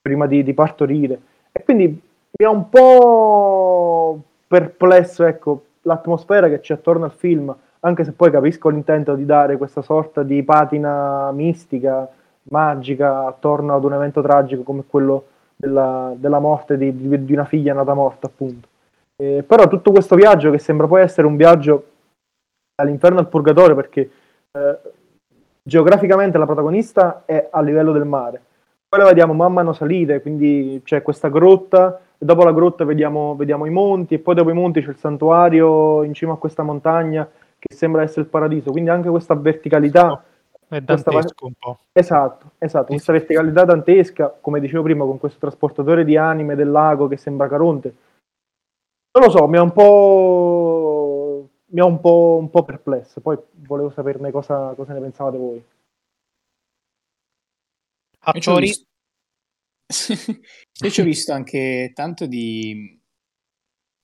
prima 0.01 0.27
di, 0.27 0.43
di 0.43 0.55
partorire. 0.55 1.21
E 1.53 1.63
quindi 1.63 2.08
ha 2.45 2.51
un 2.51 2.69
po' 2.69 4.21
perplesso, 4.47 5.25
ecco, 5.25 5.63
l'atmosfera 5.83 6.49
che 6.49 6.61
c'è 6.61 6.75
attorno 6.75 7.05
al 7.05 7.13
film, 7.13 7.55
anche 7.81 8.05
se 8.05 8.13
poi 8.13 8.31
capisco 8.31 8.69
l'intento 8.69 9.15
di 9.15 9.25
dare 9.25 9.57
questa 9.57 9.83
sorta 9.83 10.23
di 10.23 10.43
patina 10.43 11.33
mistica, 11.33 12.09
magica, 12.51 13.27
attorno 13.27 13.75
ad 13.75 13.85
un 13.85 13.95
evento 13.95 14.23
tragico 14.23 14.63
come 14.63 14.85
quello 14.87 15.27
della, 15.57 16.13
della 16.17 16.39
morte 16.39 16.77
di, 16.77 17.25
di, 17.25 17.33
una 17.33 17.45
figlia 17.45 17.75
nata 17.75 17.95
morta, 17.95 18.27
appunto. 18.27 18.69
Eh, 19.17 19.45
però 19.47 19.67
tutto 19.67 19.91
questo 19.91 20.15
viaggio, 20.15 20.51
che 20.51 20.59
sembra 20.59 20.87
poi 20.87 21.03
essere 21.03 21.27
un 21.27 21.37
viaggio 21.37 21.87
all'inferno 22.77 23.19
al 23.19 23.29
purgatorio, 23.29 23.75
perché 23.75 24.11
eh, 24.53 24.79
geograficamente 25.63 26.39
la 26.39 26.47
protagonista 26.47 27.23
è 27.25 27.49
a 27.51 27.61
livello 27.61 27.93
del 27.93 28.05
mare. 28.05 28.41
Poi 28.89 29.01
la 29.01 29.07
vediamo 29.07 29.35
man 29.35 29.53
mano 29.53 29.73
salire, 29.73 30.23
quindi 30.23 30.81
c'è 30.85 31.03
questa 31.03 31.29
grotta 31.29 32.01
dopo 32.19 32.43
la 32.43 32.53
grotta 32.53 32.85
vediamo, 32.85 33.37
vediamo, 33.37 33.65
i 33.65 33.71
monti 33.71 34.15
e 34.15 34.19
poi 34.19 34.35
dopo 34.35 34.51
i 34.51 34.55
monti 34.55 34.83
c'è 34.83 34.91
il 34.91 34.97
santuario 34.97 36.03
in 36.03 36.13
cima 36.15 36.33
a 36.33 36.37
questa 36.37 36.63
montagna 36.63 37.31
che 37.59 37.75
sembra 37.75 38.03
essere 38.03 38.23
il 38.23 38.29
paradiso, 38.29 38.71
quindi 38.71 38.91
anche 38.91 39.09
questa 39.09 39.35
verticalità 39.35 40.23
è 40.69 40.81
dantesco 40.81 41.11
questa... 41.11 41.45
un 41.47 41.53
po'. 41.59 41.79
Esatto, 41.93 42.53
esatto, 42.59 42.87
questa 42.87 43.13
verticalità 43.13 43.65
dantesca, 43.65 44.37
come 44.41 44.61
dicevo 44.61 44.83
prima, 44.83 45.05
con 45.05 45.19
questo 45.19 45.39
trasportatore 45.39 46.05
di 46.05 46.17
anime 46.17 46.55
del 46.55 46.71
lago 46.71 47.09
che 47.09 47.17
sembra 47.17 47.49
Caronte. 47.49 47.95
Non 49.11 49.25
lo 49.25 49.31
so, 49.31 49.49
mi 49.49 49.57
ha 49.57 49.63
un 49.63 49.73
po', 49.73 51.49
mi 51.67 51.81
ha 51.81 51.85
un 51.85 52.01
po', 52.01 52.37
un 52.39 52.51
po 52.51 52.63
perplesso, 52.63 53.21
poi 53.21 53.39
volevo 53.67 53.91
saperne 53.91 54.31
cosa, 54.31 54.75
cosa 54.75 54.93
ne 54.93 55.01
pensavate 55.01 55.37
voi. 55.39 55.65
Attori, 58.21 58.71
Invece 60.81 61.01
ho 61.03 61.05
visto 61.05 61.33
anche 61.33 61.93
tanto 61.95 62.27
di, 62.27 63.01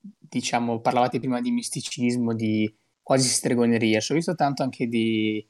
diciamo, 0.01 0.79
parlavate 0.79 1.19
prima 1.19 1.41
di 1.41 1.51
misticismo, 1.51 2.33
di 2.33 2.73
quasi 3.01 3.27
stregoneria, 3.27 3.99
ho 4.07 4.13
visto 4.13 4.33
tanto 4.35 4.63
anche 4.63 4.87
di 4.87 5.45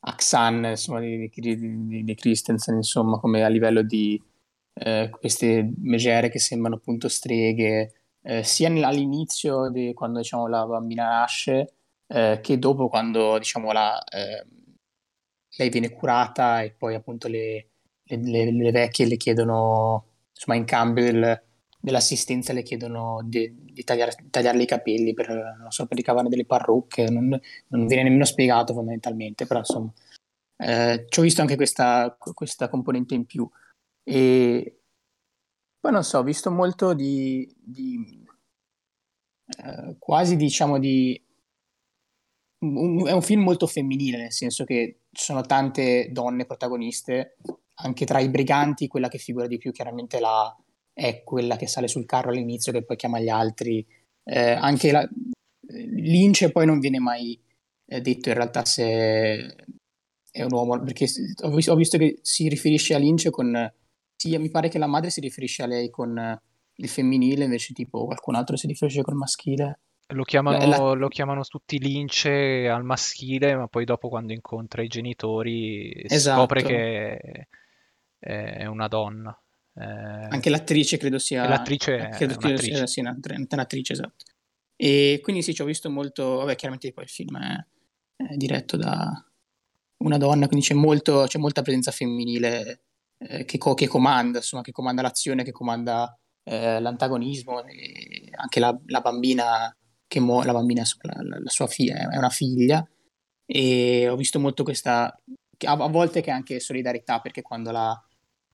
Axan, 0.00 0.64
insomma, 0.64 1.00
di, 1.00 1.30
di, 1.32 2.04
di 2.04 2.14
Christensen, 2.14 2.76
insomma, 2.76 3.18
come 3.18 3.44
a 3.44 3.48
livello 3.48 3.82
di 3.82 4.20
eh, 4.74 5.08
queste 5.10 5.72
megere 5.78 6.30
che 6.30 6.38
sembrano 6.38 6.76
appunto 6.76 7.08
streghe, 7.08 7.92
eh, 8.22 8.42
sia 8.42 8.68
all'inizio, 8.68 9.70
di, 9.70 9.92
quando 9.94 10.18
diciamo, 10.18 10.48
la 10.48 10.66
bambina 10.66 11.04
nasce, 11.08 11.74
eh, 12.08 12.40
che 12.42 12.58
dopo 12.58 12.88
quando 12.88 13.38
diciamo, 13.38 13.72
la, 13.72 14.02
eh, 14.04 14.46
lei 15.56 15.68
viene 15.68 15.90
curata 15.90 16.62
e 16.62 16.72
poi 16.72 16.94
appunto 16.94 17.28
le 17.28 17.69
le, 18.16 18.50
le, 18.50 18.70
vecchie 18.70 19.06
le 19.06 19.16
chiedono, 19.16 20.06
insomma, 20.34 20.56
in 20.56 20.64
cambio 20.64 21.04
del, 21.04 21.42
dell'assistenza 21.80 22.52
le 22.52 22.62
chiedono 22.62 23.20
di, 23.24 23.52
di 23.72 23.84
tagliare, 23.84 24.16
tagliarle 24.30 24.62
i 24.62 24.66
capelli 24.66 25.14
per, 25.14 25.28
non 25.28 25.70
so, 25.70 25.86
per 25.86 25.96
ricavare 25.96 26.28
delle 26.28 26.44
parrucche, 26.44 27.08
non, 27.08 27.28
non 27.68 27.86
viene 27.86 28.04
nemmeno 28.04 28.24
spiegato 28.24 28.74
fondamentalmente, 28.74 29.46
però 29.46 29.60
insomma, 29.60 29.92
eh, 30.56 31.06
ci 31.08 31.18
ho 31.18 31.22
visto 31.22 31.40
anche 31.40 31.56
questa, 31.56 32.16
questa 32.34 32.68
componente 32.68 33.14
in 33.14 33.24
più. 33.24 33.48
E 34.02 34.80
poi 35.80 35.92
non 35.92 36.04
so, 36.04 36.18
ho 36.18 36.22
visto 36.22 36.50
molto 36.50 36.92
di, 36.94 37.50
di 37.58 38.24
eh, 39.64 39.96
quasi 39.98 40.36
diciamo 40.36 40.78
di 40.78 41.20
un, 42.60 43.06
è 43.06 43.12
un 43.12 43.22
film 43.22 43.42
molto 43.42 43.66
femminile, 43.66 44.18
nel 44.18 44.32
senso 44.32 44.64
che 44.64 45.00
ci 45.12 45.24
sono 45.24 45.40
tante 45.42 46.08
donne 46.12 46.44
protagoniste 46.44 47.36
anche 47.82 48.04
tra 48.04 48.20
i 48.20 48.28
briganti 48.28 48.88
quella 48.88 49.08
che 49.08 49.18
figura 49.18 49.46
di 49.46 49.58
più 49.58 49.72
chiaramente 49.72 50.20
la, 50.20 50.54
è 50.92 51.22
quella 51.22 51.56
che 51.56 51.66
sale 51.66 51.88
sul 51.88 52.06
carro 52.06 52.30
all'inizio 52.30 52.72
che 52.72 52.84
poi 52.84 52.96
chiama 52.96 53.20
gli 53.20 53.28
altri. 53.28 53.86
Eh, 54.22 54.50
anche 54.50 54.92
la, 54.92 55.08
Lynch 55.68 56.50
poi 56.50 56.66
non 56.66 56.78
viene 56.78 56.98
mai 56.98 57.40
eh, 57.86 58.00
detto 58.00 58.28
in 58.28 58.34
realtà 58.34 58.64
se 58.64 59.56
è 60.30 60.42
un 60.42 60.52
uomo, 60.52 60.80
perché 60.80 61.06
ho 61.42 61.50
visto, 61.50 61.72
ho 61.72 61.76
visto 61.76 61.98
che 61.98 62.18
si 62.22 62.48
riferisce 62.48 62.94
a 62.94 62.98
Lynch 62.98 63.30
con... 63.30 63.72
Sì, 64.14 64.36
mi 64.36 64.50
pare 64.50 64.68
che 64.68 64.78
la 64.78 64.86
madre 64.86 65.10
si 65.10 65.20
riferisce 65.20 65.62
a 65.62 65.66
lei 65.66 65.90
con 65.90 66.40
il 66.74 66.88
femminile, 66.88 67.44
invece 67.44 67.72
tipo 67.72 68.04
qualcun 68.04 68.34
altro 68.34 68.56
si 68.56 68.66
riferisce 68.66 69.02
col 69.02 69.14
maschile. 69.14 69.80
Lo 70.08 70.24
chiamano, 70.24 70.66
la... 70.66 70.92
lo 70.92 71.08
chiamano 71.08 71.42
tutti 71.42 71.78
lince 71.78 72.68
al 72.68 72.84
maschile, 72.84 73.56
ma 73.56 73.66
poi 73.66 73.84
dopo 73.84 74.08
quando 74.08 74.32
incontra 74.32 74.82
i 74.82 74.88
genitori 74.88 75.92
esatto. 76.04 76.40
scopre 76.40 76.62
che 76.62 77.48
è 78.20 78.66
una 78.66 78.86
donna. 78.86 79.36
Eh, 79.74 79.82
Anche 79.82 80.50
l'attrice 80.50 80.98
credo 80.98 81.18
sia... 81.18 81.48
L'attrice 81.48 82.10
credo, 82.12 82.36
credo 82.36 82.60
sia, 82.60 82.86
sia 82.86 83.02
un'attrice, 83.02 83.92
esatto. 83.94 84.24
E 84.76 85.20
quindi 85.22 85.42
sì, 85.42 85.54
ci 85.54 85.62
ho 85.62 85.66
visto 85.66 85.90
molto... 85.90 86.36
Vabbè, 86.36 86.54
chiaramente 86.54 86.92
poi 86.92 87.04
il 87.04 87.10
film 87.10 87.38
è, 87.38 87.66
è 88.16 88.36
diretto 88.36 88.76
da 88.76 89.24
una 90.04 90.18
donna, 90.18 90.46
quindi 90.46 90.66
c'è, 90.66 90.74
molto, 90.74 91.24
c'è 91.26 91.38
molta 91.38 91.62
presenza 91.62 91.90
femminile 91.90 92.82
eh, 93.18 93.44
che, 93.44 93.58
co- 93.58 93.74
che, 93.74 93.86
comanda, 93.86 94.38
insomma, 94.38 94.62
che 94.62 94.72
comanda 94.72 95.02
l'azione, 95.02 95.44
che 95.44 95.52
comanda 95.52 96.18
eh, 96.42 96.80
l'antagonismo, 96.80 97.58
anche 97.58 98.60
la, 98.60 98.78
la, 98.86 99.00
bambina 99.00 99.74
che 100.06 100.20
muore, 100.20 100.46
la 100.46 100.52
bambina, 100.52 100.82
la, 101.02 101.38
la, 101.38 101.50
sua 101.50 101.66
figlia, 101.66 102.08
è 102.10 102.16
una 102.16 102.30
figlia, 102.30 102.86
e 103.44 104.08
ho 104.08 104.16
visto 104.16 104.40
molto 104.40 104.62
questa, 104.62 105.04
a, 105.66 105.72
a 105.72 105.88
volte 105.88 106.22
che 106.22 106.30
anche 106.30 106.60
solidarietà, 106.60 107.20
perché 107.20 107.42
quando 107.42 107.70
la, 107.70 108.04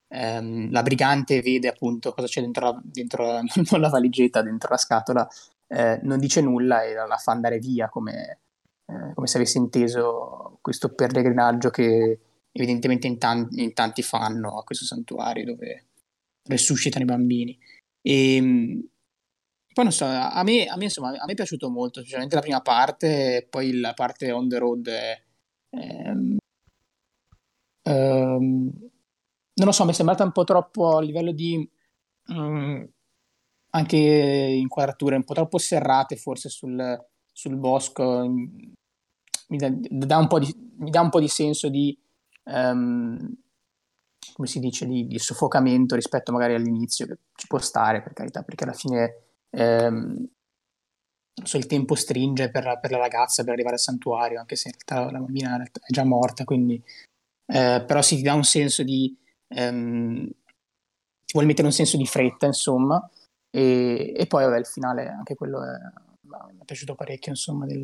ehm, 0.09 0.71
la 0.71 0.83
brigante 0.83 1.41
vede 1.41 1.69
appunto 1.69 2.13
cosa 2.13 2.27
c'è 2.27 2.41
dentro 2.41 2.71
la, 2.71 2.81
dentro 2.83 3.27
la, 3.27 3.43
non 3.71 3.81
la 3.81 3.89
valigetta, 3.89 4.43
dentro 4.43 4.71
la 4.71 4.77
scatola, 4.77 5.29
eh, 5.69 6.01
non 6.03 6.19
dice 6.19 6.41
nulla 6.41 6.83
e 6.83 6.95
la, 6.95 7.07
la 7.07 7.17
fa 7.17 7.33
andare 7.33 7.59
via 7.59 7.89
come, 7.89 8.41
eh, 8.87 9.15
come, 9.15 9.27
se 9.27 9.37
avesse 9.37 9.59
inteso 9.59 10.59
questo 10.61 10.95
pellegrinaggio 10.95 11.71
che 11.71 12.21
evidentemente 12.53 13.07
in, 13.07 13.19
tan- 13.19 13.49
in, 13.53 13.73
tanti 13.75 14.03
fanno 14.03 14.59
a 14.59 14.65
questo 14.65 14.85
santuario 14.85 15.45
dove 15.45 15.87
resuscitano 16.45 17.05
i 17.05 17.07
bambini. 17.07 17.59
E, 18.01 18.37
ehm, 18.37 18.89
poi 19.77 19.85
non 19.85 19.93
so, 19.93 20.07
a 20.07 20.43
me, 20.43 20.65
a 20.67 20.77
me, 20.77 20.85
insomma, 20.85 21.11
a 21.11 21.25
me 21.27 21.33
è 21.33 21.35
piaciuto 21.35 21.69
molto, 21.69 22.01
specialmente 22.01 22.35
la 22.35 22.41
prima 22.41 22.63
parte, 22.63 23.47
poi 23.51 23.79
la 23.79 23.93
parte 23.93 24.31
on 24.33 24.49
the 24.49 24.59
road 24.59 24.89
è, 24.89 25.23
è, 25.69 26.13
ehm, 27.83 28.71
non 29.57 29.67
lo 29.67 29.73
so, 29.73 29.85
mi 29.85 29.91
è 29.91 29.95
sembrata 29.95 30.25
un 30.25 30.33
po' 30.33 30.45
troppo 30.45 30.97
a 30.97 31.01
livello 31.01 31.33
di 31.33 31.69
um, 32.29 32.87
anche 33.71 33.97
inquadrature 33.97 35.17
un 35.17 35.25
po' 35.25 35.35
troppo 35.35 35.59
serrate 35.59 36.17
forse 36.17 36.49
sul, 36.49 37.07
sul 37.33 37.57
bosco. 37.57 38.27
Mi 39.49 39.57
dà, 39.57 39.69
dà 39.71 39.79
di, 40.39 40.73
mi 40.79 40.91
dà, 40.91 41.01
un 41.01 41.09
po 41.09 41.21
di, 41.21 41.29
senso 41.29 41.69
di, 41.69 41.97
um, 42.45 43.35
come 44.35 44.49
si 44.49 44.59
dice, 44.59 44.87
di, 44.87 45.07
di, 45.07 45.19
soffocamento 45.19 45.95
rispetto 45.95 46.33
magari 46.33 46.55
all'inizio, 46.55 47.07
che 47.07 47.19
ci 47.35 47.47
può 47.47 47.59
stare 47.59 48.03
per 48.03 48.13
carità, 48.13 48.43
perché 48.43 48.65
alla 48.65 48.73
fine 48.73 49.15
um, 49.51 50.29
so, 51.45 51.57
il 51.57 51.67
tempo 51.67 51.95
stringe 51.95 52.51
per, 52.51 52.79
per, 52.81 52.91
la 52.91 52.99
ragazza 52.99 53.43
per 53.43 53.53
arrivare 53.53 53.77
al 53.77 53.81
santuario, 53.81 54.41
anche 54.41 54.57
se 54.57 54.69
in 54.69 54.75
realtà 54.75 55.13
la 55.13 55.19
bambina 55.19 55.63
è 55.63 55.71
già 55.89 56.05
morta, 56.05 56.45
quindi... 56.45 56.83
Eh, 57.49 57.85
però 57.87 58.03
si 58.03 58.21
dà 58.23 58.35
un 58.35 58.43
senso 58.43 58.83
di, 58.83 59.17
ehm, 59.49 60.29
ti 61.25 61.33
vuole 61.33 61.47
mettere 61.47 61.67
un 61.67 61.73
senso 61.73 61.97
di 61.97 62.07
fretta, 62.07 62.47
insomma, 62.47 63.09
e, 63.51 64.13
e 64.17 64.27
poi 64.27 64.45
vabbè, 64.45 64.59
il 64.59 64.67
finale, 64.67 65.09
anche 65.09 65.35
quello 65.35 65.63
è, 65.63 65.77
mi 66.53 66.61
è 66.61 66.65
piaciuto 66.65 66.95
parecchio, 66.95 67.33
insomma, 67.33 67.67
del, 67.67 67.83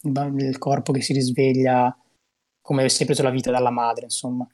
del 0.00 0.58
corpo 0.58 0.92
che 0.92 1.02
si 1.02 1.12
risveglia 1.12 1.96
come 2.62 2.88
se 2.88 3.04
preso 3.04 3.22
la 3.22 3.30
vita 3.30 3.50
dalla 3.50 3.70
madre, 3.70 4.04
insomma. 4.04 4.46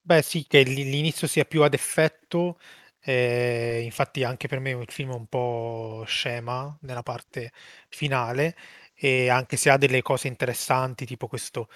Beh 0.00 0.22
sì, 0.22 0.46
che 0.46 0.62
l'inizio 0.62 1.26
sia 1.26 1.44
più 1.44 1.62
ad 1.64 1.74
effetto, 1.74 2.58
eh, 3.00 3.80
infatti 3.82 4.22
anche 4.22 4.46
per 4.46 4.60
me 4.60 4.70
il 4.70 4.90
film 4.90 5.10
è 5.10 5.14
un 5.14 5.26
po' 5.26 6.04
scema 6.06 6.76
nella 6.82 7.02
parte 7.02 7.52
finale, 7.88 8.56
e 8.94 9.28
anche 9.28 9.56
se 9.56 9.68
ha 9.68 9.76
delle 9.76 10.02
cose 10.02 10.28
interessanti, 10.28 11.04
tipo 11.06 11.26
questo, 11.26 11.68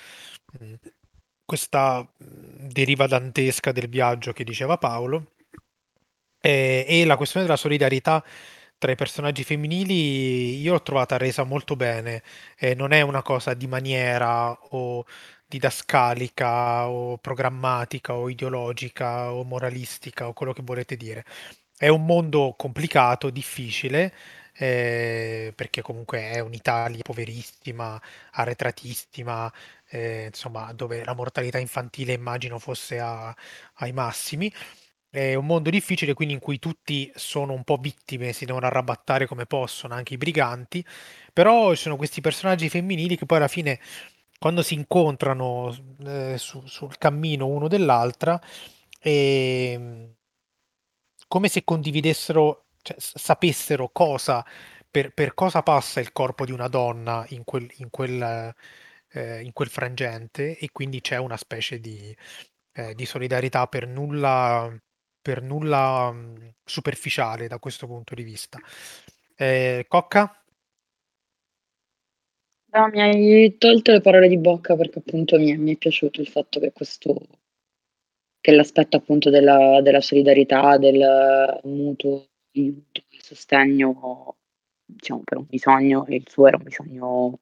questa 1.50 2.06
deriva 2.16 3.08
dantesca 3.08 3.72
del 3.72 3.88
viaggio 3.88 4.32
che 4.32 4.44
diceva 4.44 4.78
Paolo 4.78 5.32
eh, 6.40 6.84
e 6.86 7.04
la 7.04 7.16
questione 7.16 7.44
della 7.44 7.58
solidarietà 7.58 8.24
tra 8.78 8.92
i 8.92 8.94
personaggi 8.94 9.42
femminili 9.42 10.60
io 10.60 10.74
l'ho 10.74 10.82
trovata 10.82 11.16
resa 11.16 11.42
molto 11.42 11.74
bene, 11.74 12.22
eh, 12.56 12.76
non 12.76 12.92
è 12.92 13.00
una 13.00 13.22
cosa 13.22 13.52
di 13.54 13.66
maniera 13.66 14.52
o 14.52 15.04
didascalica 15.44 16.88
o 16.88 17.18
programmatica 17.18 18.14
o 18.14 18.28
ideologica 18.30 19.32
o 19.32 19.42
moralistica 19.42 20.28
o 20.28 20.32
quello 20.32 20.52
che 20.52 20.62
volete 20.62 20.96
dire. 20.96 21.24
È 21.76 21.88
un 21.88 22.06
mondo 22.06 22.54
complicato, 22.56 23.28
difficile, 23.30 24.14
eh, 24.54 25.52
perché 25.56 25.82
comunque 25.82 26.30
è 26.30 26.40
un'Italia 26.40 27.02
poverissima, 27.02 28.00
arretratissima, 28.32 29.50
eh, 29.90 30.26
insomma, 30.26 30.72
dove 30.72 31.04
la 31.04 31.14
mortalità 31.14 31.58
infantile 31.58 32.12
immagino 32.12 32.58
fosse 32.58 32.98
a, 33.00 33.34
ai 33.74 33.92
massimi. 33.92 34.52
È 35.10 35.34
un 35.34 35.46
mondo 35.46 35.70
difficile, 35.70 36.14
quindi 36.14 36.34
in 36.34 36.40
cui 36.40 36.60
tutti 36.60 37.10
sono 37.16 37.52
un 37.52 37.64
po' 37.64 37.76
vittime, 37.78 38.32
si 38.32 38.44
devono 38.44 38.66
arrabattare 38.66 39.26
come 39.26 39.44
possono, 39.46 39.94
anche 39.94 40.14
i 40.14 40.16
briganti, 40.16 40.84
però 41.32 41.74
ci 41.74 41.82
sono 41.82 41.96
questi 41.96 42.20
personaggi 42.20 42.68
femminili 42.68 43.16
che 43.16 43.26
poi 43.26 43.38
alla 43.38 43.48
fine, 43.48 43.80
quando 44.38 44.62
si 44.62 44.74
incontrano 44.74 45.76
eh, 46.06 46.36
su, 46.38 46.64
sul 46.66 46.96
cammino 46.96 47.46
uno 47.46 47.66
dell'altra, 47.66 48.40
eh, 49.00 50.14
come 51.26 51.48
se 51.48 51.64
condividessero, 51.64 52.66
cioè, 52.82 52.96
sapessero 52.98 53.90
cosa, 53.92 54.44
per, 54.88 55.12
per, 55.12 55.34
cosa 55.34 55.62
passa 55.62 56.00
il 56.00 56.12
corpo 56.12 56.44
di 56.44 56.52
una 56.52 56.68
donna 56.68 57.24
in 57.30 57.44
quel, 57.44 57.68
in 57.78 57.90
quel, 57.90 58.54
eh, 59.12 59.42
in 59.42 59.52
quel 59.52 59.68
frangente 59.68 60.56
e 60.58 60.70
quindi 60.70 61.00
c'è 61.00 61.16
una 61.16 61.36
specie 61.36 61.78
di, 61.80 62.14
eh, 62.72 62.94
di 62.94 63.06
solidarietà 63.06 63.66
per 63.66 63.86
nulla, 63.86 64.72
per 65.20 65.42
nulla 65.42 66.10
mh, 66.10 66.18
mm, 66.18 66.48
superficiale 66.64 67.48
da 67.48 67.58
questo 67.58 67.86
punto 67.86 68.14
di 68.14 68.22
vista. 68.22 68.58
Eh, 69.36 69.84
Cocca? 69.88 70.34
No, 72.72 72.88
mi 72.88 73.00
hai 73.00 73.56
tolto 73.58 73.90
le 73.90 74.00
parole 74.00 74.28
di 74.28 74.38
bocca 74.38 74.76
perché 74.76 75.00
appunto 75.00 75.36
mi 75.38 75.50
è, 75.50 75.56
mi 75.56 75.74
è 75.74 75.76
piaciuto 75.76 76.20
il 76.20 76.28
fatto 76.28 76.60
che 76.60 76.72
questo 76.72 77.16
che 78.40 78.52
l'aspetto 78.52 78.96
appunto 78.96 79.28
della, 79.28 79.80
della 79.82 80.00
solidarietà, 80.00 80.78
del 80.78 81.60
mutuo 81.64 82.28
aiuto 82.54 83.02
sostegno, 83.18 84.36
diciamo, 84.84 85.22
per 85.24 85.38
un 85.38 85.46
bisogno, 85.46 86.06
e 86.06 86.16
il 86.16 86.28
suo 86.28 86.46
era 86.46 86.56
un 86.56 86.62
bisogno 86.64 87.40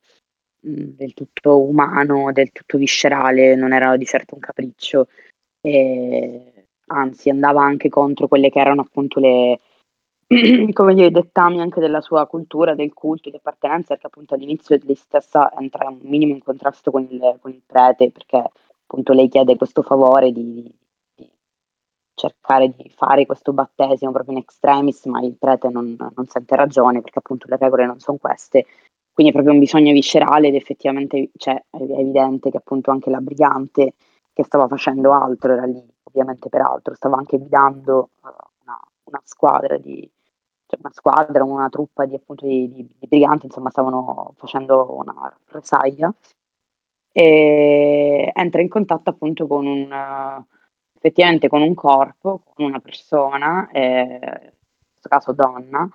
del 0.60 1.14
tutto 1.14 1.60
umano, 1.60 2.32
del 2.32 2.52
tutto 2.52 2.78
viscerale, 2.78 3.54
non 3.54 3.72
era 3.72 3.96
di 3.96 4.04
certo 4.04 4.34
un 4.34 4.40
capriccio, 4.40 5.08
e, 5.60 6.66
anzi 6.86 7.30
andava 7.30 7.62
anche 7.62 7.88
contro 7.88 8.28
quelle 8.28 8.50
che 8.50 8.58
erano 8.58 8.82
appunto 8.82 9.20
le, 9.20 9.60
come 10.72 10.94
dire, 10.94 11.06
i 11.06 11.10
dettami 11.10 11.60
anche 11.60 11.80
della 11.80 12.00
sua 12.00 12.26
cultura, 12.26 12.74
del 12.74 12.92
culto, 12.92 13.30
di 13.30 13.36
appartenenza, 13.36 13.88
perché 13.88 14.06
appunto 14.06 14.34
all'inizio 14.34 14.78
lei 14.82 14.94
stessa 14.94 15.52
entra 15.58 15.88
un 15.88 16.00
minimo 16.02 16.34
in 16.34 16.42
contrasto 16.42 16.90
con 16.90 17.06
il, 17.10 17.38
con 17.40 17.50
il 17.50 17.62
prete, 17.64 18.10
perché 18.10 18.42
appunto 18.82 19.12
lei 19.12 19.28
chiede 19.28 19.56
questo 19.56 19.82
favore 19.82 20.32
di, 20.32 20.70
cercare 22.18 22.74
di 22.76 22.90
fare 22.90 23.24
questo 23.24 23.52
battesimo 23.52 24.10
proprio 24.10 24.34
in 24.34 24.42
extremis, 24.42 25.06
ma 25.06 25.20
il 25.20 25.36
prete 25.38 25.68
non, 25.68 25.96
non 25.96 26.26
sente 26.26 26.56
ragione 26.56 27.00
perché 27.00 27.20
appunto 27.20 27.46
le 27.48 27.56
regole 27.56 27.86
non 27.86 28.00
sono 28.00 28.18
queste. 28.18 28.66
Quindi 29.18 29.34
è 29.34 29.36
proprio 29.36 29.58
un 29.58 29.64
bisogno 29.64 29.92
viscerale 29.92 30.46
ed 30.46 30.54
effettivamente 30.54 31.30
cioè, 31.38 31.60
è 31.70 31.82
evidente 31.82 32.52
che 32.52 32.58
appunto 32.58 32.92
anche 32.92 33.10
la 33.10 33.18
brigante 33.18 33.94
che 34.32 34.44
stava 34.44 34.68
facendo 34.68 35.12
altro 35.12 35.54
era 35.54 35.64
lì 35.64 35.84
ovviamente 36.04 36.48
per 36.48 36.60
altro, 36.60 36.94
stava 36.94 37.16
anche 37.16 37.36
guidando 37.36 38.10
uh, 38.22 38.28
una, 38.62 38.80
una, 39.02 39.20
squadra 39.24 39.76
di 39.76 40.08
cioè 40.66 40.78
una 40.80 40.92
squadra, 40.92 41.42
una 41.42 41.68
truppa 41.68 42.04
di, 42.04 42.14
appunto, 42.14 42.46
di, 42.46 42.72
di, 42.72 42.88
di 42.96 43.06
briganti, 43.08 43.46
insomma 43.46 43.70
stavano 43.70 44.34
facendo 44.36 44.94
una 44.96 45.14
rappresaglia 45.20 46.14
e 47.10 48.30
entra 48.32 48.60
in 48.60 48.68
contatto 48.68 49.10
appunto 49.10 49.48
con 49.48 49.66
un, 49.66 50.44
effettivamente 50.94 51.48
con 51.48 51.62
un 51.62 51.74
corpo, 51.74 52.42
con 52.54 52.66
una 52.66 52.78
persona, 52.78 53.68
eh, 53.72 54.20
in 54.22 54.52
questo 54.92 55.08
caso 55.08 55.32
donna, 55.32 55.90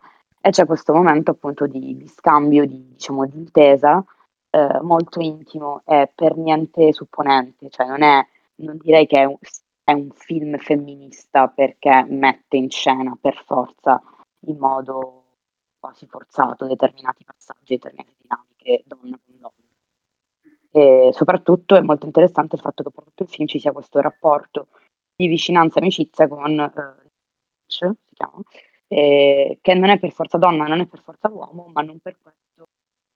e 0.45 0.49
c'è 0.49 0.65
questo 0.65 0.91
momento 0.93 1.31
appunto 1.31 1.67
di, 1.67 1.95
di 1.95 2.07
scambio, 2.07 2.65
di, 2.65 2.89
diciamo, 2.89 3.25
di 3.25 3.37
intesa 3.37 4.03
eh, 4.49 4.81
molto 4.81 5.21
intimo 5.21 5.83
e 5.85 6.11
per 6.13 6.35
niente 6.35 6.91
supponente, 6.91 7.69
cioè 7.69 7.87
non 7.87 8.03
è, 8.03 8.27
non 8.55 8.77
direi 8.77 9.07
che 9.07 9.21
è 9.21 9.23
un, 9.23 9.37
è 9.85 9.93
un 9.93 10.11
film 10.11 10.57
femminista 10.57 11.47
perché 11.47 12.05
mette 12.09 12.57
in 12.57 12.69
scena 12.69 13.17
per 13.19 13.41
forza 13.45 14.03
in 14.47 14.57
modo 14.57 15.37
quasi 15.79 16.07
forzato 16.07 16.67
determinati 16.67 17.23
passaggi, 17.23 17.75
determinate 17.75 18.15
dinamiche 18.19 18.83
donna 18.85 19.17
con 19.23 19.35
donna. 19.39 19.53
E 20.71 21.11
soprattutto 21.13 21.77
è 21.77 21.81
molto 21.81 22.05
interessante 22.05 22.55
il 22.55 22.61
fatto 22.61 22.83
che 22.83 22.91
per 22.91 23.05
tutto 23.05 23.23
il 23.23 23.29
film 23.29 23.47
ci 23.47 23.59
sia 23.59 23.71
questo 23.71 24.01
rapporto 24.01 24.67
di 25.15 25.27
vicinanza 25.27 25.79
e 25.79 25.83
amicizia 25.83 26.27
con 26.27 26.59
eh, 26.59 27.11
si 27.65 27.87
chiama, 28.13 28.41
eh, 28.93 29.57
che 29.61 29.73
non 29.73 29.89
è 29.89 29.97
per 29.97 30.11
forza 30.11 30.37
donna, 30.37 30.65
non 30.67 30.79
è 30.79 30.85
per 30.85 30.99
forza 30.99 31.29
uomo, 31.29 31.69
ma 31.73 31.81
non 31.81 31.99
per 31.99 32.17
questo. 32.21 32.65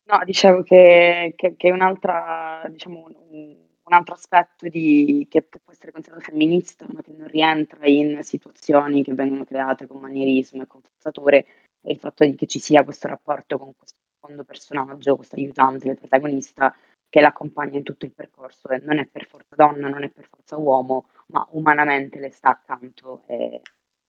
No, 0.10 0.22
dicevo 0.26 0.64
che, 0.64 1.34
che, 1.36 1.56
che 1.56 1.72
un'altra, 1.72 2.66
diciamo, 2.70 3.06
un, 3.08 3.56
un, 3.84 3.94
altro 3.94 4.16
aspetto 4.16 4.68
di, 4.70 5.28
che 5.30 5.44
può 5.44 5.72
essere 5.72 5.92
considerato 5.92 6.26
femminista, 6.26 6.86
ma 6.90 7.02
che 7.02 7.12
non 7.16 7.28
rientra 7.28 7.86
in 7.88 8.24
situazioni 8.24 9.04
che 9.04 9.14
vengono 9.14 9.44
create 9.46 9.86
con 9.86 10.00
manierismo 10.00 10.64
e 10.64 10.68
con 10.68 10.82
forzature, 10.82 11.46
è 11.82 11.92
il 11.92 12.00
fatto 12.00 12.26
che 12.36 12.48
ci 12.48 12.60
sia 12.60 12.84
questo 12.84 13.08
rapporto 13.08 13.58
con 13.60 13.74
questo 13.76 13.98
secondo 14.20 14.44
personaggio, 14.44 15.16
questo 15.16 15.36
aiutante 15.36 15.88
del 15.88 15.98
protagonista, 15.98 16.74
che 17.10 17.22
l'accompagna 17.22 17.78
in 17.78 17.84
tutto 17.84 18.06
il 18.06 18.14
percorso 18.14 18.70
e 18.70 18.80
non 18.80 18.98
è 18.98 19.06
per 19.06 19.26
forza 19.28 19.56
donna, 19.56 19.88
non 19.88 20.04
è 20.04 20.10
per 20.10 20.28
forza 20.30 20.58
uomo, 20.58 21.10
ma 21.28 21.46
umanamente 21.52 22.20
le 22.20 22.32
sta 22.32 22.50
accanto 22.50 23.24
e, 23.28 23.62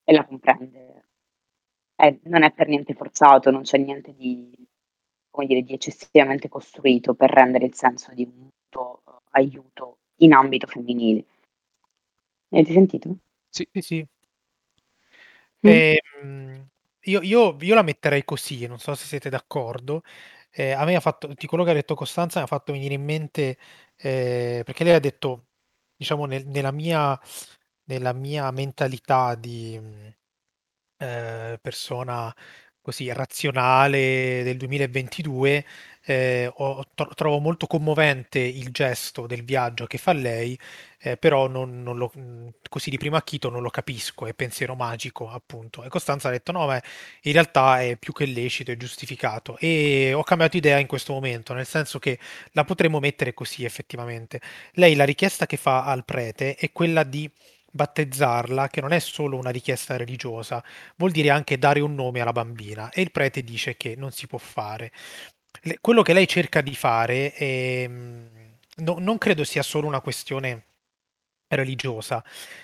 e 0.05 0.13
la 0.13 0.25
comprende. 0.25 1.08
E 2.01 2.21
non 2.25 2.45
è 2.45 2.53
per 2.53 2.69
niente 2.69 2.95
forzato, 2.95 3.51
non 3.51 3.63
c'è 3.63 3.77
niente 3.77 4.15
di, 4.15 4.55
dire, 5.47 5.63
di 5.63 5.73
eccessivamente 5.73 6.49
costruito 6.49 7.15
per 7.15 7.29
rendere 7.29 7.67
il 7.67 7.75
senso 7.75 8.13
di 8.15 8.23
un 8.23 8.51
mutuo 8.71 9.03
uh, 9.05 9.11
aiuto 9.31 9.99
in 10.19 10.33
ambito 10.33 10.69
femminile. 10.69 11.25
Avete 12.51 12.73
sentito? 12.73 13.17
Sì, 13.49 13.69
sì, 13.73 13.81
sì. 13.81 14.07
Mm. 15.67 15.71
Eh, 15.71 16.01
io, 17.01 17.21
io, 17.23 17.57
io, 17.61 17.75
la 17.75 17.83
metterei 17.83 18.25
così, 18.25 18.67
non 18.69 18.79
so 18.79 18.95
se 18.95 19.07
siete 19.07 19.29
d'accordo. 19.29 20.03
Eh, 20.51 20.71
a 20.71 20.85
me 20.85 20.95
ha 20.95 21.01
fatto, 21.01 21.27
di 21.27 21.47
quello 21.47 21.65
che 21.65 21.71
ha 21.71 21.75
detto 21.75 21.97
Costanza, 21.97 22.39
mi 22.39 22.45
ha 22.45 22.49
fatto 22.49 22.71
venire 22.73 22.95
in 22.95 23.03
mente, 23.03 23.59
eh, 23.97 24.63
perché 24.65 24.85
lei 24.85 24.95
ha 24.95 25.01
detto, 25.01 25.47
diciamo, 25.97 26.27
nel, 26.27 26.47
nella, 26.47 26.71
mia, 26.71 27.19
nella 27.87 28.13
mia 28.13 28.51
mentalità 28.53 29.35
di 29.35 30.17
eh, 30.99 31.59
persona 31.61 32.35
così 32.89 33.13
razionale 33.13 34.43
del 34.45 34.57
2022, 34.57 35.65
eh, 36.07 36.51
ho, 36.51 36.83
trovo 37.15 37.39
molto 37.39 37.67
commovente 37.67 38.39
il 38.39 38.71
gesto 38.71 39.27
del 39.27 39.45
viaggio 39.45 39.85
che 39.85 39.99
fa 39.99 40.15
lei, 40.15 40.59
eh, 41.01 41.19
però 41.19 41.49
non, 41.49 41.83
non 41.83 41.99
lo, 41.99 42.11
così 42.71 42.89
di 42.89 42.97
primo 42.97 43.17
acchito 43.17 43.51
non 43.51 43.61
lo 43.61 43.69
capisco, 43.69 44.25
è 44.25 44.33
pensiero 44.33 44.75
magico 44.75 45.29
appunto. 45.31 45.85
E 45.85 45.89
Costanza 45.91 46.29
ha 46.29 46.31
detto 46.31 46.51
no, 46.53 46.65
ma 46.67 46.81
in 47.23 47.33
realtà 47.33 47.83
è 47.83 47.97
più 47.99 48.15
che 48.15 48.25
lecito, 48.25 48.71
è 48.71 48.77
giustificato. 48.79 49.59
E 49.59 50.15
ho 50.15 50.23
cambiato 50.23 50.57
idea 50.57 50.79
in 50.79 50.87
questo 50.87 51.13
momento, 51.13 51.53
nel 51.53 51.67
senso 51.67 51.99
che 51.99 52.19
la 52.53 52.65
potremmo 52.65 53.01
mettere 53.01 53.35
così 53.35 53.65
effettivamente. 53.65 54.41
Lei 54.73 54.95
la 54.95 55.05
richiesta 55.05 55.45
che 55.45 55.59
fa 55.59 55.85
al 55.85 56.07
prete 56.07 56.55
è 56.55 56.73
quella 56.73 57.03
di 57.03 57.31
battezzarla, 57.71 58.69
che 58.69 58.81
non 58.81 58.93
è 58.93 58.99
solo 58.99 59.37
una 59.37 59.51
richiesta 59.51 59.97
religiosa, 59.97 60.63
vuol 60.97 61.11
dire 61.11 61.31
anche 61.31 61.59
dare 61.59 61.81
un 61.81 61.95
nome 61.95 62.21
alla 62.21 62.33
bambina 62.33 62.91
e 62.91 63.03
il 63.03 63.11
prete 63.11 63.43
dice 63.43 63.77
che 63.77 63.95
non 63.97 64.11
si 64.11 64.27
può 64.27 64.39
fare. 64.39 64.93
Le, 65.63 65.79
quello 65.81 66.03
che 66.03 66.13
lei 66.13 66.27
cerca 66.29 66.61
di 66.61 66.75
fare 66.75 67.33
è, 67.33 67.89
no, 67.89 68.97
non 68.99 69.19
credo 69.19 69.45
sia 69.45 69.63
solo 69.63 69.87
una 69.87 70.01
questione 70.01 70.65
religiosa. 71.49 72.23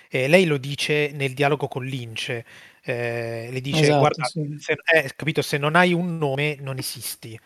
Eh, 0.09 0.27
lei 0.27 0.45
lo 0.45 0.57
dice 0.57 1.11
nel 1.13 1.33
dialogo 1.33 1.67
con 1.67 1.85
Lince, 1.85 2.45
eh, 2.83 3.49
le 3.51 3.61
dice 3.61 3.81
esatto, 3.81 3.99
guarda, 3.99 4.25
sì. 4.25 4.55
se, 4.59 4.75
eh, 4.93 5.11
capito, 5.15 5.41
se 5.41 5.57
non 5.57 5.75
hai 5.75 5.93
un 5.93 6.17
nome 6.17 6.57
non 6.59 6.77
esisti. 6.77 7.39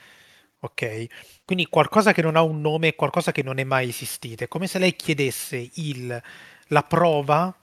Ok, 0.61 1.05
quindi 1.45 1.67
qualcosa 1.67 2.11
che 2.11 2.21
non 2.21 2.35
ha 2.35 2.41
un 2.41 2.59
nome 2.59 2.89
è 2.89 2.95
qualcosa 2.95 3.31
che 3.31 3.43
non 3.43 3.59
è 3.59 3.63
mai 3.63 3.87
esistito. 3.89 4.43
È 4.43 4.47
come 4.49 4.67
se 4.67 4.77
lei 4.77 4.93
chiedesse 4.95 5.69
il 5.75 6.21
la 6.69 6.83
prova, 6.83 7.53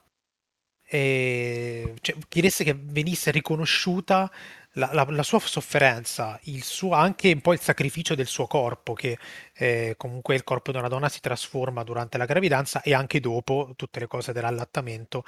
eh, 0.89 1.95
cioè, 2.01 2.17
chiedesse 2.29 2.65
che 2.65 2.75
venisse 2.75 3.31
riconosciuta 3.31 4.31
la, 4.77 4.91
la, 4.93 5.07
la, 5.09 5.23
sua 5.23 5.41
sofferenza, 5.41 6.39
il 6.45 6.63
suo, 6.63 6.93
anche 6.93 7.33
un 7.33 7.41
po' 7.41 7.53
il 7.53 7.61
sacrificio 7.61 8.15
del 8.15 8.27
suo 8.27 8.47
corpo, 8.47 8.93
che 8.93 9.19
eh, 9.55 9.95
comunque 9.97 10.35
il 10.35 10.45
corpo 10.45 10.71
di 10.71 10.79
una 10.79 10.89
donna 10.89 11.09
si 11.09 11.21
trasforma 11.21 11.83
durante 11.83 12.19
la 12.19 12.27
gravidanza 12.27 12.83
e 12.83 12.95
anche 12.95 13.21
dopo, 13.21 13.73
tutte 13.77 14.01
le 14.01 14.07
cose 14.07 14.33
dell'allattamento 14.33 15.25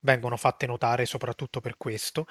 vengono 0.00 0.36
fatte 0.36 0.66
notare 0.66 1.06
soprattutto 1.06 1.60
per 1.60 1.76
questo. 1.76 2.26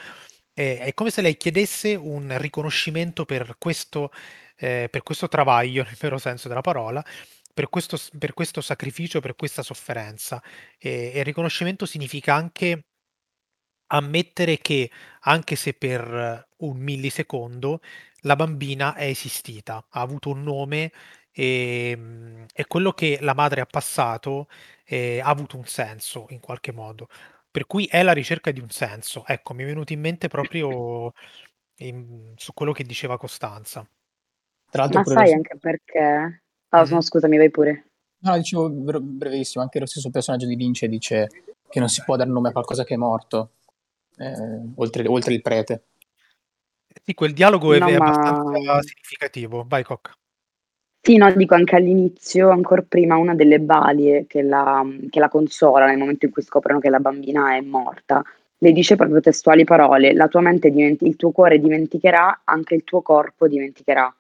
Eh, 0.53 0.79
è 0.79 0.93
come 0.93 1.11
se 1.11 1.21
lei 1.21 1.37
chiedesse 1.37 1.95
un 1.95 2.35
riconoscimento 2.37 3.25
per 3.25 3.55
questo, 3.57 4.11
eh, 4.57 4.87
per 4.89 5.03
questo 5.03 5.27
travaglio, 5.27 5.83
nel 5.87 5.97
vero 5.99 6.17
senso 6.17 6.47
della 6.47 6.61
parola, 6.61 7.03
per 7.53 7.69
questo, 7.69 7.97
per 8.17 8.33
questo 8.33 8.61
sacrificio, 8.61 9.19
per 9.19 9.35
questa 9.35 9.63
sofferenza. 9.63 10.41
E, 10.77 11.11
e 11.13 11.19
il 11.19 11.25
riconoscimento 11.25 11.85
significa 11.85 12.33
anche 12.35 12.85
ammettere 13.87 14.57
che, 14.57 14.89
anche 15.21 15.55
se 15.55 15.73
per 15.73 16.47
un 16.57 16.77
millisecondo, 16.77 17.81
la 18.21 18.35
bambina 18.35 18.95
è 18.95 19.05
esistita, 19.05 19.85
ha 19.89 20.01
avuto 20.01 20.29
un 20.29 20.43
nome 20.43 20.91
e, 21.31 21.91
ehm, 21.91 22.45
e 22.53 22.65
quello 22.67 22.91
che 22.91 23.17
la 23.21 23.33
madre 23.33 23.61
ha 23.61 23.65
passato 23.65 24.47
eh, 24.85 25.19
ha 25.19 25.27
avuto 25.27 25.57
un 25.57 25.65
senso 25.65 26.27
in 26.29 26.39
qualche 26.39 26.71
modo. 26.71 27.07
Per 27.49 27.65
cui 27.65 27.85
è 27.85 28.03
la 28.03 28.13
ricerca 28.13 28.51
di 28.51 28.61
un 28.61 28.69
senso. 28.69 29.25
Ecco, 29.25 29.53
mi 29.53 29.63
è 29.63 29.65
venuto 29.65 29.93
in 29.93 29.99
mente 29.99 30.27
proprio 30.29 31.11
in, 31.77 32.33
su 32.37 32.53
quello 32.53 32.71
che 32.71 32.83
diceva 32.83 33.17
Costanza. 33.17 33.85
Tra 34.69 34.83
l'altro, 34.83 35.01
Ma 35.01 35.05
sai 35.05 35.29
lo... 35.29 35.33
anche 35.35 35.57
perché... 35.57 36.40
Ah, 36.71 36.83
mm-hmm. 36.83 36.93
no, 36.93 37.01
scusami, 37.01 37.37
vai 37.37 37.49
pure. 37.49 37.85
No, 38.19 38.37
dicevo 38.37 38.69
brevissimo, 38.69 39.63
anche 39.63 39.79
lo 39.79 39.85
stesso 39.85 40.09
personaggio 40.09 40.45
di 40.45 40.55
Lynch 40.55 40.85
dice 40.85 41.29
che 41.67 41.79
non 41.79 41.89
si 41.89 42.03
può 42.03 42.15
dare 42.15 42.29
nome 42.29 42.49
a 42.49 42.51
qualcosa 42.51 42.83
che 42.83 42.93
è 42.93 42.97
morto 42.97 43.51
eh, 44.17 44.71
oltre, 44.75 45.07
oltre, 45.07 45.33
il 45.33 45.41
prete. 45.41 45.83
Sì, 47.03 47.13
quel 47.13 47.33
dialogo 47.33 47.75
no, 47.77 47.87
è, 47.87 47.97
ma... 47.97 48.05
abbastanza 48.05 48.81
significativo. 48.81 49.65
Vai, 49.67 49.83
Cocca. 49.83 50.15
Sì, 51.03 51.17
no, 51.17 51.31
dico 51.33 51.55
anche 51.55 51.75
all'inizio, 51.75 52.49
ancora 52.49 52.83
prima, 52.87 53.15
una 53.15 53.33
delle 53.33 53.59
balie 53.59 54.27
che 54.27 54.43
la, 54.43 54.85
che 55.09 55.19
la 55.19 55.29
consola 55.29 55.87
nel 55.87 55.97
momento 55.97 56.25
in 56.25 56.31
cui 56.31 56.43
scoprono 56.43 56.79
che 56.79 56.89
la 56.89 56.99
bambina 56.99 57.55
è 57.55 57.61
morta, 57.61 58.23
le 58.59 58.71
dice 58.71 58.95
proprio 58.95 59.19
testuali 59.19 59.63
parole, 59.63 60.13
la 60.13 60.27
tua 60.27 60.41
mente 60.41 60.69
diventi, 60.69 61.07
il 61.07 61.15
tuo 61.15 61.31
cuore 61.31 61.59
dimenticherà, 61.59 62.41
anche 62.43 62.75
il 62.75 62.83
tuo 62.83 63.01
corpo 63.01 63.47
dimenticherà. 63.47 64.13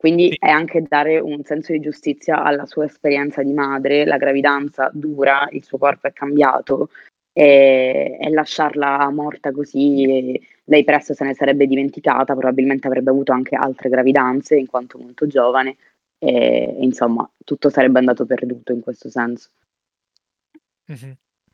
Quindi 0.00 0.30
sì. 0.30 0.36
è 0.38 0.48
anche 0.48 0.82
dare 0.88 1.18
un 1.18 1.44
senso 1.44 1.72
di 1.72 1.80
giustizia 1.80 2.42
alla 2.42 2.64
sua 2.64 2.86
esperienza 2.86 3.42
di 3.42 3.52
madre, 3.52 4.06
la 4.06 4.16
gravidanza 4.16 4.90
dura, 4.94 5.46
il 5.50 5.62
suo 5.62 5.76
corpo 5.76 6.06
è 6.06 6.12
cambiato, 6.14 6.88
e, 7.34 8.16
e 8.18 8.30
lasciarla 8.30 9.10
morta 9.10 9.52
così, 9.52 10.40
lei 10.64 10.84
presto 10.84 11.12
se 11.12 11.24
ne 11.24 11.34
sarebbe 11.34 11.66
dimenticata, 11.66 12.34
probabilmente 12.34 12.86
avrebbe 12.86 13.10
avuto 13.10 13.32
anche 13.32 13.56
altre 13.56 13.90
gravidanze 13.90 14.56
in 14.56 14.66
quanto 14.66 14.96
molto 14.96 15.26
giovane 15.26 15.76
e 16.18 16.76
insomma 16.80 17.28
tutto 17.44 17.68
sarebbe 17.68 17.98
andato 17.98 18.24
perduto 18.24 18.72
in 18.72 18.80
questo 18.80 19.10
senso. 19.10 19.50
Mm-hmm. 20.90 21.12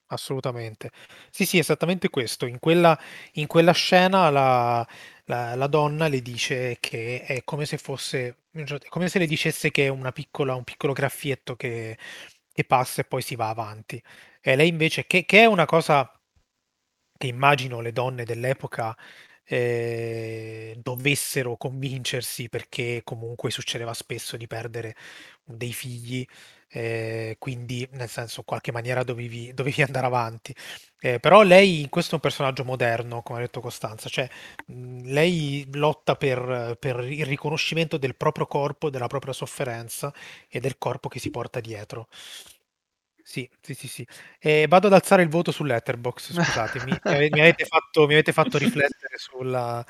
Assolutamente. 0.08 0.90
Sì, 1.30 1.44
sì, 1.44 1.58
esattamente 1.58 2.10
questo. 2.10 2.46
In 2.46 2.60
quella, 2.60 2.96
in 3.32 3.48
quella 3.48 3.72
scena 3.72 4.30
la, 4.30 4.86
la, 5.26 5.54
la, 5.54 5.66
donna 5.66 6.08
le 6.08 6.22
dice 6.22 6.78
che 6.80 7.22
è 7.22 7.42
come 7.44 7.66
se 7.66 7.78
fosse, 7.78 8.44
come 8.88 9.08
se 9.08 9.18
le 9.18 9.26
dicesse 9.26 9.70
che 9.70 9.86
è 9.86 9.88
una 9.88 10.12
piccola, 10.12 10.54
un 10.54 10.64
piccolo 10.64 10.92
graffietto 10.92 11.56
che, 11.56 11.98
che 12.52 12.64
passa 12.64 13.02
e 13.02 13.04
poi 13.04 13.22
si 13.22 13.36
va 13.36 13.48
avanti. 13.48 14.02
E 14.40 14.56
lei 14.56 14.68
invece, 14.68 15.06
che, 15.06 15.24
che 15.24 15.40
è 15.42 15.46
una 15.46 15.66
cosa 15.66 16.10
che 17.18 17.26
immagino 17.26 17.80
le 17.80 17.92
donne 17.92 18.24
dell'epoca 18.24 18.96
eh, 19.44 20.76
dovessero 20.82 21.56
convincersi 21.56 22.48
perché 22.48 23.02
comunque 23.04 23.50
succedeva 23.50 23.94
spesso 23.94 24.36
di 24.36 24.46
perdere 24.46 24.96
dei 25.44 25.72
figli, 25.72 26.26
eh, 26.68 27.36
quindi 27.38 27.86
nel 27.92 28.08
senso 28.08 28.40
in 28.40 28.46
qualche 28.46 28.72
maniera 28.72 29.02
dovevi, 29.02 29.52
dovevi 29.54 29.82
andare 29.82 30.06
avanti. 30.06 30.54
Eh, 30.98 31.20
però 31.20 31.42
lei 31.42 31.80
in 31.82 31.88
questo 31.88 32.12
è 32.12 32.14
un 32.14 32.20
personaggio 32.20 32.64
moderno, 32.64 33.22
come 33.22 33.38
ha 33.38 33.42
detto 33.42 33.60
Costanza, 33.60 34.08
cioè 34.08 34.28
mh, 34.66 35.02
lei 35.12 35.66
lotta 35.72 36.16
per, 36.16 36.76
per 36.78 37.00
il 37.00 37.26
riconoscimento 37.26 37.96
del 37.98 38.16
proprio 38.16 38.46
corpo, 38.46 38.90
della 38.90 39.06
propria 39.06 39.32
sofferenza 39.32 40.12
e 40.48 40.60
del 40.60 40.78
corpo 40.78 41.08
che 41.08 41.18
si 41.20 41.30
porta 41.30 41.60
dietro. 41.60 42.08
Sì, 43.28 43.48
sì, 43.60 43.74
sì, 43.74 43.88
sì. 43.88 44.06
E 44.38 44.66
vado 44.68 44.86
ad 44.86 44.92
alzare 44.92 45.22
il 45.22 45.28
voto 45.28 45.50
su 45.50 45.64
Letterbox, 45.64 46.32
scusatemi. 46.32 46.92
mi, 47.04 47.28
mi, 47.30 47.40
avete 47.40 47.64
fatto, 47.64 48.06
mi 48.06 48.12
avete 48.12 48.32
fatto 48.32 48.56
riflettere 48.56 49.16
sulla, 49.16 49.84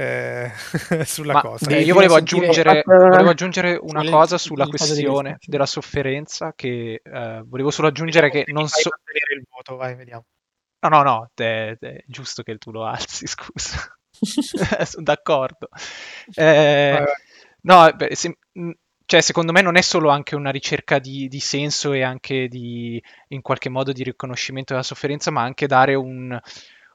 eh, 0.00 0.50
sulla 1.04 1.34
Ma 1.34 1.40
cosa. 1.42 1.76
Io 1.76 1.92
volevo 1.92 2.14
aggiungere, 2.14 2.82
volevo 2.86 3.28
aggiungere 3.28 3.78
una 3.80 4.02
cosa 4.08 4.38
sulla 4.38 4.66
questione 4.66 5.36
della 5.44 5.66
sofferenza, 5.66 6.54
che 6.56 7.02
eh, 7.04 7.42
volevo 7.44 7.70
solo 7.70 7.88
aggiungere 7.88 8.30
che 8.30 8.44
non 8.48 8.66
so... 8.66 8.88
il 9.34 9.44
voto, 9.48 9.76
vai, 9.76 9.94
vediamo. 9.94 10.24
No, 10.80 10.88
no, 10.88 11.02
no, 11.02 11.30
è, 11.34 11.76
è 11.78 12.02
giusto 12.06 12.42
che 12.42 12.56
tu 12.56 12.70
lo 12.70 12.86
alzi, 12.86 13.26
scusa. 13.28 13.94
Sono 14.86 15.04
d'accordo. 15.04 15.68
Eh, 16.34 17.04
no, 17.62 17.92
beh, 17.94 18.14
se, 18.14 18.38
cioè, 19.04 19.20
secondo 19.20 19.52
me 19.52 19.60
non 19.60 19.76
è 19.76 19.82
solo 19.82 20.08
anche 20.08 20.34
una 20.34 20.50
ricerca 20.50 20.98
di, 20.98 21.28
di, 21.28 21.40
senso 21.40 21.92
e 21.92 22.02
anche 22.02 22.48
di, 22.48 23.02
in 23.28 23.42
qualche 23.42 23.68
modo 23.68 23.92
di 23.92 24.02
riconoscimento 24.02 24.72
della 24.72 24.84
sofferenza, 24.84 25.30
ma 25.30 25.42
anche 25.42 25.66
dare 25.66 25.94
un, 25.94 26.38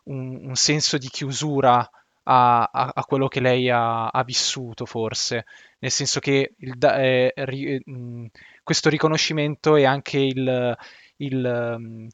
un, 0.06 0.40
un 0.48 0.56
senso 0.56 0.98
di 0.98 1.08
chiusura 1.10 1.88
a, 2.26 2.64
a, 2.64 2.92
a, 2.94 3.04
quello 3.06 3.28
che 3.28 3.40
lei 3.40 3.70
ha, 3.70 4.08
ha, 4.08 4.24
vissuto, 4.24 4.86
forse. 4.86 5.46
Nel 5.80 5.92
senso 5.92 6.20
che 6.20 6.56
il, 6.58 6.78
eh, 6.84 7.34
ri, 7.36 7.82
mh, 7.84 8.26
questo 8.64 8.90
riconoscimento 8.90 9.76
è 9.76 9.84
anche 9.86 10.20
il, 10.20 10.78
il 11.18 11.76
mh, 11.80 12.08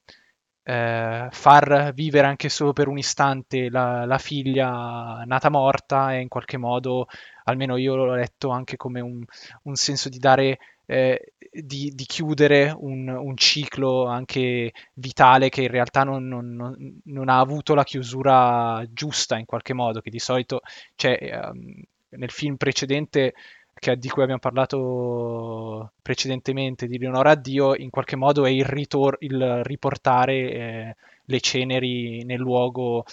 eh, 0.63 1.27
far 1.31 1.91
vivere 1.93 2.27
anche 2.27 2.49
solo 2.49 2.73
per 2.73 2.87
un 2.87 2.97
istante 2.97 3.69
la, 3.69 4.05
la, 4.05 4.17
figlia 4.17 5.23
nata 5.25 5.49
morta 5.49 6.13
e 6.13 6.21
in 6.21 6.27
qualche 6.27 6.57
modo, 6.57 7.07
almeno 7.51 7.77
io 7.77 7.95
l'ho 7.95 8.15
letto 8.15 8.49
anche 8.49 8.77
come 8.77 8.99
un, 8.99 9.23
un 9.63 9.75
senso 9.75 10.09
di 10.09 10.17
dare, 10.17 10.57
eh, 10.85 11.33
di, 11.51 11.91
di, 11.93 12.05
chiudere 12.05 12.73
un, 12.75 13.07
un, 13.07 13.37
ciclo 13.37 14.05
anche 14.05 14.71
vitale 14.93 15.49
che 15.49 15.63
in 15.63 15.69
realtà 15.69 16.03
non, 16.03 16.27
non, 16.27 16.99
non, 17.03 17.29
ha 17.29 17.39
avuto 17.39 17.75
la 17.75 17.83
chiusura 17.83 18.83
giusta 18.91 19.37
in 19.37 19.45
qualche 19.45 19.73
modo, 19.73 20.01
che 20.01 20.09
di 20.09 20.19
solito 20.19 20.61
cioè, 20.95 21.17
um, 21.51 21.81
nel 22.09 22.31
film 22.31 22.55
precedente 22.55 23.33
che, 23.73 23.97
di 23.97 24.09
cui 24.09 24.21
abbiamo 24.21 24.39
parlato 24.39 25.93
precedentemente 26.01 26.87
di 26.87 26.97
Leonora 26.97 27.35
Dio, 27.35 27.75
in 27.75 27.89
qualche 27.89 28.15
modo 28.15 28.45
è 28.45 28.49
il, 28.49 28.65
ritor- 28.65 29.17
il 29.21 29.63
riportare 29.63 30.33
eh, 30.33 30.95
le 31.25 31.39
ceneri 31.39 32.23
nel 32.23 32.39
luogo 32.39 33.05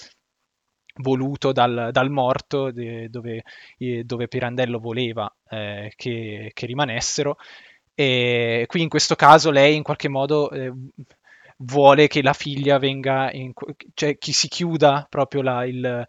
voluto 0.99 1.53
dal, 1.53 1.91
dal 1.93 2.11
morto 2.11 2.71
de, 2.71 3.09
dove, 3.11 3.43
dove, 4.05 4.29
Pirandello 4.29 4.79
voleva 4.79 5.33
eh, 5.49 5.93
che, 5.97 6.51
che, 6.55 6.67
rimanessero. 6.67 7.37
E 7.95 8.65
qui 8.69 8.83
in 8.83 8.89
questo 8.89 9.17
caso 9.17 9.51
lei 9.51 9.75
in 9.77 9.83
qualche 9.83 10.09
modo 10.09 10.51
eh, 10.51 10.73
vuole 11.59 12.07
che 12.07 12.23
la 12.23 12.33
figlia 12.33 12.79
venga, 12.79 13.33
in, 13.33 13.53
cioè 13.95 14.17
chi 14.19 14.33
si 14.33 14.49
chiuda 14.49 15.07
proprio 15.09 15.43
la, 15.43 15.65
il, 15.65 16.07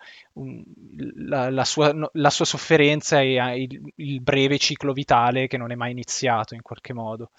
la, 1.16 1.50
la, 1.50 1.66
sua, 1.66 1.92
la, 2.14 2.30
sua, 2.30 2.46
sofferenza 2.46 3.22
e 3.22 3.62
il, 3.62 3.82
il, 3.96 4.22
breve 4.22 4.58
ciclo 4.60 4.94
vitale 4.94 5.48
che 5.48 5.58
non 5.58 5.72
è 5.72 5.76
mai 5.76 5.92
iniziato 5.92 6.54
in 6.54 6.62
qualche 6.62 6.94
modo. 6.94 7.32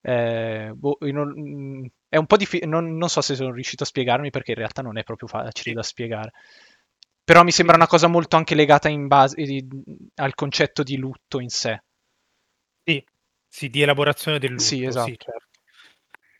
Eh, 0.00 0.72
boh, 0.74 0.98
non, 1.00 1.90
è 2.08 2.16
un 2.16 2.26
po' 2.26 2.36
difficile, 2.36 2.70
non, 2.70 2.96
non, 2.96 3.08
so 3.08 3.20
se 3.20 3.34
sono 3.34 3.52
riuscito 3.52 3.82
a 3.82 3.86
spiegarmi 3.86 4.30
perché 4.30 4.52
in 4.52 4.58
realtà 4.58 4.82
non 4.82 4.96
è 4.98 5.04
proprio 5.04 5.28
facile 5.28 5.74
da 5.74 5.82
spiegare. 5.82 6.32
Però 7.28 7.42
mi 7.42 7.52
sembra 7.52 7.76
una 7.76 7.86
cosa 7.86 8.06
molto 8.06 8.36
anche 8.36 8.54
legata 8.54 8.88
base, 9.06 9.36
al 10.14 10.34
concetto 10.34 10.82
di 10.82 10.96
lutto 10.96 11.40
in 11.40 11.50
sé. 11.50 11.78
Sì, 12.84 13.04
sì 13.46 13.68
di 13.68 13.82
elaborazione 13.82 14.38
del 14.38 14.52
lutto. 14.52 14.62
Sì, 14.64 14.84
esatto. 14.84 15.08
Sì, 15.10 15.16
certo. 15.18 15.46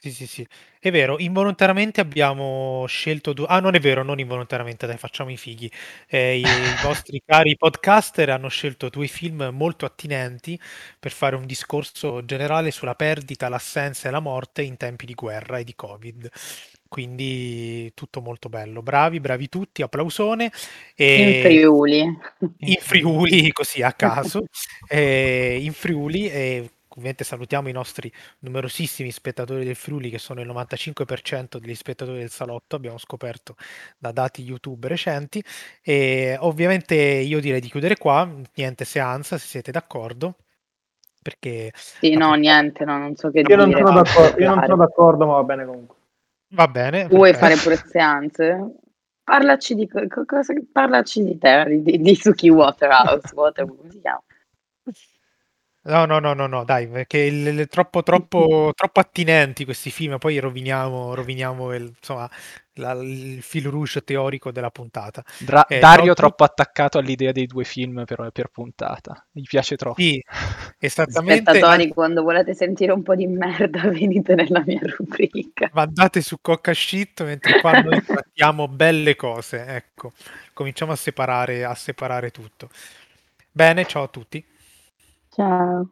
Sì, 0.01 0.13
sì, 0.13 0.27
sì. 0.29 0.47
È 0.79 0.93
vero, 0.93 1.19
involontariamente 1.19 2.01
abbiamo 2.01 2.85
scelto 2.87 3.33
due... 3.33 3.47
Ah, 3.49 3.59
non 3.59 3.75
è 3.75 3.81
vero, 3.81 4.05
non 4.05 4.21
involontariamente, 4.21 4.87
dai, 4.87 4.97
facciamo 4.97 5.31
i 5.31 5.37
fighi. 5.37 5.71
Eh, 6.09 6.37
i, 6.39 6.43
i 6.43 6.45
vostri 6.85 7.21
cari 7.25 7.57
podcaster 7.57 8.31
hanno 8.31 8.49
scelto 8.49 8.89
due 8.91 9.09
film 9.09 9.51
molto 9.53 9.85
attinenti 9.87 10.59
per 11.01 11.11
fare 11.11 11.35
un 11.35 11.47
discorso 11.47 12.25
generale 12.25 12.71
sulla 12.71 12.95
perdita, 12.95 13.49
l'assenza 13.49 14.09
e 14.09 14.13
la 14.13 14.21
morte 14.21 14.63
in 14.63 14.77
tempi 14.77 15.05
di 15.05 15.15
guerra 15.15 15.59
e 15.59 15.65
di 15.65 15.75
Covid. 15.75 16.31
Quindi 16.89 17.93
tutto 17.95 18.23
molto 18.23 18.49
bello. 18.49 18.83
Bravi, 18.83 19.21
bravi 19.21 19.49
tutti, 19.49 19.83
applausone. 19.83 20.51
E... 20.95 21.37
In 21.37 21.43
Friuli. 21.43 22.19
In 22.59 22.77
Friuli, 22.81 23.53
così 23.53 23.83
a 23.83 23.93
caso. 23.93 24.47
e 24.89 25.59
in 25.61 25.73
Friuli 25.73 26.31
e 26.31 26.71
ovviamente 26.89 27.23
salutiamo 27.25 27.69
i 27.69 27.73
nostri 27.73 28.11
numerosissimi 28.41 29.11
spettatori 29.13 29.65
del 29.65 29.77
Friuli 29.77 30.11
che 30.11 30.19
sono 30.19 30.41
il 30.41 30.49
95% 30.49 31.59
degli 31.59 31.75
spettatori 31.75 32.19
del 32.19 32.31
salotto, 32.31 32.75
abbiamo 32.75 32.99
scoperto 32.99 33.55
da 33.99 34.11
dati 34.11 34.43
YouTube 34.43 34.89
recenti 34.89 35.43
e 35.81 36.37
ovviamente 36.41 36.97
io 36.97 37.39
direi 37.39 37.61
di 37.61 37.71
chiudere 37.71 37.97
qua, 37.97 38.29
niente 38.55 38.85
seanza 38.85 39.39
se 39.39 39.47
siete 39.47 39.71
d'accordo. 39.71 40.37
Perché 41.21 41.73
sì, 41.75 42.15
no, 42.15 42.33
niente, 42.35 42.85
no, 42.85 42.97
non 42.97 43.15
so 43.15 43.31
che 43.31 43.41
io 43.41 43.45
dire. 43.45 43.57
Non 43.57 43.73
sono 43.73 43.93
d'accordo, 43.93 44.41
io 44.41 44.55
non 44.55 44.65
sono 44.65 44.77
d'accordo, 44.77 45.27
ma 45.27 45.35
va 45.35 45.43
bene 45.43 45.67
comunque. 45.67 45.97
Va 46.51 46.69
bene. 46.69 47.07
Vuoi 47.07 47.35
fare 47.35 47.57
pure 47.57 47.77
seanze? 47.77 48.75
Parlaci 49.23 49.75
di, 49.75 49.89
cosa, 49.89 50.55
parlaci 50.73 51.23
di 51.23 51.37
te, 51.37 51.81
di, 51.83 51.99
di 51.99 52.15
Suki 52.15 52.49
Waterhouse, 52.49 53.35
Water, 53.35 53.67
come 53.67 53.91
si 53.91 54.01
chiama? 54.01 54.23
No, 55.83 56.05
no, 56.07 56.19
no, 56.19 56.35
no, 56.35 56.47
no, 56.47 56.65
dai, 56.65 56.89
perché 56.89 57.19
il, 57.19 57.47
il, 57.47 57.67
troppo, 57.69 58.03
troppo, 58.03 58.73
troppo 58.75 59.01
attinenti 59.01 59.65
questi 59.65 59.91
film, 59.91 60.19
poi 60.19 60.39
roviniamo, 60.39 61.15
roviniamo 61.15 61.75
il, 61.75 61.95
insomma, 61.97 62.29
la, 62.79 62.93
il 62.93 63.43
fil 63.43 63.67
rouge 63.67 64.03
teorico 64.03 64.51
della 64.51 64.71
puntata. 64.71 65.23
Dra- 65.39 65.67
eh, 65.67 65.79
Dario 65.79 66.15
troppo... 66.15 66.15
troppo 66.15 66.45
attaccato 66.45 66.99
all'idea 66.99 67.33
dei 67.33 67.47
due 67.47 67.65
film 67.65 68.05
per, 68.05 68.31
per 68.33 68.49
puntata, 68.49 69.27
gli 69.31 69.43
piace 69.43 69.77
troppo. 69.77 70.01
Sì, 70.01 70.23
esattamente. 70.79 71.51
Spettatori, 71.51 71.89
quando 71.89 72.23
volete 72.23 72.55
sentire 72.55 72.93
un 72.93 73.03
po' 73.03 73.15
di 73.15 73.27
merda, 73.27 73.83
venite 73.91 74.35
nella 74.35 74.63
mia 74.65 74.81
rubrica. 74.83 75.71
Mandate 75.73 76.21
su 76.21 76.39
Cocca 76.41 76.73
Shit, 76.73 77.23
mentre 77.25 77.61
qua 77.61 77.81
noi 77.81 78.01
trattiamo 78.05 78.69
belle 78.69 79.17
cose, 79.17 79.65
ecco, 79.67 80.13
cominciamo 80.53 80.93
a 80.93 80.97
separare, 80.97 81.65
a 81.65 81.75
separare 81.75 82.31
tutto. 82.31 82.71
Bene, 83.51 83.85
ciao 83.87 84.05
a 84.05 84.09
tutti. 84.09 84.45
Ciao. 85.31 85.91